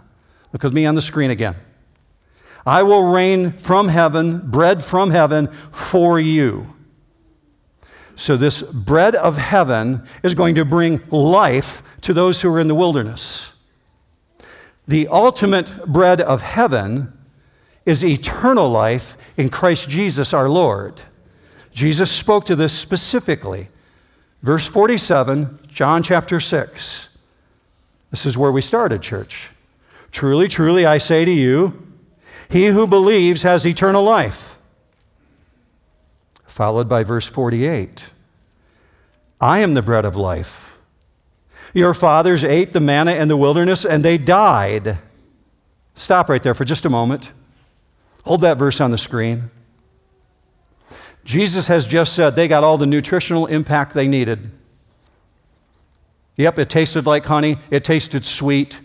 Look 0.52 0.62
with 0.62 0.74
me 0.74 0.84
on 0.84 0.94
the 0.94 1.02
screen 1.02 1.30
again. 1.30 1.56
I 2.66 2.82
will 2.82 3.10
rain 3.10 3.52
from 3.52 3.88
heaven, 3.88 4.50
bread 4.50 4.84
from 4.84 5.10
heaven 5.10 5.48
for 5.48 6.20
you. 6.20 6.74
So, 8.14 8.36
this 8.36 8.62
bread 8.62 9.14
of 9.14 9.38
heaven 9.38 10.02
is 10.22 10.34
going 10.34 10.54
to 10.56 10.64
bring 10.64 11.02
life 11.10 12.00
to 12.02 12.12
those 12.12 12.42
who 12.42 12.52
are 12.52 12.60
in 12.60 12.68
the 12.68 12.74
wilderness. 12.74 13.58
The 14.86 15.08
ultimate 15.08 15.86
bread 15.86 16.20
of 16.20 16.42
heaven 16.42 17.12
is 17.86 18.04
eternal 18.04 18.68
life 18.68 19.16
in 19.36 19.48
Christ 19.48 19.88
Jesus 19.88 20.34
our 20.34 20.48
Lord. 20.48 21.02
Jesus 21.72 22.10
spoke 22.10 22.46
to 22.46 22.56
this 22.56 22.72
specifically. 22.72 23.68
Verse 24.42 24.66
47, 24.66 25.58
John 25.68 26.02
chapter 26.02 26.40
6. 26.40 27.16
This 28.10 28.26
is 28.26 28.36
where 28.36 28.52
we 28.52 28.60
started, 28.60 29.02
church. 29.02 29.50
Truly, 30.10 30.48
truly, 30.48 30.84
I 30.84 30.98
say 30.98 31.24
to 31.24 31.30
you, 31.30 31.92
he 32.50 32.66
who 32.66 32.86
believes 32.86 33.44
has 33.44 33.66
eternal 33.66 34.04
life. 34.04 34.51
Followed 36.52 36.86
by 36.86 37.02
verse 37.02 37.26
48 37.26 38.10
I 39.40 39.60
am 39.60 39.72
the 39.72 39.80
bread 39.80 40.04
of 40.04 40.16
life. 40.16 40.78
Your 41.72 41.94
fathers 41.94 42.44
ate 42.44 42.74
the 42.74 42.80
manna 42.80 43.12
in 43.12 43.28
the 43.28 43.38
wilderness 43.38 43.86
and 43.86 44.04
they 44.04 44.18
died. 44.18 44.98
Stop 45.94 46.28
right 46.28 46.42
there 46.42 46.52
for 46.52 46.66
just 46.66 46.84
a 46.84 46.90
moment. 46.90 47.32
Hold 48.24 48.42
that 48.42 48.58
verse 48.58 48.82
on 48.82 48.90
the 48.90 48.98
screen. 48.98 49.50
Jesus 51.24 51.68
has 51.68 51.86
just 51.86 52.12
said 52.12 52.36
they 52.36 52.48
got 52.48 52.62
all 52.62 52.76
the 52.76 52.86
nutritional 52.86 53.46
impact 53.46 53.94
they 53.94 54.06
needed. 54.06 54.50
Yep, 56.36 56.58
it 56.58 56.68
tasted 56.68 57.06
like 57.06 57.24
honey, 57.24 57.56
it 57.70 57.82
tasted 57.82 58.26
sweet. 58.26 58.78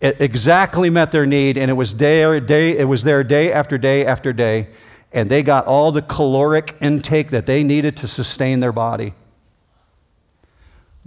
It 0.00 0.18
exactly 0.18 0.88
met 0.88 1.12
their 1.12 1.26
need, 1.26 1.58
and 1.58 1.70
it 1.70 1.74
was 1.74 1.92
day, 1.92 2.40
day, 2.40 2.78
it 2.78 2.84
was 2.84 3.04
there 3.04 3.22
day 3.22 3.52
after 3.52 3.76
day 3.76 4.06
after 4.06 4.32
day, 4.32 4.68
and 5.16 5.28
they 5.28 5.42
got 5.42 5.66
all 5.66 5.90
the 5.90 6.02
caloric 6.02 6.76
intake 6.80 7.30
that 7.30 7.46
they 7.46 7.64
needed 7.64 7.96
to 7.96 8.06
sustain 8.06 8.60
their 8.60 8.72
body 8.72 9.14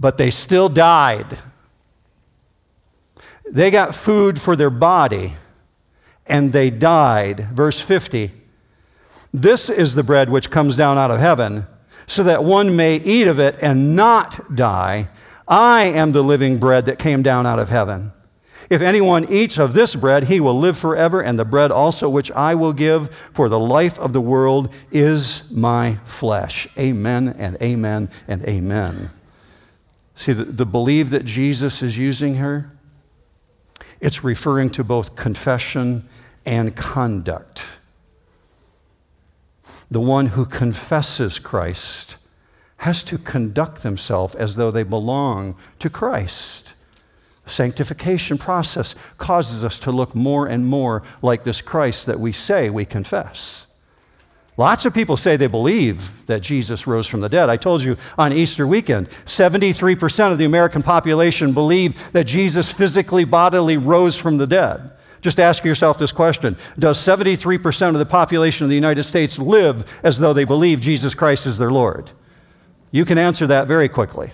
but 0.00 0.16
they 0.16 0.30
still 0.30 0.70
died. 0.70 1.38
They 3.48 3.70
got 3.70 3.94
food 3.94 4.40
for 4.40 4.56
their 4.56 4.70
body 4.70 5.34
and 6.26 6.52
they 6.52 6.70
died. 6.70 7.40
Verse 7.52 7.80
50 7.80 8.32
This 9.32 9.68
is 9.68 9.94
the 9.94 10.02
bread 10.02 10.30
which 10.30 10.50
comes 10.50 10.74
down 10.74 10.96
out 10.96 11.10
of 11.10 11.20
heaven, 11.20 11.66
so 12.06 12.22
that 12.22 12.42
one 12.42 12.74
may 12.74 12.96
eat 12.96 13.26
of 13.26 13.38
it 13.38 13.56
and 13.60 13.94
not 13.94 14.56
die. 14.56 15.10
I 15.46 15.84
am 15.84 16.12
the 16.12 16.22
living 16.22 16.58
bread 16.58 16.86
that 16.86 16.98
came 16.98 17.22
down 17.22 17.44
out 17.44 17.58
of 17.58 17.68
heaven. 17.68 18.12
If 18.70 18.80
anyone 18.80 19.26
eats 19.28 19.58
of 19.58 19.74
this 19.74 19.96
bread, 19.96 20.24
he 20.24 20.38
will 20.38 20.56
live 20.56 20.78
forever, 20.78 21.20
and 21.20 21.36
the 21.36 21.44
bread 21.44 21.72
also 21.72 22.08
which 22.08 22.30
I 22.30 22.54
will 22.54 22.72
give 22.72 23.12
for 23.12 23.48
the 23.48 23.58
life 23.58 23.98
of 23.98 24.12
the 24.12 24.20
world 24.20 24.72
is 24.92 25.50
my 25.50 25.96
flesh. 26.04 26.68
Amen 26.78 27.34
and 27.36 27.60
amen 27.60 28.10
and 28.28 28.44
amen. 28.44 29.10
See, 30.14 30.32
the, 30.32 30.44
the 30.44 30.66
believe 30.66 31.10
that 31.10 31.24
Jesus 31.24 31.82
is 31.82 31.98
using 31.98 32.36
here, 32.36 32.70
it's 34.00 34.22
referring 34.22 34.70
to 34.70 34.84
both 34.84 35.16
confession 35.16 36.04
and 36.46 36.76
conduct. 36.76 37.66
The 39.90 40.00
one 40.00 40.26
who 40.26 40.44
confesses 40.44 41.40
Christ 41.40 42.18
has 42.78 43.02
to 43.04 43.18
conduct 43.18 43.82
themselves 43.82 44.36
as 44.36 44.54
though 44.54 44.70
they 44.70 44.84
belong 44.84 45.56
to 45.80 45.90
Christ. 45.90 46.69
Sanctification 47.50 48.38
process 48.38 48.94
causes 49.18 49.64
us 49.64 49.78
to 49.80 49.92
look 49.92 50.14
more 50.14 50.46
and 50.46 50.66
more 50.66 51.02
like 51.22 51.44
this 51.44 51.60
Christ 51.60 52.06
that 52.06 52.20
we 52.20 52.32
say 52.32 52.70
we 52.70 52.84
confess. 52.84 53.66
Lots 54.56 54.84
of 54.84 54.92
people 54.92 55.16
say 55.16 55.36
they 55.36 55.46
believe 55.46 56.26
that 56.26 56.42
Jesus 56.42 56.86
rose 56.86 57.06
from 57.06 57.22
the 57.22 57.30
dead. 57.30 57.48
I 57.48 57.56
told 57.56 57.82
you 57.82 57.96
on 58.18 58.32
Easter 58.32 58.66
weekend, 58.66 59.08
73% 59.08 60.32
of 60.32 60.38
the 60.38 60.44
American 60.44 60.82
population 60.82 61.54
believe 61.54 62.12
that 62.12 62.26
Jesus 62.26 62.70
physically, 62.70 63.24
bodily 63.24 63.78
rose 63.78 64.18
from 64.18 64.36
the 64.36 64.46
dead. 64.46 64.92
Just 65.22 65.40
ask 65.40 65.64
yourself 65.64 65.98
this 65.98 66.12
question 66.12 66.56
Does 66.78 66.98
73% 66.98 67.88
of 67.88 67.98
the 67.98 68.06
population 68.06 68.64
of 68.64 68.68
the 68.68 68.74
United 68.74 69.04
States 69.04 69.38
live 69.38 70.00
as 70.04 70.18
though 70.18 70.32
they 70.32 70.44
believe 70.44 70.80
Jesus 70.80 71.14
Christ 71.14 71.46
is 71.46 71.58
their 71.58 71.70
Lord? 71.70 72.12
You 72.90 73.04
can 73.04 73.18
answer 73.18 73.46
that 73.46 73.66
very 73.66 73.88
quickly. 73.88 74.32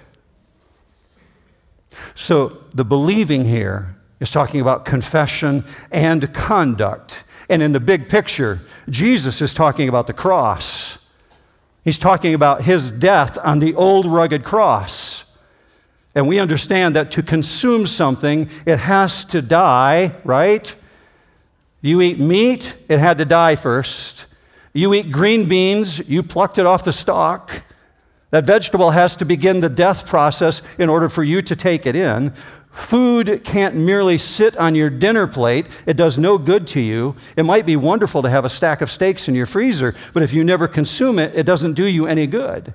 So, 2.14 2.64
the 2.74 2.84
believing 2.84 3.44
here 3.44 3.96
is 4.20 4.30
talking 4.30 4.60
about 4.60 4.84
confession 4.84 5.64
and 5.90 6.32
conduct. 6.32 7.24
And 7.48 7.62
in 7.62 7.72
the 7.72 7.80
big 7.80 8.08
picture, 8.08 8.60
Jesus 8.88 9.40
is 9.40 9.54
talking 9.54 9.88
about 9.88 10.06
the 10.06 10.12
cross. 10.12 11.06
He's 11.84 11.98
talking 11.98 12.34
about 12.34 12.62
his 12.62 12.90
death 12.90 13.38
on 13.44 13.60
the 13.60 13.74
old 13.74 14.06
rugged 14.06 14.42
cross. 14.42 15.32
And 16.14 16.26
we 16.26 16.38
understand 16.38 16.96
that 16.96 17.10
to 17.12 17.22
consume 17.22 17.86
something, 17.86 18.48
it 18.64 18.78
has 18.78 19.24
to 19.26 19.42
die, 19.42 20.12
right? 20.24 20.74
You 21.82 22.00
eat 22.00 22.18
meat, 22.18 22.76
it 22.88 22.98
had 22.98 23.18
to 23.18 23.24
die 23.24 23.54
first. 23.54 24.26
You 24.72 24.94
eat 24.94 25.12
green 25.12 25.48
beans, 25.48 26.08
you 26.08 26.22
plucked 26.22 26.58
it 26.58 26.66
off 26.66 26.84
the 26.84 26.92
stalk. 26.92 27.62
That 28.36 28.44
vegetable 28.44 28.90
has 28.90 29.16
to 29.16 29.24
begin 29.24 29.60
the 29.60 29.70
death 29.70 30.06
process 30.06 30.60
in 30.78 30.90
order 30.90 31.08
for 31.08 31.24
you 31.24 31.40
to 31.40 31.56
take 31.56 31.86
it 31.86 31.96
in. 31.96 32.32
Food 32.70 33.40
can't 33.44 33.74
merely 33.74 34.18
sit 34.18 34.54
on 34.58 34.74
your 34.74 34.90
dinner 34.90 35.26
plate. 35.26 35.66
It 35.86 35.96
does 35.96 36.18
no 36.18 36.36
good 36.36 36.66
to 36.66 36.80
you. 36.82 37.16
It 37.34 37.44
might 37.44 37.64
be 37.64 37.76
wonderful 37.76 38.20
to 38.20 38.28
have 38.28 38.44
a 38.44 38.50
stack 38.50 38.82
of 38.82 38.90
steaks 38.90 39.26
in 39.26 39.34
your 39.34 39.46
freezer, 39.46 39.94
but 40.12 40.22
if 40.22 40.34
you 40.34 40.44
never 40.44 40.68
consume 40.68 41.18
it, 41.18 41.34
it 41.34 41.46
doesn't 41.46 41.72
do 41.72 41.86
you 41.86 42.06
any 42.06 42.26
good. 42.26 42.74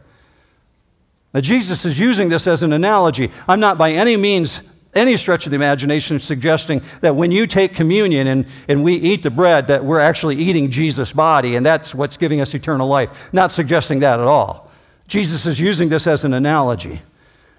Now, 1.32 1.42
Jesus 1.42 1.86
is 1.86 2.00
using 2.00 2.30
this 2.30 2.48
as 2.48 2.64
an 2.64 2.74
analogy. 2.74 3.30
I'm 3.48 3.60
not 3.60 3.78
by 3.78 3.92
any 3.92 4.18
means, 4.18 4.76
any 4.96 5.16
stretch 5.16 5.46
of 5.46 5.52
the 5.52 5.58
imagination, 5.58 6.20
suggesting 6.20 6.82
that 7.02 7.16
when 7.16 7.32
you 7.32 7.46
take 7.46 7.76
communion 7.76 8.26
and, 8.26 8.48
and 8.68 8.84
we 8.84 8.96
eat 8.96 9.22
the 9.22 9.30
bread, 9.30 9.68
that 9.68 9.86
we're 9.86 10.00
actually 10.00 10.38
eating 10.38 10.72
Jesus' 10.72 11.14
body 11.14 11.56
and 11.56 11.64
that's 11.64 11.94
what's 11.94 12.18
giving 12.18 12.42
us 12.42 12.56
eternal 12.56 12.88
life. 12.88 13.32
Not 13.32 13.52
suggesting 13.52 14.00
that 14.00 14.20
at 14.20 14.26
all. 14.26 14.71
Jesus 15.12 15.46
is 15.46 15.60
using 15.60 15.90
this 15.90 16.08
as 16.08 16.24
an 16.24 16.34
analogy. 16.34 17.02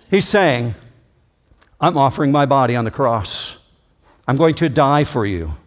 He's 0.08 0.26
saying, 0.26 0.74
I'm 1.78 1.98
offering 1.98 2.32
my 2.32 2.46
body 2.46 2.74
on 2.74 2.86
the 2.86 2.90
cross. 2.90 3.68
I'm 4.26 4.38
going 4.38 4.54
to 4.54 4.70
die 4.70 5.04
for 5.04 5.26
you. 5.26 5.58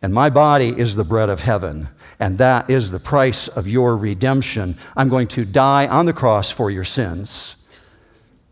And 0.00 0.14
my 0.14 0.30
body 0.30 0.70
is 0.70 0.96
the 0.96 1.04
bread 1.04 1.28
of 1.28 1.42
heaven, 1.42 1.88
and 2.18 2.38
that 2.38 2.70
is 2.70 2.90
the 2.90 2.98
price 2.98 3.46
of 3.46 3.68
your 3.68 3.94
redemption. 3.94 4.76
I'm 4.96 5.10
going 5.10 5.26
to 5.28 5.44
die 5.44 5.86
on 5.86 6.06
the 6.06 6.14
cross 6.14 6.50
for 6.50 6.70
your 6.70 6.82
sins. 6.82 7.62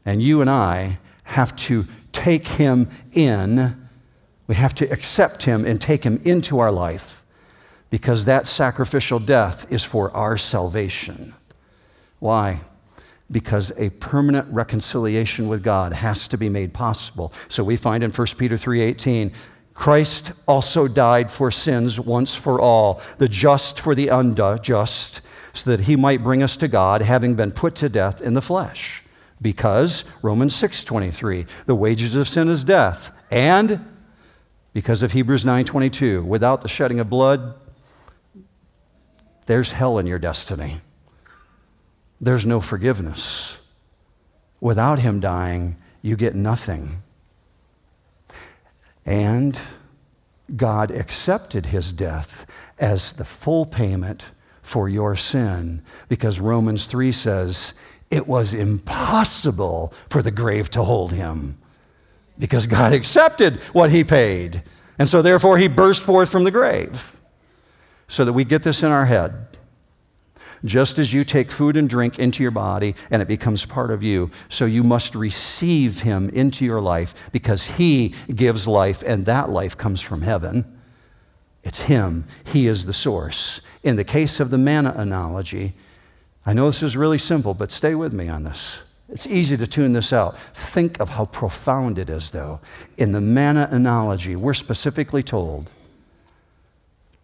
And 0.04 0.22
you 0.22 0.42
and 0.42 0.50
I 0.50 0.98
have 1.24 1.56
to 1.56 1.86
take 2.12 2.46
him 2.46 2.90
in. 3.14 3.88
We 4.46 4.56
have 4.56 4.74
to 4.74 4.92
accept 4.92 5.44
him 5.44 5.64
and 5.64 5.80
take 5.80 6.04
him 6.04 6.20
into 6.26 6.58
our 6.58 6.70
life 6.70 7.22
because 7.88 8.26
that 8.26 8.46
sacrificial 8.46 9.18
death 9.18 9.72
is 9.72 9.82
for 9.82 10.14
our 10.14 10.36
salvation. 10.36 11.32
Why? 12.20 12.60
Because 13.30 13.72
a 13.76 13.90
permanent 13.90 14.46
reconciliation 14.52 15.48
with 15.48 15.64
God 15.64 15.92
has 15.92 16.28
to 16.28 16.38
be 16.38 16.48
made 16.48 16.72
possible. 16.72 17.32
So 17.48 17.64
we 17.64 17.76
find 17.76 18.04
in 18.04 18.12
1 18.12 18.38
Peter 18.38 18.56
3:18, 18.56 19.32
Christ 19.74 20.32
also 20.46 20.86
died 20.86 21.30
for 21.30 21.50
sins 21.50 21.98
once 21.98 22.36
for 22.36 22.60
all, 22.60 23.00
the 23.18 23.28
just 23.28 23.80
for 23.80 23.94
the 23.94 24.08
unjust, 24.08 25.22
so 25.54 25.70
that 25.70 25.82
he 25.82 25.96
might 25.96 26.22
bring 26.22 26.42
us 26.42 26.56
to 26.56 26.68
God, 26.68 27.00
having 27.00 27.34
been 27.34 27.52
put 27.52 27.74
to 27.76 27.88
death 27.88 28.20
in 28.20 28.34
the 28.34 28.42
flesh. 28.42 29.02
Because 29.40 30.04
Romans 30.22 30.54
6:23, 30.54 31.46
the 31.64 31.74
wages 31.74 32.14
of 32.14 32.28
sin 32.28 32.48
is 32.48 32.62
death, 32.62 33.10
and 33.30 33.86
because 34.74 35.02
of 35.02 35.12
Hebrews 35.12 35.46
9:22, 35.46 36.22
without 36.22 36.60
the 36.60 36.68
shedding 36.68 37.00
of 37.00 37.08
blood, 37.08 37.54
there's 39.46 39.72
hell 39.72 39.98
in 39.98 40.06
your 40.06 40.18
destiny. 40.18 40.82
There's 42.20 42.46
no 42.46 42.60
forgiveness. 42.60 43.60
Without 44.60 44.98
him 44.98 45.20
dying, 45.20 45.76
you 46.02 46.16
get 46.16 46.34
nothing. 46.34 47.02
And 49.06 49.60
God 50.54 50.90
accepted 50.90 51.66
his 51.66 51.92
death 51.92 52.72
as 52.78 53.12
the 53.12 53.24
full 53.24 53.64
payment 53.64 54.30
for 54.60 54.88
your 54.88 55.16
sin 55.16 55.82
because 56.08 56.40
Romans 56.40 56.86
3 56.86 57.10
says 57.12 57.74
it 58.10 58.26
was 58.26 58.52
impossible 58.52 59.92
for 60.08 60.22
the 60.22 60.30
grave 60.30 60.70
to 60.70 60.82
hold 60.82 61.12
him 61.12 61.56
because 62.38 62.66
God 62.66 62.92
accepted 62.92 63.60
what 63.72 63.90
he 63.90 64.04
paid. 64.04 64.62
And 64.98 65.08
so, 65.08 65.22
therefore, 65.22 65.58
he 65.58 65.68
burst 65.68 66.02
forth 66.02 66.30
from 66.30 66.44
the 66.44 66.50
grave 66.50 67.18
so 68.08 68.24
that 68.24 68.32
we 68.32 68.44
get 68.44 68.62
this 68.64 68.82
in 68.82 68.90
our 68.90 69.06
head. 69.06 69.58
Just 70.64 70.98
as 70.98 71.14
you 71.14 71.24
take 71.24 71.50
food 71.50 71.76
and 71.76 71.88
drink 71.88 72.18
into 72.18 72.42
your 72.42 72.52
body 72.52 72.94
and 73.10 73.22
it 73.22 73.28
becomes 73.28 73.64
part 73.64 73.90
of 73.90 74.02
you, 74.02 74.30
so 74.48 74.66
you 74.66 74.84
must 74.84 75.14
receive 75.14 76.02
him 76.02 76.28
into 76.30 76.64
your 76.64 76.80
life 76.80 77.30
because 77.32 77.76
he 77.76 78.14
gives 78.34 78.68
life 78.68 79.02
and 79.06 79.26
that 79.26 79.48
life 79.48 79.76
comes 79.76 80.02
from 80.02 80.22
heaven. 80.22 80.76
It's 81.62 81.82
him, 81.82 82.26
he 82.46 82.66
is 82.66 82.86
the 82.86 82.92
source. 82.92 83.60
In 83.82 83.96
the 83.96 84.04
case 84.04 84.40
of 84.40 84.50
the 84.50 84.58
manna 84.58 84.94
analogy, 84.96 85.74
I 86.44 86.52
know 86.52 86.66
this 86.66 86.82
is 86.82 86.96
really 86.96 87.18
simple, 87.18 87.54
but 87.54 87.70
stay 87.70 87.94
with 87.94 88.12
me 88.12 88.28
on 88.28 88.44
this. 88.44 88.84
It's 89.08 89.26
easy 89.26 89.56
to 89.56 89.66
tune 89.66 89.92
this 89.92 90.12
out. 90.12 90.38
Think 90.38 91.00
of 91.00 91.10
how 91.10 91.24
profound 91.26 91.98
it 91.98 92.08
is, 92.08 92.30
though. 92.30 92.60
In 92.96 93.12
the 93.12 93.20
manna 93.20 93.68
analogy, 93.70 94.36
we're 94.36 94.54
specifically 94.54 95.22
told 95.22 95.70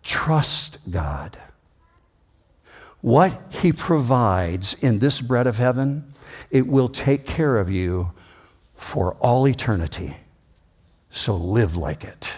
trust 0.02 0.78
God. 0.90 1.36
What 3.06 3.40
He 3.50 3.70
provides 3.70 4.74
in 4.82 4.98
this 4.98 5.20
bread 5.20 5.46
of 5.46 5.58
heaven, 5.58 6.12
it 6.50 6.66
will 6.66 6.88
take 6.88 7.24
care 7.24 7.56
of 7.58 7.70
you 7.70 8.10
for 8.74 9.14
all 9.20 9.46
eternity. 9.46 10.16
So 11.08 11.36
live 11.36 11.76
like 11.76 12.02
it. 12.02 12.36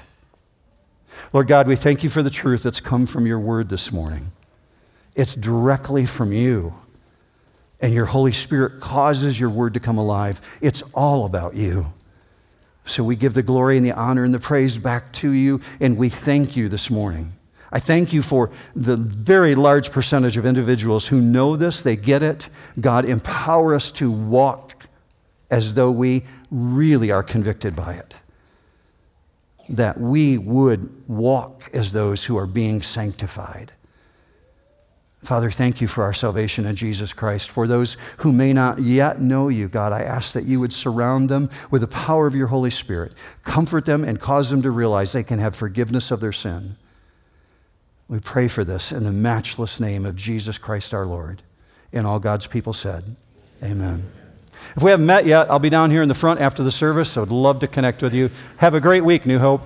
Lord 1.32 1.48
God, 1.48 1.68
we 1.68 1.74
thank 1.74 2.04
you 2.04 2.10
for 2.10 2.22
the 2.22 2.28
truth 2.28 2.64
that's 2.64 2.80
come 2.80 3.06
from 3.06 3.24
your 3.24 3.38
word 3.38 3.70
this 3.70 3.90
morning. 3.90 4.32
It's 5.16 5.34
directly 5.34 6.04
from 6.04 6.32
you. 6.32 6.74
And 7.80 7.94
your 7.94 8.04
Holy 8.04 8.32
Spirit 8.32 8.78
causes 8.78 9.40
your 9.40 9.48
word 9.48 9.72
to 9.72 9.80
come 9.80 9.96
alive. 9.96 10.58
It's 10.60 10.82
all 10.92 11.24
about 11.24 11.54
you. 11.54 11.94
So 12.84 13.02
we 13.02 13.16
give 13.16 13.32
the 13.32 13.42
glory 13.42 13.78
and 13.78 13.86
the 13.86 13.92
honor 13.92 14.22
and 14.22 14.34
the 14.34 14.38
praise 14.38 14.76
back 14.76 15.14
to 15.14 15.30
you, 15.30 15.62
and 15.80 15.96
we 15.96 16.10
thank 16.10 16.58
you 16.58 16.68
this 16.68 16.90
morning. 16.90 17.37
I 17.70 17.78
thank 17.78 18.12
you 18.12 18.22
for 18.22 18.50
the 18.74 18.96
very 18.96 19.54
large 19.54 19.90
percentage 19.92 20.36
of 20.36 20.46
individuals 20.46 21.08
who 21.08 21.20
know 21.20 21.56
this, 21.56 21.82
they 21.82 21.96
get 21.96 22.22
it. 22.22 22.48
God, 22.80 23.04
empower 23.04 23.74
us 23.74 23.90
to 23.92 24.10
walk 24.10 24.86
as 25.50 25.74
though 25.74 25.90
we 25.90 26.24
really 26.50 27.10
are 27.10 27.22
convicted 27.22 27.76
by 27.76 27.94
it. 27.94 28.20
That 29.68 30.00
we 30.00 30.38
would 30.38 31.08
walk 31.08 31.68
as 31.74 31.92
those 31.92 32.24
who 32.24 32.36
are 32.38 32.46
being 32.46 32.80
sanctified. 32.80 33.72
Father, 35.22 35.50
thank 35.50 35.80
you 35.80 35.88
for 35.88 36.04
our 36.04 36.12
salvation 36.12 36.64
in 36.64 36.76
Jesus 36.76 37.12
Christ. 37.12 37.50
For 37.50 37.66
those 37.66 37.96
who 38.18 38.32
may 38.32 38.52
not 38.52 38.78
yet 38.78 39.20
know 39.20 39.48
you, 39.48 39.68
God, 39.68 39.92
I 39.92 40.02
ask 40.02 40.32
that 40.32 40.44
you 40.44 40.60
would 40.60 40.72
surround 40.72 41.28
them 41.28 41.50
with 41.70 41.82
the 41.82 41.88
power 41.88 42.26
of 42.26 42.36
your 42.36 42.46
Holy 42.46 42.70
Spirit, 42.70 43.12
comfort 43.42 43.84
them, 43.84 44.04
and 44.04 44.20
cause 44.20 44.50
them 44.50 44.62
to 44.62 44.70
realize 44.70 45.12
they 45.12 45.24
can 45.24 45.40
have 45.40 45.56
forgiveness 45.56 46.10
of 46.10 46.20
their 46.20 46.32
sin. 46.32 46.76
We 48.08 48.20
pray 48.20 48.48
for 48.48 48.64
this 48.64 48.90
in 48.90 49.04
the 49.04 49.12
matchless 49.12 49.80
name 49.80 50.06
of 50.06 50.16
Jesus 50.16 50.56
Christ 50.56 50.94
our 50.94 51.04
Lord. 51.04 51.42
And 51.92 52.06
all 52.06 52.18
God's 52.18 52.46
people 52.46 52.72
said, 52.72 53.16
Amen. 53.62 54.10
If 54.76 54.82
we 54.82 54.90
haven't 54.90 55.06
met 55.06 55.26
yet, 55.26 55.50
I'll 55.50 55.58
be 55.58 55.70
down 55.70 55.90
here 55.90 56.02
in 56.02 56.08
the 56.08 56.14
front 56.14 56.40
after 56.40 56.62
the 56.62 56.72
service. 56.72 57.16
I 57.16 57.20
would 57.20 57.30
love 57.30 57.60
to 57.60 57.68
connect 57.68 58.02
with 58.02 58.14
you. 58.14 58.30
Have 58.58 58.74
a 58.74 58.80
great 58.80 59.04
week, 59.04 59.24
New 59.24 59.38
Hope. 59.38 59.62